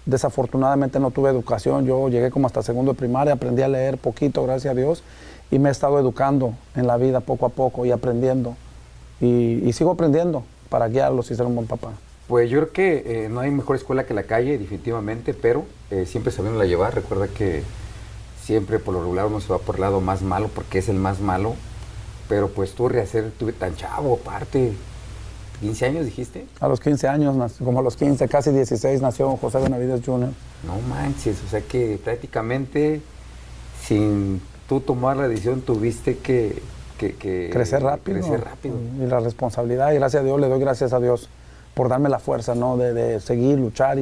Desafortunadamente 0.08 1.02
no 1.02 1.12
tuve 1.12 1.30
educación, 1.30 1.86
yo 1.86 2.08
llegué 2.08 2.32
como 2.32 2.48
hasta 2.48 2.64
segundo 2.64 2.94
de 2.94 2.98
primaria, 2.98 3.34
aprendí 3.34 3.62
a 3.62 3.68
leer 3.68 3.98
poquito, 3.98 4.42
gracias 4.46 4.72
a 4.72 4.76
Dios, 4.76 5.04
y 5.52 5.60
me 5.60 5.68
he 5.68 5.72
estado 5.74 6.00
educando 6.00 6.54
en 6.78 6.88
la 6.88 6.96
vida 6.96 7.20
poco 7.20 7.46
a 7.46 7.50
poco 7.50 7.86
y 7.86 7.92
aprendiendo. 7.92 8.56
Y, 9.20 9.70
sigo 9.74 9.92
aprendiendo 9.92 10.46
para 10.70 10.88
guiarlos 10.88 11.30
y 11.30 11.36
ser 11.36 11.46
un 11.46 11.56
buen 11.56 11.68
papá. 11.68 11.92
Pues 12.30 12.50
yo 12.50 12.60
creo 12.60 12.72
que 12.72 13.26
eh, 13.26 13.30
no 13.30 13.42
hay 13.42 13.52
mejor 13.52 13.76
escuela 13.76 14.06
que 14.06 14.14
la 14.14 14.24
calle, 14.24 14.58
definitivamente, 14.58 15.34
pero 15.34 15.66
eh, 15.92 16.06
siempre 16.06 16.32
sabiendo 16.32 16.58
la 16.58 16.66
llevar. 16.66 16.96
Recuerda 16.96 17.28
que 17.28 17.64
siempre 18.42 18.80
por 18.80 18.94
lo 18.94 19.02
regular 19.02 19.26
uno 19.26 19.42
se 19.42 19.52
va 19.52 19.60
por 19.60 19.76
el 19.76 19.82
lado 19.82 20.00
más 20.00 20.22
malo 20.22 20.50
porque 20.56 20.80
es 20.80 20.88
el 20.88 20.96
más 20.96 21.20
malo. 21.20 21.56
Pero 22.30 22.48
pues 22.48 22.72
tú 22.72 22.88
rehacer, 22.88 23.32
tuve 23.38 23.52
tan 23.52 23.76
chavo 23.76 24.20
aparte, 24.22 24.72
¿15 25.62 25.86
años 25.88 26.06
dijiste? 26.06 26.46
A 26.60 26.68
los 26.68 26.80
15 26.80 27.08
años, 27.08 27.54
como 27.64 27.80
a 27.80 27.82
los 27.82 27.96
15, 27.96 28.28
casi 28.28 28.52
16, 28.52 29.02
nació 29.02 29.36
José 29.38 29.60
Benavides 29.60 30.02
Jr. 30.06 30.30
No 30.66 30.80
manches, 30.90 31.38
o 31.46 31.50
sea 31.50 31.62
que 31.62 32.00
prácticamente 32.04 33.02
sin 33.84 34.42
tú 34.68 34.82
tomar 34.82 35.18
la 35.18 35.28
decisión 35.28 35.62
tuviste 35.62 36.18
que... 36.18 36.62
crecer 36.98 37.82
rápido. 37.82 38.20
Crecer 38.20 38.44
rápido. 38.44 38.76
Y 39.00 39.08
la 39.08 39.20
responsabilidad, 39.20 39.92
y 39.94 39.96
gracias 39.96 40.22
a 40.22 40.26
Dios, 40.26 40.40
le 40.40 40.48
doy 40.48 40.60
gracias 40.60 40.94
a 40.94 41.00
Dios 41.00 41.30
por 41.74 41.90
darme 41.90 42.10
la 42.10 42.20
fuerza, 42.20 42.56
¿no? 42.56 42.78
De, 42.78 43.20
seguir, 43.20 43.58
luchar 43.58 43.98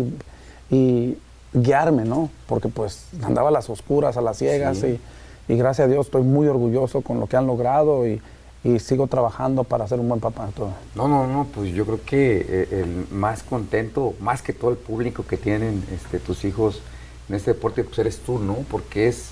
y, 0.70 1.18
guiarme, 1.54 2.04
¿no? 2.04 2.30
Porque 2.48 2.68
pues 2.68 3.06
andaba 3.24 3.48
a 3.48 3.52
las 3.52 3.70
oscuras, 3.70 4.18
a 4.18 4.22
las 4.22 4.38
ciegas, 4.38 4.84
y, 4.84 5.00
y 5.48 5.56
gracias 5.56 5.88
a 5.88 5.92
Dios 5.92 6.08
estoy 6.08 6.24
muy 6.24 6.48
orgulloso 6.48 7.02
con 7.02 7.22
lo 7.22 7.28
que 7.28 7.38
han 7.38 7.48
logrado 7.48 8.06
y 8.06 8.22
y 8.66 8.80
sigo 8.80 9.06
trabajando 9.06 9.64
para 9.64 9.88
ser 9.88 10.00
un 10.00 10.10
buen 10.10 10.20
papá. 10.20 10.50
No, 10.96 11.08
no, 11.08 11.28
no, 11.28 11.46
pues 11.54 11.72
yo 11.72 11.86
creo 11.86 12.00
que 12.04 12.46
eh, 12.50 12.82
el 12.82 13.08
más 13.16 13.44
contento, 13.44 14.16
más 14.20 14.42
que 14.42 14.54
todo 14.54 14.72
el 14.72 14.78
público 14.78 15.24
que 15.24 15.38
tienen 15.38 15.86
este, 15.94 16.18
tus 16.18 16.44
hijos 16.46 16.82
en 17.30 17.36
este 17.36 17.54
deporte, 17.54 17.84
pues 17.84 18.00
eres 18.00 18.18
tú, 18.18 18.40
¿no? 18.40 18.56
Porque 18.72 19.08
es, 19.08 19.30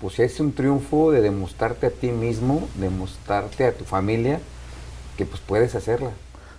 pues 0.00 0.18
es 0.20 0.40
un 0.40 0.54
triunfo 0.54 1.10
de 1.10 1.20
demostrarte 1.20 1.86
a 1.86 1.90
ti 1.90 2.12
mismo, 2.12 2.66
demostrarte 2.76 3.66
a 3.66 3.74
tu 3.74 3.84
familia 3.84 4.40
que 5.18 5.26
pues 5.26 5.42
puedes 5.42 5.74
hacerla. 5.74 6.10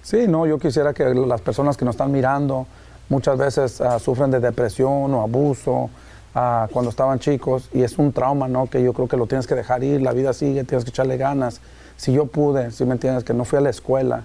Sí, 0.04 0.28
no, 0.28 0.46
yo 0.46 0.60
quisiera 0.60 0.94
que 0.94 1.06
las 1.16 1.42
personas 1.42 1.78
que 1.78 1.84
nos 1.84 1.96
están 1.96 2.12
mirando 2.12 2.68
muchas 3.10 3.40
veces 3.40 3.82
ah, 3.82 3.98
sufren 3.98 4.30
de 4.30 4.40
depresión 4.40 5.12
o 5.16 5.22
abuso 5.24 5.90
ah, 6.36 6.68
cuando 6.72 6.92
estaban 6.92 7.18
chicos 7.18 7.70
y 7.74 7.82
es 7.82 7.98
un 7.98 8.14
trauma, 8.14 8.48
¿no? 8.48 8.68
Que 8.68 8.84
yo 8.84 8.94
creo 8.94 9.08
que 9.08 9.18
lo 9.18 9.26
tienes 9.26 9.48
que 9.48 9.56
dejar 9.56 9.84
ir, 9.84 10.00
la 10.00 10.14
vida 10.14 10.32
sigue, 10.32 10.64
tienes 10.64 10.84
que 10.84 10.92
echarle 10.92 11.18
ganas 11.18 11.60
si 11.98 12.14
yo 12.14 12.26
pude, 12.26 12.72
si 12.72 12.86
me 12.86 12.94
entiendes, 12.94 13.24
que 13.24 13.34
no 13.34 13.46
fui 13.46 13.60
a 13.60 13.62
la 13.62 13.70
escuela 13.70 14.24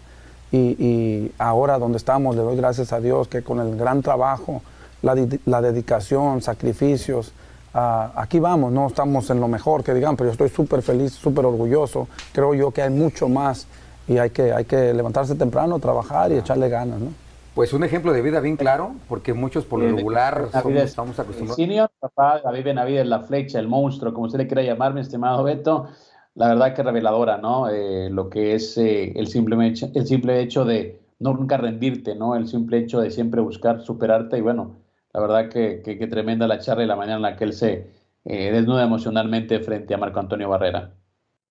y, 0.50 1.30
ahora 1.38 1.78
donde 1.78 1.98
estamos 1.98 2.34
le 2.34 2.42
doy 2.42 2.56
gracias 2.56 2.92
a 2.92 3.00
Dios 3.00 3.28
que 3.28 3.42
con 3.42 3.60
el 3.60 3.76
gran 3.76 4.02
trabajo, 4.02 4.62
la, 5.02 5.14
dedicación, 5.60 6.42
sacrificios, 6.42 7.32
ah, 7.74 8.12
aquí 8.16 8.40
vamos, 8.40 8.72
no 8.72 8.86
estamos 8.86 9.30
en 9.30 9.40
lo 9.40 9.48
mejor 9.48 9.84
que 9.84 9.94
digan, 9.94 10.16
pero 10.16 10.28
yo 10.28 10.32
estoy 10.32 10.48
súper 10.48 10.82
feliz, 10.82 11.12
súper 11.12 11.44
orgulloso. 11.44 12.08
Creo 12.32 12.54
yo 12.54 12.70
que 12.70 12.82
hay 12.82 12.90
mucho 12.90 13.28
más 13.28 13.66
y 14.08 14.18
hay 14.18 14.30
que, 14.30 14.52
hay 14.52 14.64
que 14.64 14.94
levantarse 14.94 15.34
temprano, 15.34 15.78
trabajar 15.78 16.32
y 16.32 16.38
echarle 16.38 16.68
ganas, 16.68 16.98
¿no? 16.98 17.12
Pues 17.54 17.72
un 17.72 17.82
ejemplo 17.82 18.12
de 18.12 18.22
vida 18.22 18.38
bien 18.38 18.56
claro, 18.56 18.92
porque 19.08 19.34
muchos 19.34 19.64
por 19.64 19.80
lo 19.80 19.96
regular 19.96 20.48
estamos 20.76 21.18
acostumbrados. 21.18 21.56
Senior, 21.56 21.90
papá 21.98 22.40
David 22.42 22.62
Benavides, 22.62 23.06
la 23.06 23.20
flecha, 23.20 23.58
el 23.58 23.66
monstruo, 23.66 24.14
como 24.14 24.26
usted 24.26 24.38
le 24.38 24.46
quiera 24.46 24.62
llamar, 24.62 24.94
mi 24.94 25.00
estimado 25.00 25.42
Beto 25.42 25.88
la 26.38 26.48
verdad 26.48 26.74
que 26.74 26.84
reveladora, 26.84 27.38
¿no? 27.38 27.68
Eh, 27.68 28.10
lo 28.10 28.30
que 28.30 28.54
es 28.54 28.78
eh, 28.78 29.12
el, 29.16 29.26
simple 29.26 29.66
hecho, 29.66 29.90
el 29.92 30.06
simple 30.06 30.40
hecho 30.40 30.64
de 30.64 31.00
no 31.18 31.34
nunca 31.34 31.56
rendirte, 31.56 32.14
¿no? 32.14 32.36
El 32.36 32.46
simple 32.46 32.78
hecho 32.78 33.00
de 33.00 33.10
siempre 33.10 33.40
buscar 33.40 33.82
superarte 33.82 34.38
y 34.38 34.40
bueno, 34.40 34.76
la 35.12 35.20
verdad 35.20 35.48
que, 35.48 35.82
que, 35.82 36.06
tremenda 36.06 36.46
la 36.46 36.60
charla 36.60 36.84
y 36.84 36.86
la 36.86 36.94
mañana 36.94 37.16
en 37.16 37.22
la 37.22 37.36
que 37.36 37.42
él 37.42 37.54
se 37.54 37.90
eh, 38.24 38.52
desnuda 38.52 38.84
emocionalmente 38.84 39.58
frente 39.58 39.94
a 39.94 39.98
Marco 39.98 40.20
Antonio 40.20 40.48
Barrera. 40.48 40.94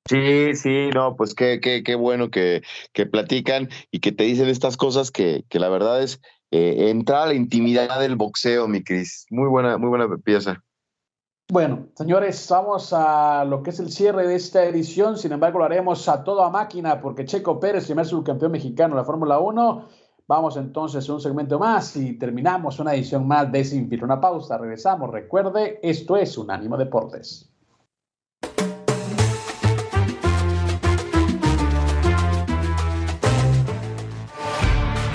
Sí, 0.06 0.56
sí, 0.56 0.90
no, 0.96 1.18
pues 1.18 1.36
qué, 1.36 1.60
qué, 1.60 1.84
qué 1.84 1.96
bueno 1.96 2.30
que, 2.30 2.62
que 2.94 3.06
platican 3.06 3.68
y 3.92 4.00
que 4.00 4.14
te 4.14 4.24
dicen 4.24 4.48
estas 4.48 4.78
cosas 4.78 5.12
que, 5.12 5.44
que 5.50 5.60
la 5.60 5.68
verdad 5.68 6.02
es 6.02 6.22
entrar 6.50 7.24
a 7.24 7.28
la 7.28 7.34
intimidad 7.34 8.00
del 8.00 8.16
boxeo, 8.16 8.70
mi 8.70 8.82
Cris. 8.82 9.26
Muy 9.30 9.50
buena, 9.50 9.78
muy 9.78 9.90
buena 9.90 10.08
pieza. 10.24 10.64
Bueno, 11.50 11.88
señores, 11.96 12.46
vamos 12.50 12.92
a 12.92 13.46
lo 13.46 13.64
que 13.64 13.70
es 13.70 13.80
el 13.80 13.90
cierre 13.90 14.28
de 14.28 14.36
esta 14.36 14.66
edición. 14.66 15.18
Sin 15.18 15.32
embargo, 15.32 15.60
lo 15.60 15.66
haremos 15.66 16.10
a 16.10 16.22
toda 16.22 16.50
máquina 16.50 17.00
porque 17.00 17.24
Checo 17.24 17.58
Pérez, 17.58 17.86
primer 17.86 18.06
subcampeón 18.06 18.52
mexicano 18.52 18.96
de 18.96 19.02
la 19.02 19.06
Fórmula 19.06 19.40
1. 19.40 19.88
Vamos 20.28 20.58
entonces 20.58 21.10
a 21.10 21.14
un 21.14 21.22
segmento 21.22 21.58
más 21.58 21.96
y 21.96 22.20
terminamos 22.20 22.80
una 22.82 22.94
edición 22.94 23.26
más 23.26 23.50
de 23.50 23.64
Sin 23.64 23.90
Una 24.04 24.20
pausa, 24.20 24.58
regresamos. 24.58 25.10
Recuerde, 25.10 25.80
esto 25.82 26.18
es 26.18 26.38
Unánimo 26.38 26.76
Deportes. 26.76 27.50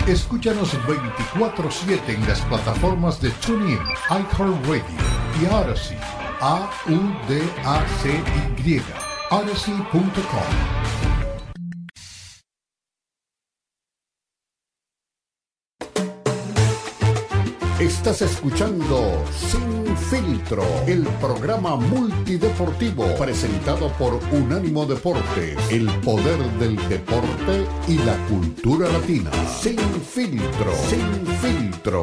Escúchanos 0.09 0.74
24-7 0.87 2.01
en 2.09 2.26
las 2.26 2.41
plataformas 2.47 3.20
de 3.20 3.30
TuneIn, 3.47 3.78
iHeartRadio 4.09 4.83
y 5.39 5.47
Odyssey 5.47 6.22
a-U-D-A-C-Y. 6.43 6.82
Estás 17.78 18.22
escuchando 18.22 19.24
Sin 19.30 19.97
Filtro, 19.97 20.64
el 20.88 21.03
programa 21.20 21.76
multideportivo 21.76 23.07
presentado 23.16 23.93
por 23.93 24.14
Unánimo 24.32 24.84
Deporte, 24.84 25.57
el 25.70 25.88
poder 26.01 26.40
del 26.59 26.76
deporte 26.88 27.66
y 27.86 27.99
la 27.99 28.16
cultura 28.26 28.88
latina. 28.88 29.30
Sin 29.47 29.78
Filtro, 29.78 30.74
Sin 30.88 31.24
Filtro. 31.40 32.01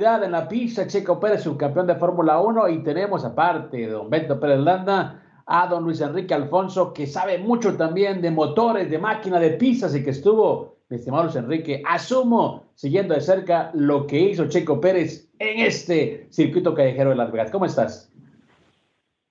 En 0.00 0.32
la 0.32 0.48
pista, 0.48 0.86
Checo 0.86 1.20
Pérez, 1.20 1.42
subcampeón 1.42 1.86
de 1.86 1.94
Fórmula 1.94 2.40
1, 2.40 2.70
y 2.70 2.82
tenemos 2.82 3.22
aparte 3.22 3.76
de 3.76 3.88
don 3.88 4.08
Beto 4.08 4.40
Pérez 4.40 4.60
Landa 4.60 5.22
a 5.44 5.66
don 5.66 5.84
Luis 5.84 6.00
Enrique 6.00 6.32
Alfonso, 6.32 6.94
que 6.94 7.06
sabe 7.06 7.38
mucho 7.38 7.76
también 7.76 8.22
de 8.22 8.30
motores, 8.30 8.90
de 8.90 8.98
máquina, 8.98 9.38
de 9.38 9.50
pistas, 9.50 9.94
y 9.94 10.02
que 10.02 10.10
estuvo, 10.10 10.76
mi 10.88 10.96
estimado 10.96 11.24
Luis 11.24 11.36
Enrique, 11.36 11.82
asumo, 11.86 12.70
siguiendo 12.74 13.14
de 13.14 13.20
cerca 13.20 13.70
lo 13.74 14.06
que 14.06 14.18
hizo 14.18 14.48
Checo 14.48 14.80
Pérez 14.80 15.28
en 15.38 15.66
este 15.66 16.28
circuito 16.30 16.72
callejero 16.72 17.10
de 17.10 17.16
Las 17.16 17.30
Vegas. 17.30 17.50
¿Cómo 17.50 17.66
estás? 17.66 18.10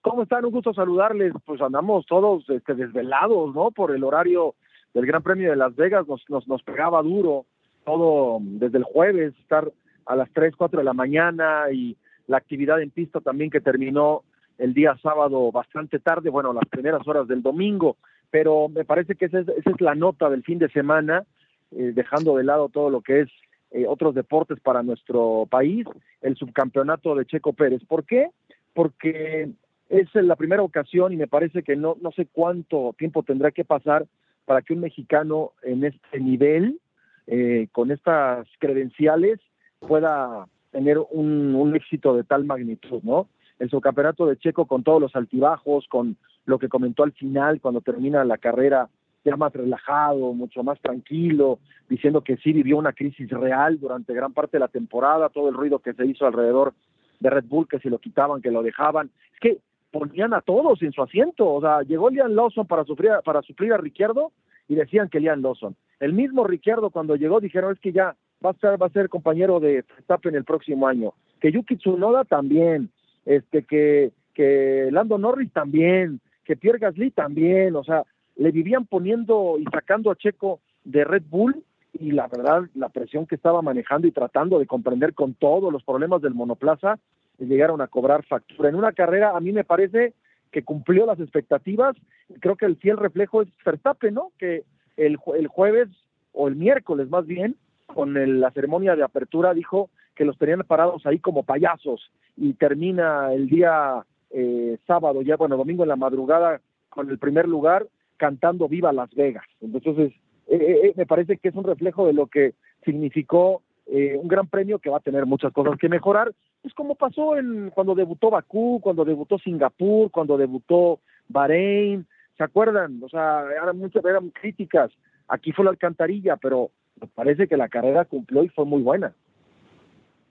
¿Cómo 0.01 0.22
están? 0.22 0.45
Un 0.45 0.51
gusto 0.51 0.72
saludarles. 0.74 1.34
Pues 1.45 1.59
andamos 1.61 2.05
todos 2.05 2.47
este, 2.47 2.76
desvelados, 2.76 3.55
¿no? 3.55 3.72
Por 3.72 3.95
el 3.95 4.03
horario 4.03 4.53
del 4.93 5.07
Gran 5.07 5.24
Premio 5.24 5.49
de 5.49 5.55
Las 5.55 5.76
Vegas, 5.76 6.07
nos, 6.07 6.24
nos, 6.30 6.47
nos 6.47 6.61
pegaba 6.61 7.01
duro 7.01 7.45
todo 7.86 8.38
desde 8.41 8.78
el 8.78 8.84
jueves, 8.84 9.34
estar 9.39 9.72
a 10.10 10.16
las 10.16 10.30
3, 10.32 10.55
4 10.55 10.80
de 10.80 10.84
la 10.84 10.93
mañana 10.93 11.66
y 11.72 11.95
la 12.28 12.38
actividad 12.38 12.82
en 12.82 12.89
pista 12.89 13.22
también 13.22 13.51
que 13.51 13.62
terminó 13.62 14.24
el 14.57 14.74
día 14.74 14.97
sábado 15.01 15.51
bastante 15.51 15.99
tarde, 15.99 16.32
bueno, 16.32 16.51
las 16.51 16.68
primeras 16.68 17.07
horas 17.07 17.28
del 17.28 17.43
domingo, 17.43 17.95
pero 18.32 18.70
me 18.70 18.86
parece 18.86 19.14
que 19.16 19.26
esa 19.26 19.39
es, 19.39 19.47
esa 19.47 19.70
es 19.70 19.80
la 19.80 19.93
nota 19.93 20.30
del 20.30 20.43
fin 20.43 20.57
de 20.57 20.68
semana, 20.70 21.26
eh, 21.72 21.91
dejando 21.93 22.36
de 22.36 22.43
lado 22.43 22.70
todo 22.70 22.89
lo 22.89 23.01
que 23.01 23.22
es 23.22 23.30
eh, 23.70 23.86
otros 23.88 24.16
deportes 24.16 24.60
para 24.60 24.82
nuestro 24.82 25.47
país, 25.47 25.86
el 26.22 26.36
subcampeonato 26.36 27.14
de 27.14 27.26
Checo 27.28 27.53
Pérez. 27.53 27.84
¿Por 27.88 28.03
qué? 28.03 28.32
Porque 28.74 29.49
es 29.89 30.07
la 30.16 30.36
primera 30.36 30.64
ocasión 30.64 31.14
y 31.14 31.18
me 31.18 31.28
parece 31.28 31.62
que 31.62 31.76
no, 31.76 31.97
no 32.01 32.12
sé 32.12 32.26
cuánto 32.26 32.95
tiempo 32.97 33.22
tendrá 33.22 33.51
que 33.51 33.64
pasar 33.64 34.07
para 34.45 34.64
que 34.64 34.74
un 34.74 34.80
mexicano 34.80 35.51
en 35.62 35.84
este 35.84 36.20
nivel, 36.20 36.80
eh, 37.28 37.68
con 37.72 37.91
estas 37.91 38.47
credenciales, 38.57 39.39
pueda 39.80 40.47
tener 40.71 40.97
un, 40.97 41.55
un, 41.55 41.75
éxito 41.75 42.15
de 42.15 42.23
tal 42.23 42.45
magnitud, 42.45 43.01
¿no? 43.03 43.27
El 43.57 43.69
subcampeonato 43.69 44.25
de 44.25 44.38
Checo 44.38 44.65
con 44.65 44.84
todos 44.84 45.01
los 45.01 45.15
altibajos, 45.15 45.88
con 45.88 46.17
lo 46.45 46.59
que 46.59 46.69
comentó 46.69 47.03
al 47.03 47.11
final 47.11 47.59
cuando 47.59 47.82
termina 47.82 48.23
la 48.23 48.38
carrera 48.38 48.89
ya 49.23 49.36
más 49.36 49.53
relajado, 49.53 50.34
mucho 50.34 50.63
más 50.63 50.80
tranquilo, 50.80 51.59
diciendo 51.89 52.21
que 52.21 52.38
sí 52.38 52.53
vivió 52.53 52.77
una 52.77 52.93
crisis 52.93 53.30
real 53.30 53.80
durante 53.80 54.13
gran 54.13 54.34
parte 54.34 54.57
de 54.57 54.61
la 54.61 54.67
temporada, 54.67 55.30
todo 55.30 55.49
el 55.49 55.55
ruido 55.55 55.80
que 55.80 55.93
se 55.93 56.05
hizo 56.05 56.25
alrededor 56.25 56.73
de 57.19 57.30
Red 57.30 57.45
Bull, 57.45 57.67
que 57.67 57.80
si 57.80 57.89
lo 57.89 57.99
quitaban, 57.99 58.41
que 58.41 58.51
lo 58.51 58.63
dejaban. 58.63 59.11
Es 59.34 59.39
que 59.39 59.57
ponían 59.91 60.34
a 60.34 60.41
todos 60.41 60.82
en 60.82 60.93
su 60.93 61.01
asiento, 61.01 61.51
o 61.51 61.61
sea, 61.61 61.82
llegó 61.82 62.09
Liam 62.09 62.32
Lawson 62.32 62.67
para, 62.67 62.84
sufrir, 62.86 63.11
para 63.25 63.41
suplir 63.41 63.73
a 63.73 63.77
Ricciardo 63.77 64.32
y 64.67 64.75
decían 64.75 65.09
que 65.09 65.19
Liam 65.19 65.41
Lawson. 65.41 65.75
El 65.99 66.13
mismo 66.13 66.45
Ricciardo 66.45 66.91
cuando 66.91 67.15
llegó 67.15 67.41
dijeron 67.41 67.73
es 67.73 67.80
que 67.80 67.91
ya 67.91 68.15
va 68.43 68.51
a 68.51 68.53
ser, 68.53 68.81
va 68.81 68.87
a 68.87 68.91
ser 68.91 69.09
compañero 69.09 69.59
de 69.59 69.83
Verstappen 69.95 70.35
el 70.35 70.43
próximo 70.43 70.87
año. 70.87 71.13
Que 71.39 71.51
Yuki 71.51 71.77
Tsunoda 71.77 72.25
también, 72.25 72.89
este, 73.25 73.63
que, 73.63 74.11
que 74.33 74.89
Lando 74.91 75.17
Norris 75.17 75.51
también, 75.51 76.19
que 76.45 76.55
Pierre 76.55 76.79
Gasly 76.79 77.11
también, 77.11 77.75
o 77.75 77.83
sea, 77.83 78.03
le 78.35 78.51
vivían 78.51 78.85
poniendo 78.85 79.57
y 79.59 79.65
sacando 79.65 80.11
a 80.11 80.15
Checo 80.15 80.61
de 80.83 81.03
Red 81.03 81.23
Bull 81.29 81.63
y 81.93 82.11
la 82.11 82.27
verdad, 82.27 82.63
la 82.75 82.89
presión 82.89 83.25
que 83.25 83.35
estaba 83.35 83.61
manejando 83.61 84.07
y 84.07 84.11
tratando 84.11 84.59
de 84.59 84.67
comprender 84.67 85.13
con 85.13 85.33
todos 85.33 85.71
los 85.71 85.83
problemas 85.83 86.21
del 86.21 86.33
monoplaza, 86.33 86.99
llegaron 87.37 87.81
a 87.81 87.87
cobrar 87.87 88.23
factura. 88.25 88.69
En 88.69 88.75
una 88.75 88.91
carrera, 88.91 89.35
a 89.35 89.39
mí 89.39 89.51
me 89.51 89.63
parece 89.63 90.13
que 90.51 90.63
cumplió 90.63 91.05
las 91.05 91.19
expectativas. 91.19 91.95
Creo 92.39 92.55
que 92.55 92.65
el 92.65 92.77
fiel 92.77 92.97
reflejo 92.97 93.41
es 93.41 93.49
Verstappen, 93.65 94.13
¿no? 94.13 94.31
Que 94.37 94.63
el, 94.97 95.17
el 95.35 95.47
jueves 95.47 95.89
o 96.33 96.47
el 96.47 96.55
miércoles 96.55 97.09
más 97.09 97.25
bien, 97.25 97.55
con 97.93 98.17
el, 98.17 98.39
la 98.39 98.51
ceremonia 98.51 98.95
de 98.95 99.03
apertura, 99.03 99.53
dijo 99.53 99.89
que 100.15 100.25
los 100.25 100.37
tenían 100.37 100.63
parados 100.67 101.05
ahí 101.05 101.19
como 101.19 101.43
payasos 101.43 102.11
y 102.35 102.53
termina 102.53 103.33
el 103.33 103.49
día 103.49 104.05
eh, 104.31 104.77
sábado, 104.85 105.21
ya 105.21 105.37
bueno, 105.37 105.57
domingo 105.57 105.83
en 105.83 105.89
la 105.89 105.95
madrugada, 105.95 106.61
con 106.89 107.09
el 107.09 107.17
primer 107.17 107.47
lugar 107.47 107.87
cantando 108.17 108.67
Viva 108.67 108.91
Las 108.91 109.13
Vegas. 109.15 109.45
Entonces, 109.61 110.11
eh, 110.47 110.81
eh, 110.83 110.93
me 110.95 111.05
parece 111.05 111.37
que 111.37 111.49
es 111.49 111.55
un 111.55 111.63
reflejo 111.63 112.05
de 112.05 112.13
lo 112.13 112.27
que 112.27 112.53
significó 112.83 113.61
un 113.91 114.27
gran 114.27 114.45
premio 114.45 114.77
que 114.77 114.91
va 114.91 114.97
a 114.97 115.01
tener 115.01 115.25
muchas 115.25 115.51
cosas 115.51 115.75
que 115.79 115.89
mejorar, 115.89 116.31
pues 116.61 116.75
como 116.75 116.93
pasó 116.93 117.35
en 117.37 117.71
cuando 117.71 117.95
debutó 117.95 118.29
Bakú, 118.29 118.79
cuando 118.81 119.03
debutó 119.03 119.39
Singapur, 119.39 120.11
cuando 120.11 120.37
debutó 120.37 120.99
Bahrein, 121.27 122.05
¿se 122.37 122.43
acuerdan? 122.43 123.01
O 123.01 123.09
sea, 123.09 123.45
eran 123.51 123.79
muchas 123.79 124.05
eran 124.05 124.29
críticas. 124.29 124.91
Aquí 125.27 125.51
fue 125.53 125.65
la 125.65 125.71
alcantarilla, 125.71 126.37
pero 126.37 126.69
parece 127.08 127.47
que 127.47 127.58
la 127.58 127.70
carrera 127.70 128.06
cumplió 128.06 128.43
y 128.43 128.50
fue 128.50 128.66
muy 128.66 128.82
buena. 128.82 129.14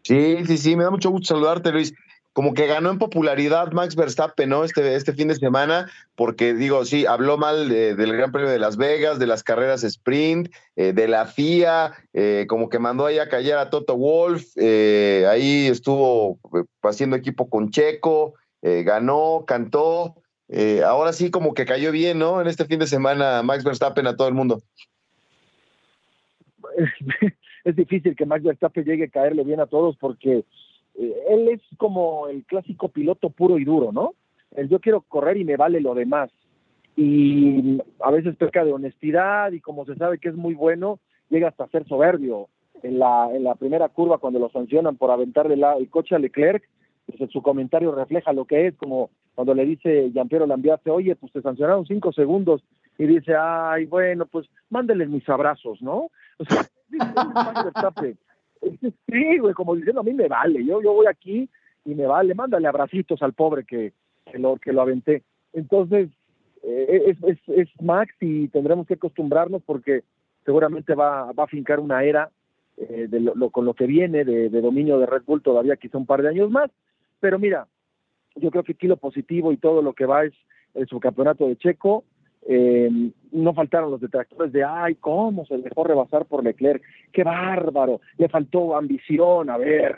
Sí, 0.03 0.39
sí, 0.47 0.57
sí, 0.57 0.77
me 0.77 0.85
da 0.85 0.91
mucho 0.91 1.11
gusto 1.11 1.35
saludarte, 1.35 1.71
Luis. 1.71 1.93
Como 2.33 2.55
que 2.55 2.66
ganó 2.66 2.91
en 2.91 2.99
popularidad 2.99 3.73
Max 3.73 3.97
Verstappen, 3.97 4.49
¿no? 4.49 4.62
Este, 4.62 4.95
este 4.95 5.12
fin 5.12 5.29
de 5.29 5.35
semana, 5.35 5.91
porque 6.14 6.55
digo, 6.55 6.85
sí, 6.85 7.05
habló 7.05 7.37
mal 7.37 7.69
de, 7.69 7.95
del 7.95 8.16
Gran 8.16 8.31
Premio 8.31 8.49
de 8.49 8.59
Las 8.59 8.77
Vegas, 8.77 9.19
de 9.19 9.27
las 9.27 9.43
carreras 9.43 9.83
sprint, 9.83 10.49
eh, 10.77 10.93
de 10.93 11.09
la 11.09 11.27
FIA, 11.27 11.93
eh, 12.12 12.47
como 12.49 12.69
que 12.69 12.79
mandó 12.79 13.07
ahí 13.07 13.19
a 13.19 13.29
callar 13.29 13.59
a 13.59 13.71
Toto 13.71 13.97
Wolf, 13.97 14.47
eh, 14.57 15.27
ahí 15.29 15.66
estuvo 15.66 16.39
haciendo 16.83 17.16
equipo 17.16 17.51
con 17.51 17.71
Checo, 17.71 18.35
ganó, 18.62 19.45
cantó, 19.47 20.16
ahora 20.85 21.12
sí 21.12 21.31
como 21.31 21.55
que 21.55 21.66
cayó 21.66 21.93
bien, 21.93 22.19
¿no? 22.19 22.41
En 22.41 22.47
este 22.47 22.64
fin 22.64 22.79
de 22.79 22.87
semana 22.87 23.43
Max 23.43 23.62
Verstappen 23.62 24.07
a 24.07 24.16
todo 24.16 24.29
el 24.29 24.35
mundo. 24.35 24.62
es 27.64 27.76
difícil 27.76 28.16
que 28.16 28.26
Max 28.26 28.43
Verstappen 28.45 28.85
llegue 28.85 29.05
a 29.05 29.09
caerle 29.09 29.45
bien 29.45 29.61
a 29.61 29.66
todos 29.66 29.97
porque 29.97 30.45
eh, 30.95 31.14
él 31.29 31.49
es 31.49 31.61
como 31.76 32.29
el 32.29 32.45
clásico 32.45 32.89
piloto 32.89 33.31
puro 33.31 33.59
y 33.59 33.64
duro, 33.64 33.93
¿no? 33.93 34.14
El 34.55 34.68
yo 34.68 34.81
quiero 34.81 35.03
correr 35.03 35.37
y 35.37 35.45
me 35.45 35.57
vale 35.57 35.81
lo 35.81 35.95
demás. 35.95 36.31
Y 36.97 37.79
a 38.01 38.11
veces 38.11 38.37
peca 38.37 38.64
de 38.64 38.72
honestidad 38.72 39.53
y 39.53 39.61
como 39.61 39.85
se 39.85 39.95
sabe 39.95 40.18
que 40.18 40.31
es 40.31 40.35
muy 40.35 40.55
bueno, 40.55 40.99
llega 41.31 41.49
hasta 41.49 41.68
ser 41.68 41.87
soberbio. 41.87 42.49
En 42.81 43.01
la, 43.01 43.29
en 43.35 43.43
la 43.43 43.57
primera 43.57 43.89
curva, 43.89 44.18
cuando 44.18 44.39
lo 44.39 44.51
sancionan 44.51 44.97
por 44.97 45.11
aventarle 45.11 45.57
la, 45.57 45.74
el 45.74 45.91
coche 45.91 46.14
a 46.14 46.18
Leclerc, 46.20 46.62
pues 47.07 47.31
su 47.33 47.43
comentario 47.43 47.93
refleja 47.93 48.33
lo 48.33 48.45
que 48.45 48.68
es, 48.68 48.76
como 48.76 49.11
cuando 49.35 49.55
le 49.55 49.64
dice 49.64 50.11
Jean-Pierre 50.12 50.47
Lambiase, 50.47 50.91
oye, 50.91 51.16
pues 51.16 51.33
te 51.33 51.43
sancionaron 51.43 51.87
cinco 51.87 52.12
segundos, 52.12 52.62
y 52.99 53.07
dice, 53.07 53.34
ay, 53.36 53.86
bueno, 53.86 54.26
pues 54.26 54.49
mándeles 54.70 55.09
mis 55.09 55.26
abrazos, 55.28 55.80
¿no? 55.80 56.11
O 56.38 56.44
sea, 56.49 56.66
sí, 59.07 59.38
güey, 59.38 59.55
como 59.55 59.76
diciendo, 59.76 60.01
a 60.01 60.05
mí 60.05 60.12
me 60.12 60.26
vale, 60.26 60.64
yo, 60.64 60.82
yo 60.82 60.92
voy 60.92 61.07
aquí 61.07 61.49
y 61.84 61.94
me 61.94 62.07
vale, 62.07 62.34
mándale 62.34 62.66
abracitos 62.66 63.22
al 63.22 63.32
pobre 63.32 63.64
que, 63.64 63.92
que 64.30 64.38
lo, 64.38 64.57
que 64.57 64.72
lo 64.72 64.82
aventé. 64.82 65.22
Entonces, 65.53 66.11
eh, 66.62 67.05
es, 67.07 67.22
es, 67.22 67.38
es 67.46 67.68
Max 67.80 68.12
y 68.20 68.49
tendremos 68.49 68.86
que 68.86 68.94
acostumbrarnos 68.94 69.62
porque 69.64 70.03
seguramente 70.44 70.94
va, 70.94 71.32
va 71.32 71.44
a 71.44 71.49
fincar 71.49 71.78
una 71.78 72.03
era 72.03 72.30
eh, 72.76 73.07
de 73.09 73.20
lo, 73.20 73.34
lo, 73.34 73.51
con 73.51 73.64
lo 73.64 73.74
que 73.74 73.86
viene 73.86 74.24
de, 74.24 74.49
de, 74.49 74.61
dominio 74.61 74.99
de 74.99 75.07
Red 75.07 75.22
Bull 75.24 75.42
todavía 75.42 75.76
quizá 75.76 75.99
un 75.99 76.07
par 76.07 76.22
de 76.22 76.28
años 76.28 76.51
más. 76.51 76.70
Pero 77.20 77.38
mira, 77.38 77.68
yo 78.34 78.51
creo 78.51 78.64
que 78.64 78.72
aquí 78.72 78.86
lo 78.86 78.96
positivo 78.96 79.53
y 79.53 79.57
todo 79.57 79.82
lo 79.82 79.92
que 79.92 80.07
va 80.07 80.24
es 80.24 80.34
el 80.74 80.86
subcampeonato 80.88 81.46
de 81.46 81.57
Checo. 81.57 82.05
Eh, 82.47 83.11
no 83.32 83.53
faltaron 83.55 83.91
los 83.91 84.01
detractores 84.01 84.53
de, 84.53 84.64
ay, 84.64 84.95
¿cómo 84.97 85.45
se 85.47 85.59
dejó 85.59 85.84
rebasar 85.84 86.26
por 86.26 86.43
Leclerc? 86.43 86.82
¡Qué 87.12 87.24
bárbaro! 87.24 88.01
Le 88.16 88.28
faltó 88.28 88.76
ambición, 88.76 89.51
a 89.51 89.59
ver. 89.59 89.97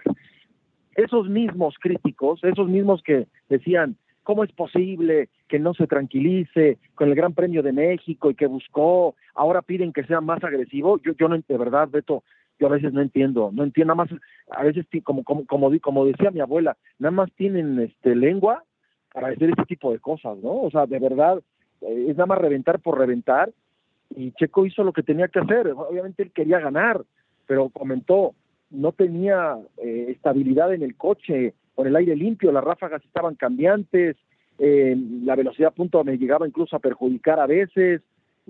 Esos 0.97 1.29
mismos 1.29 1.77
críticos, 1.81 2.43
esos 2.43 2.69
mismos 2.69 3.03
que 3.03 3.29
decían, 3.49 3.97
¿cómo 4.23 4.45
es 4.45 4.53
posible 4.53 5.29
que 5.49 5.59
no 5.59 5.75
se 5.75 5.87
tranquilice 5.87 6.79
con 6.95 7.09
el 7.09 7.15
Gran 7.15 7.35
Premio 7.35 7.63
de 7.63 7.73
México 7.73 8.31
y 8.31 8.35
que 8.35 8.47
buscó, 8.47 9.15
ahora 9.35 9.63
piden 9.63 9.93
que 9.93 10.05
sea 10.05 10.21
más 10.21 10.43
agresivo? 10.43 10.99
Yo, 11.03 11.13
yo 11.19 11.29
no, 11.29 11.37
de 11.37 11.59
verdad, 11.59 11.89
Beto, 11.89 12.25
yo 12.59 12.67
a 12.67 12.71
veces 12.71 12.93
no 12.93 13.01
entiendo, 13.01 13.51
no 13.53 13.65
entiendo, 13.65 13.95
nada 13.95 14.07
más, 14.11 14.21
a 14.51 14.65
veces 14.65 14.87
como, 15.03 15.25
como, 15.25 15.47
como, 15.47 15.71
como 15.81 16.05
decía 16.05 16.31
mi 16.31 16.41
abuela, 16.41 16.77
nada 16.99 17.13
más 17.13 17.33
tienen 17.33 17.79
este 17.79 18.15
lengua 18.15 18.65
para 19.13 19.29
decir 19.29 19.51
este 19.51 19.65
tipo 19.65 19.93
de 19.93 19.99
cosas, 19.99 20.39
¿no? 20.39 20.63
O 20.63 20.71
sea, 20.71 20.87
de 20.87 20.99
verdad, 20.99 21.41
es 21.81 22.17
nada 22.17 22.27
más 22.27 22.39
reventar 22.39 22.81
por 22.81 22.99
reventar, 22.99 23.51
y 24.15 24.33
Checo 24.33 24.67
hizo 24.67 24.83
lo 24.83 24.93
que 24.93 25.03
tenía 25.03 25.29
que 25.29 25.39
hacer, 25.39 25.69
obviamente 25.69 26.23
él 26.23 26.33
quería 26.33 26.59
ganar, 26.59 27.03
pero 27.47 27.69
comentó, 27.69 28.35
no 28.71 28.93
tenía 28.93 29.57
eh, 29.79 30.07
estabilidad 30.11 30.73
en 30.75 30.83
el 30.83 30.97
coche, 30.97 31.55
con 31.75 31.87
el 31.87 31.97
aire 31.97 32.17
limpio, 32.17 32.53
las 32.53 32.65
ráfagas 32.65 33.05
estaban 33.05 33.35
cambiantes, 33.35 34.17
eh, 34.59 34.97
la 35.25 35.37
velocidad 35.37 35.69
a 35.69 35.75
punto 35.75 36.05
me 36.05 36.19
llegaba 36.19 36.47
incluso 36.47 36.77
a 36.77 36.81
perjudicar 36.81 37.41
a 37.41 37.47
veces 37.47 38.03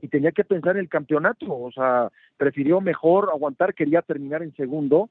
y 0.02 0.08
tenía 0.08 0.32
que 0.32 0.44
pensar 0.44 0.76
en 0.76 0.82
el 0.82 0.88
campeonato, 0.88 1.46
o 1.48 1.70
sea, 1.70 2.10
prefirió 2.36 2.80
mejor 2.80 3.28
aguantar, 3.30 3.74
quería 3.74 4.02
terminar 4.02 4.42
en 4.42 4.54
segundo, 4.56 5.08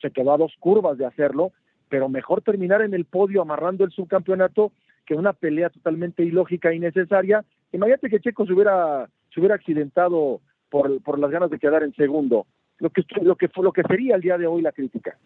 se 0.00 0.10
quedó 0.10 0.32
a 0.32 0.38
dos 0.38 0.54
curvas 0.60 0.96
de 0.96 1.06
hacerlo, 1.06 1.52
pero 1.88 2.08
mejor 2.08 2.42
terminar 2.42 2.82
en 2.82 2.94
el 2.94 3.04
podio 3.04 3.42
amarrando 3.42 3.84
el 3.84 3.90
subcampeonato 3.90 4.72
que 5.06 5.14
una 5.14 5.32
pelea 5.32 5.70
totalmente 5.70 6.22
ilógica 6.22 6.70
e 6.70 6.76
innecesaria. 6.76 7.44
Imagínate 7.72 8.08
que 8.08 8.20
Checo 8.20 8.46
se 8.46 8.52
hubiera, 8.52 9.08
se 9.32 9.40
hubiera 9.40 9.54
accidentado 9.54 10.40
por, 10.70 11.02
por 11.02 11.18
las 11.18 11.30
ganas 11.30 11.50
de 11.50 11.58
quedar 11.58 11.82
en 11.82 11.94
segundo, 11.94 12.46
lo 12.78 12.90
que, 12.90 13.04
lo 13.22 13.36
que, 13.36 13.48
lo 13.56 13.72
que 13.72 13.82
sería 13.82 14.16
el 14.16 14.22
día 14.22 14.38
de 14.38 14.46
hoy 14.46 14.62
la 14.62 14.72
crítica. 14.72 15.16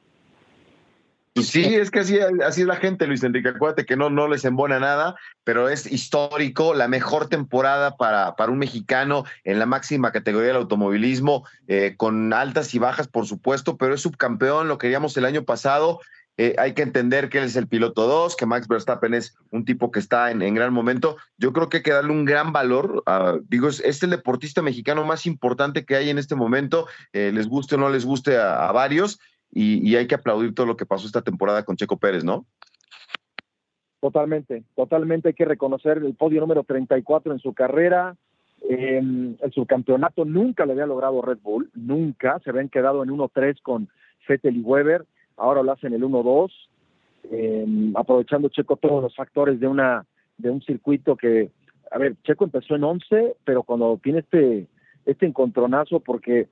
Pues 1.34 1.46
sí, 1.46 1.64
es 1.64 1.90
que 1.90 2.00
así, 2.00 2.18
así 2.44 2.60
es 2.60 2.66
la 2.66 2.76
gente, 2.76 3.06
Luis 3.06 3.24
Enrique. 3.24 3.48
Acuérdate 3.48 3.86
que 3.86 3.96
no, 3.96 4.10
no 4.10 4.28
les 4.28 4.44
embona 4.44 4.78
nada, 4.78 5.16
pero 5.44 5.70
es 5.70 5.90
histórico, 5.90 6.74
la 6.74 6.88
mejor 6.88 7.30
temporada 7.30 7.96
para, 7.96 8.36
para 8.36 8.52
un 8.52 8.58
mexicano 8.58 9.24
en 9.44 9.58
la 9.58 9.64
máxima 9.64 10.12
categoría 10.12 10.48
del 10.48 10.58
automovilismo, 10.58 11.46
eh, 11.68 11.94
con 11.96 12.34
altas 12.34 12.74
y 12.74 12.78
bajas, 12.78 13.08
por 13.08 13.26
supuesto, 13.26 13.78
pero 13.78 13.94
es 13.94 14.02
subcampeón, 14.02 14.68
lo 14.68 14.76
queríamos 14.76 15.16
el 15.16 15.24
año 15.24 15.44
pasado. 15.44 16.00
Eh, 16.38 16.54
hay 16.58 16.72
que 16.72 16.82
entender 16.82 17.28
que 17.28 17.38
él 17.38 17.44
es 17.44 17.56
el 17.56 17.68
piloto 17.68 18.06
2, 18.06 18.36
que 18.36 18.46
Max 18.46 18.66
Verstappen 18.66 19.12
es 19.12 19.36
un 19.50 19.64
tipo 19.64 19.90
que 19.90 19.98
está 19.98 20.30
en, 20.30 20.40
en, 20.40 20.54
gran 20.54 20.72
momento. 20.72 21.16
Yo 21.36 21.52
creo 21.52 21.68
que 21.68 21.78
hay 21.78 21.82
que 21.82 21.92
darle 21.92 22.12
un 22.12 22.24
gran 22.24 22.52
valor. 22.52 23.04
digo, 23.48 23.68
es, 23.68 24.02
el 24.02 24.10
deportista 24.10 24.62
mexicano 24.62 25.04
más 25.04 25.26
importante 25.26 25.84
que 25.84 25.96
hay 25.96 26.08
en 26.08 26.18
este 26.18 26.34
momento, 26.34 26.86
eh, 27.12 27.32
les 27.34 27.48
guste 27.48 27.74
o 27.74 27.78
no 27.78 27.90
les 27.90 28.06
guste 28.06 28.38
a, 28.38 28.72
varios 28.72 29.20
y, 29.50 29.94
hay 29.94 30.06
que 30.06 30.14
aplaudir 30.14 30.54
todo 30.54 30.64
lo 30.64 30.76
que 30.76 30.86
pasó 30.86 31.06
esta 31.06 31.20
temporada 31.20 31.64
con 31.64 31.76
Checo 31.76 31.98
Pérez, 31.98 32.24
¿no? 32.24 32.46
Totalmente, 34.00 34.64
totalmente 34.74 35.28
hay 35.28 35.34
que 35.34 35.44
reconocer 35.44 35.98
el 35.98 36.14
podio 36.14 36.40
número 36.40 36.64
34 36.64 37.32
en 37.32 37.38
su 37.40 37.52
carrera. 37.52 38.16
el 38.68 39.36
subcampeonato 39.52 40.24
nunca 40.24 40.64
le 40.64 40.72
había 40.72 40.86
logrado 40.86 41.20
Red 41.20 41.38
Bull, 41.42 41.70
nunca. 41.74 42.40
Se 42.42 42.50
habían 42.50 42.70
quedado 42.70 43.02
en 43.02 43.10
1-3 43.10 43.60
con 43.62 43.88
Vettel 44.26 44.56
y 44.56 44.60
Weber, 44.60 45.04
ahora 45.36 45.62
lo 45.62 45.72
hacen 45.72 45.92
el 45.92 46.02
1-2, 46.02 46.50
em, 47.30 47.92
aprovechando 47.96 48.48
Checo 48.48 48.76
todos 48.76 49.02
los 49.02 49.14
factores 49.14 49.60
de, 49.60 49.66
una, 49.66 50.04
de 50.38 50.50
un 50.50 50.62
circuito 50.62 51.16
que, 51.16 51.50
a 51.90 51.98
ver, 51.98 52.16
Checo 52.22 52.44
empezó 52.44 52.74
en 52.74 52.84
11, 52.84 53.36
pero 53.44 53.62
cuando 53.62 53.98
tiene 54.02 54.20
este, 54.20 54.66
este 55.06 55.26
encontronazo, 55.26 56.00
porque 56.00 56.48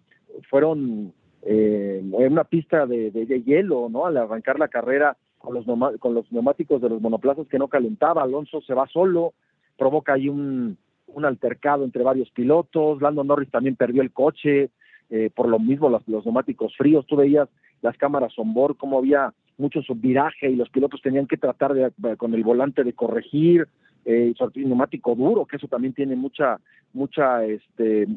fueron 0.48 1.12
eh, 1.42 2.00
en 2.02 2.32
una 2.32 2.44
pista 2.44 2.86
de, 2.86 3.10
hielo, 3.44 3.88
¿no? 3.90 4.06
Al 4.06 4.16
arrancar 4.16 4.58
la 4.58 4.68
carrera 4.68 5.16
con 5.38 5.54
los, 5.54 5.64
con 5.98 6.14
los 6.14 6.30
neumáticos 6.30 6.80
de 6.82 6.90
los 6.90 7.00
monoplazas 7.00 7.46
que 7.48 7.58
no 7.58 7.68
calentaba, 7.68 8.22
Alonso 8.22 8.60
se 8.60 8.74
va 8.74 8.86
solo, 8.88 9.32
provoca 9.76 10.12
ahí 10.12 10.28
un, 10.28 10.76
un 11.14 11.24
altercado 11.24 11.84
entre 11.84 12.02
varios 12.02 12.30
pilotos, 12.30 13.00
Lando 13.00 13.24
Norris 13.24 13.50
también 13.50 13.76
perdió 13.76 14.02
el 14.02 14.12
coche, 14.12 14.70
eh, 15.10 15.30
por 15.34 15.48
lo 15.48 15.58
mismo 15.58 15.88
los, 15.88 16.06
neumáticos 16.06 16.76
fríos, 16.76 17.06
tú 17.06 17.16
veías 17.16 17.48
las 17.82 17.96
cámaras 17.96 18.38
on 18.38 18.52
board, 18.54 18.76
como 18.76 18.98
había 18.98 19.32
mucho 19.58 19.82
subviraje 19.82 20.50
y 20.50 20.56
los 20.56 20.70
pilotos 20.70 21.02
tenían 21.02 21.26
que 21.26 21.36
tratar 21.36 21.74
de, 21.74 22.16
con 22.16 22.34
el 22.34 22.42
volante 22.42 22.84
de 22.84 22.92
corregir, 22.92 23.68
eh, 24.04 24.32
sobre 24.38 24.64
neumático 24.64 25.14
duro, 25.14 25.44
que 25.44 25.56
eso 25.56 25.68
también 25.68 25.92
tiene 25.92 26.16
mucha, 26.16 26.58
mucha, 26.94 27.44
este, 27.44 28.08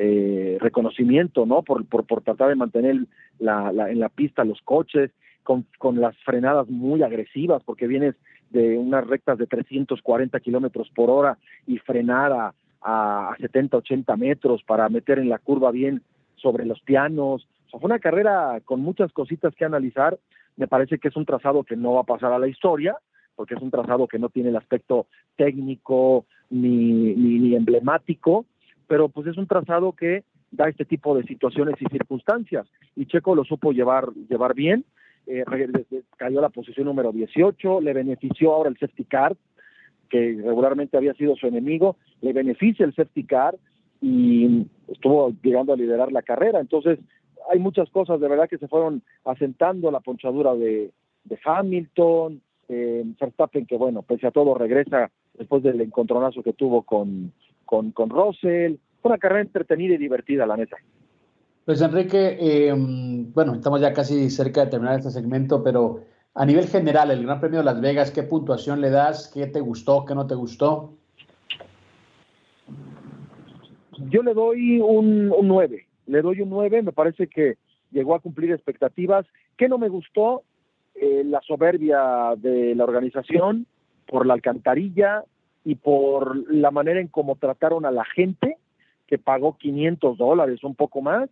eh, 0.00 0.58
reconocimiento, 0.60 1.44
¿no? 1.44 1.62
Por, 1.62 1.84
por, 1.86 2.06
por, 2.06 2.22
tratar 2.22 2.48
de 2.48 2.54
mantener 2.54 3.06
la, 3.38 3.72
la, 3.72 3.90
en 3.90 4.00
la 4.00 4.08
pista 4.08 4.44
los 4.44 4.60
coches, 4.62 5.10
con, 5.42 5.66
con, 5.78 6.00
las 6.00 6.16
frenadas 6.18 6.68
muy 6.68 7.02
agresivas, 7.02 7.62
porque 7.64 7.86
vienes 7.86 8.14
de 8.50 8.78
unas 8.78 9.06
rectas 9.06 9.38
de 9.38 9.46
340 9.46 10.38
kilómetros 10.40 10.88
por 10.90 11.10
hora 11.10 11.38
y 11.66 11.78
frenar 11.78 12.32
a, 12.32 12.54
a, 12.82 13.34
70, 13.40 13.76
80 13.78 14.16
metros 14.16 14.62
para 14.62 14.88
meter 14.88 15.18
en 15.18 15.28
la 15.28 15.38
curva 15.38 15.70
bien 15.70 16.02
sobre 16.36 16.64
los 16.64 16.80
pianos. 16.82 17.48
O 17.68 17.70
sea, 17.70 17.80
fue 17.80 17.88
una 17.88 17.98
carrera 17.98 18.60
con 18.64 18.80
muchas 18.80 19.12
cositas 19.12 19.54
que 19.54 19.64
analizar. 19.64 20.18
Me 20.56 20.66
parece 20.66 20.98
que 20.98 21.08
es 21.08 21.16
un 21.16 21.26
trazado 21.26 21.64
que 21.64 21.76
no 21.76 21.94
va 21.94 22.00
a 22.00 22.04
pasar 22.04 22.32
a 22.32 22.38
la 22.38 22.48
historia, 22.48 22.96
porque 23.36 23.54
es 23.54 23.62
un 23.62 23.70
trazado 23.70 24.08
que 24.08 24.18
no 24.18 24.30
tiene 24.30 24.48
el 24.48 24.56
aspecto 24.56 25.06
técnico 25.36 26.26
ni, 26.50 27.14
ni, 27.14 27.54
emblemático, 27.54 28.46
pero 28.86 29.08
pues 29.08 29.26
es 29.26 29.36
un 29.36 29.46
trazado 29.46 29.92
que 29.92 30.24
da 30.50 30.68
este 30.68 30.84
tipo 30.84 31.14
de 31.14 31.24
situaciones 31.24 31.74
y 31.80 31.84
circunstancias. 31.86 32.66
Y 32.96 33.06
Checo 33.06 33.34
lo 33.34 33.44
supo 33.44 33.72
llevar, 33.72 34.10
llevar 34.28 34.54
bien, 34.54 34.84
eh, 35.26 35.44
cayó 36.16 36.38
a 36.38 36.42
la 36.42 36.48
posición 36.48 36.86
número 36.86 37.12
18, 37.12 37.82
le 37.82 37.92
benefició 37.92 38.54
ahora 38.54 38.70
el 38.70 38.78
safety 38.78 39.04
car, 39.04 39.36
que 40.08 40.40
regularmente 40.42 40.96
había 40.96 41.12
sido 41.14 41.36
su 41.36 41.46
enemigo, 41.46 41.96
le 42.22 42.32
beneficia 42.32 42.86
el 42.86 42.94
safety 42.94 43.24
car 43.24 43.56
y 44.00 44.66
estuvo 44.88 45.32
llegando 45.42 45.72
a 45.72 45.76
liderar 45.76 46.12
la 46.12 46.22
carrera. 46.22 46.60
Entonces, 46.60 46.98
hay 47.50 47.58
muchas 47.58 47.88
cosas 47.90 48.20
de 48.20 48.28
verdad 48.28 48.48
que 48.48 48.58
se 48.58 48.68
fueron 48.68 49.02
asentando, 49.24 49.90
la 49.90 50.00
ponchadura 50.00 50.54
de, 50.54 50.90
de 51.24 51.38
Hamilton, 51.44 52.40
eh, 52.68 53.04
Verstappen, 53.20 53.66
que 53.66 53.76
bueno, 53.76 54.02
pese 54.02 54.26
a 54.26 54.30
todo 54.30 54.54
regresa 54.54 55.10
después 55.34 55.62
del 55.62 55.80
encontronazo 55.80 56.42
que 56.42 56.52
tuvo 56.52 56.82
con, 56.82 57.32
con, 57.64 57.92
con 57.92 58.10
Russell. 58.10 58.76
Fue 59.00 59.10
una 59.10 59.18
carrera 59.18 59.42
entretenida 59.42 59.94
y 59.94 59.98
divertida, 59.98 60.46
la 60.46 60.56
neta. 60.56 60.76
Pues 61.64 61.82
Enrique, 61.82 62.36
eh, 62.40 62.74
bueno, 62.74 63.54
estamos 63.54 63.80
ya 63.80 63.92
casi 63.92 64.30
cerca 64.30 64.64
de 64.64 64.70
terminar 64.70 64.98
este 64.98 65.10
segmento, 65.10 65.62
pero 65.62 66.00
a 66.34 66.46
nivel 66.46 66.66
general, 66.68 67.10
el 67.10 67.24
Gran 67.24 67.40
Premio 67.40 67.58
de 67.58 67.64
Las 67.64 67.80
Vegas, 67.80 68.10
¿qué 68.10 68.22
puntuación 68.22 68.80
le 68.80 68.90
das? 68.90 69.30
¿Qué 69.34 69.46
te 69.48 69.60
gustó? 69.60 70.04
¿Qué 70.04 70.14
no 70.14 70.26
te 70.26 70.34
gustó? 70.34 70.94
Yo 74.08 74.22
le 74.22 74.34
doy 74.34 74.80
un, 74.80 75.28
9. 75.28 75.87
Le 76.08 76.22
doy 76.22 76.40
un 76.40 76.50
9. 76.50 76.82
Me 76.82 76.92
parece 76.92 77.28
que 77.28 77.56
llegó 77.92 78.16
a 78.16 78.20
cumplir 78.20 78.50
expectativas. 78.50 79.24
¿Qué 79.56 79.68
no 79.68 79.78
me 79.78 79.88
gustó? 79.88 80.42
Eh, 80.96 81.22
la 81.24 81.40
soberbia 81.42 82.34
de 82.36 82.74
la 82.74 82.82
organización 82.82 83.66
por 84.06 84.26
la 84.26 84.34
alcantarilla, 84.34 85.24
y 85.68 85.74
por 85.74 86.50
la 86.50 86.70
manera 86.70 86.98
en 86.98 87.08
cómo 87.08 87.36
trataron 87.36 87.84
a 87.84 87.90
la 87.90 88.06
gente, 88.06 88.56
que 89.06 89.18
pagó 89.18 89.58
500 89.58 90.16
dólares, 90.16 90.64
un 90.64 90.74
poco 90.74 91.02
más, 91.02 91.28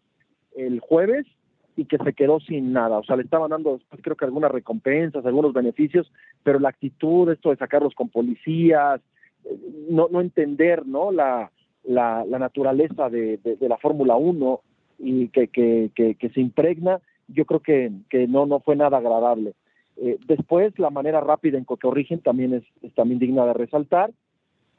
el 0.54 0.78
jueves, 0.80 1.26
y 1.74 1.86
que 1.86 1.96
se 1.96 2.12
quedó 2.12 2.38
sin 2.40 2.70
nada. 2.70 2.98
O 2.98 3.04
sea, 3.04 3.16
le 3.16 3.22
estaban 3.22 3.48
dando 3.48 3.78
después 3.78 4.02
creo 4.02 4.14
que 4.14 4.26
algunas 4.26 4.50
recompensas, 4.50 5.24
algunos 5.24 5.54
beneficios, 5.54 6.12
pero 6.42 6.58
la 6.58 6.68
actitud, 6.68 7.30
esto 7.30 7.48
de 7.48 7.56
sacarlos 7.56 7.94
con 7.94 8.10
policías, 8.10 9.00
eh, 9.44 9.58
no, 9.88 10.08
no 10.10 10.20
entender 10.20 10.86
¿no? 10.86 11.12
La, 11.12 11.50
la, 11.86 12.24
naturaleza 12.38 13.08
de, 13.08 13.38
la 13.60 13.76
Fórmula 13.78 14.16
1 14.16 14.60
y 14.98 15.28
que, 15.28 15.90
se 16.34 16.40
impregna, 16.40 17.00
yo 17.28 17.44
creo 17.44 17.60
que, 17.60 18.26
no, 18.28 18.46
no 18.46 18.60
fue 18.60 18.76
nada 18.76 18.98
agradable. 18.98 19.54
Eh, 19.98 20.18
después, 20.26 20.78
la 20.78 20.90
manera 20.90 21.20
rápida 21.20 21.58
en 21.58 21.64
que 21.64 21.76
corrigen 21.76 22.20
también 22.20 22.54
es, 22.54 22.94
también 22.94 23.18
digna 23.18 23.46
de 23.46 23.54
resaltar. 23.54 24.10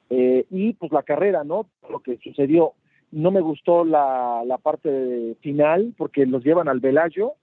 Eh, 0.10 0.46
y 0.50 0.74
pues 0.74 0.92
la 0.92 1.04
carrera, 1.04 1.44
¿no? 1.44 1.68
Lo 1.90 2.00
que 2.00 2.18
sucedió, 2.18 2.74
no 3.12 3.32
me 3.32 3.42
gustó 3.42 3.84
la, 3.84 4.44
la 4.46 4.58
parte 4.58 5.36
final 5.42 5.94
porque 5.98 6.26
los 6.26 6.44
llevan 6.44 6.70
al 6.70 6.80
Velayo 6.80 7.34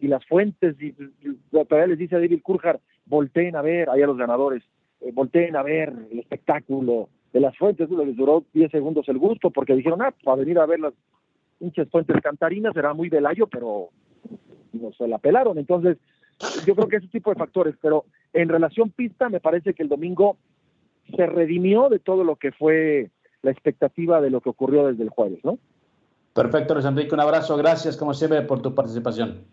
y 0.00 0.08
las 0.08 0.24
fuentes, 0.26 0.76
y, 0.80 0.94
todavía 1.50 1.88
les 1.88 1.98
dice 1.98 2.16
a 2.16 2.20
David 2.20 2.42
Kurjar, 2.42 2.80
volteen 3.06 3.56
a 3.56 3.62
ver, 3.62 3.90
ahí 3.90 4.02
a 4.02 4.06
los 4.06 4.16
ganadores, 4.16 4.62
eh, 5.00 5.10
volteen 5.12 5.56
a 5.56 5.62
ver 5.62 5.92
el 6.10 6.20
espectáculo 6.20 7.08
de 7.32 7.40
las 7.40 7.56
fuentes, 7.56 7.88
les 7.90 8.16
duró 8.16 8.44
10 8.52 8.70
segundos 8.70 9.08
el 9.08 9.18
gusto 9.18 9.50
porque 9.50 9.74
dijeron, 9.74 10.02
ah, 10.02 10.12
para 10.24 10.38
venir 10.38 10.58
a 10.58 10.66
ver 10.66 10.80
las 10.80 10.94
pinches 11.58 11.88
fuentes 11.90 12.20
cantarinas 12.22 12.76
era 12.76 12.94
muy 12.94 13.08
Velayo, 13.08 13.46
pero 13.46 13.90
no 14.72 14.92
se 14.92 15.06
la 15.06 15.18
pelaron, 15.18 15.58
entonces 15.58 15.98
yo 16.66 16.74
creo 16.74 16.88
que 16.88 16.96
ese 16.96 17.08
tipo 17.08 17.30
de 17.30 17.36
factores, 17.36 17.74
pero 17.80 18.04
en 18.32 18.48
relación 18.48 18.90
pista 18.90 19.28
me 19.28 19.40
parece 19.40 19.74
que 19.74 19.82
el 19.82 19.88
domingo 19.88 20.36
se 21.14 21.26
redimió 21.26 21.88
de 21.88 21.98
todo 21.98 22.24
lo 22.24 22.36
que 22.36 22.52
fue 22.52 23.10
la 23.42 23.50
expectativa 23.50 24.20
de 24.20 24.30
lo 24.30 24.40
que 24.40 24.50
ocurrió 24.50 24.86
desde 24.86 25.02
el 25.02 25.10
jueves, 25.10 25.40
¿no? 25.44 25.58
Perfecto, 26.34 26.74
Luis 26.74 26.86
Enrique, 26.86 27.14
un 27.14 27.20
abrazo, 27.20 27.56
gracias 27.56 27.96
como 27.96 28.14
siempre 28.14 28.42
por 28.42 28.62
tu 28.62 28.74
participación. 28.74 29.44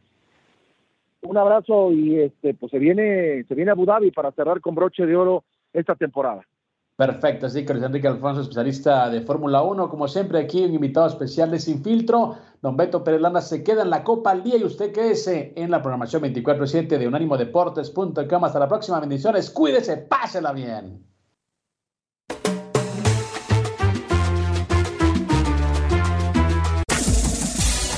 Un 1.21 1.37
abrazo 1.37 1.91
y 1.91 2.19
este 2.19 2.53
pues 2.53 2.71
se 2.71 2.79
viene 2.79 3.43
se 3.45 3.55
viene 3.55 3.71
Abu 3.71 3.85
Dhabi 3.85 4.11
para 4.11 4.31
cerrar 4.31 4.61
con 4.61 4.75
broche 4.75 5.05
de 5.05 5.15
oro 5.15 5.43
esta 5.73 5.95
temporada. 5.95 6.45
Perfecto, 6.97 7.45
así 7.45 7.63
que 7.63 7.73
Luis 7.73 7.85
Enrique 7.85 8.07
Alfonso, 8.07 8.41
especialista 8.41 9.07
de 9.11 9.21
Fórmula 9.21 9.61
1, 9.61 9.87
como 9.87 10.07
siempre 10.07 10.39
aquí 10.39 10.63
un 10.65 10.73
invitado 10.73 11.05
especial 11.05 11.51
de 11.51 11.59
Sin 11.59 11.83
Filtro, 11.83 12.37
don 12.59 12.75
Beto 12.75 13.03
Pérez 13.03 13.21
Landa 13.21 13.39
se 13.39 13.63
queda 13.63 13.83
en 13.83 13.91
la 13.91 14.03
Copa 14.03 14.31
al 14.31 14.43
día 14.43 14.57
y 14.57 14.63
usted 14.63 14.91
quédese 14.91 15.53
en 15.55 15.69
la 15.69 15.83
programación 15.83 16.23
24-7 16.23 16.97
de 16.97 17.07
unánimodeportes.com. 17.07 18.43
Hasta 18.43 18.57
la 18.57 18.67
próxima, 18.67 18.99
bendiciones, 18.99 19.51
cuídese, 19.51 19.97
pásela 19.97 20.51
bien. 20.53 21.05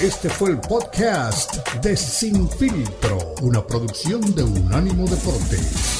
Este 0.01 0.27
fue 0.27 0.49
el 0.49 0.59
podcast 0.59 1.55
de 1.81 1.95
Sin 1.95 2.49
Filtro, 2.49 3.17
una 3.43 3.65
producción 3.65 4.19
de 4.35 4.43
Unánimo 4.43 5.05
Deportes. 5.07 5.98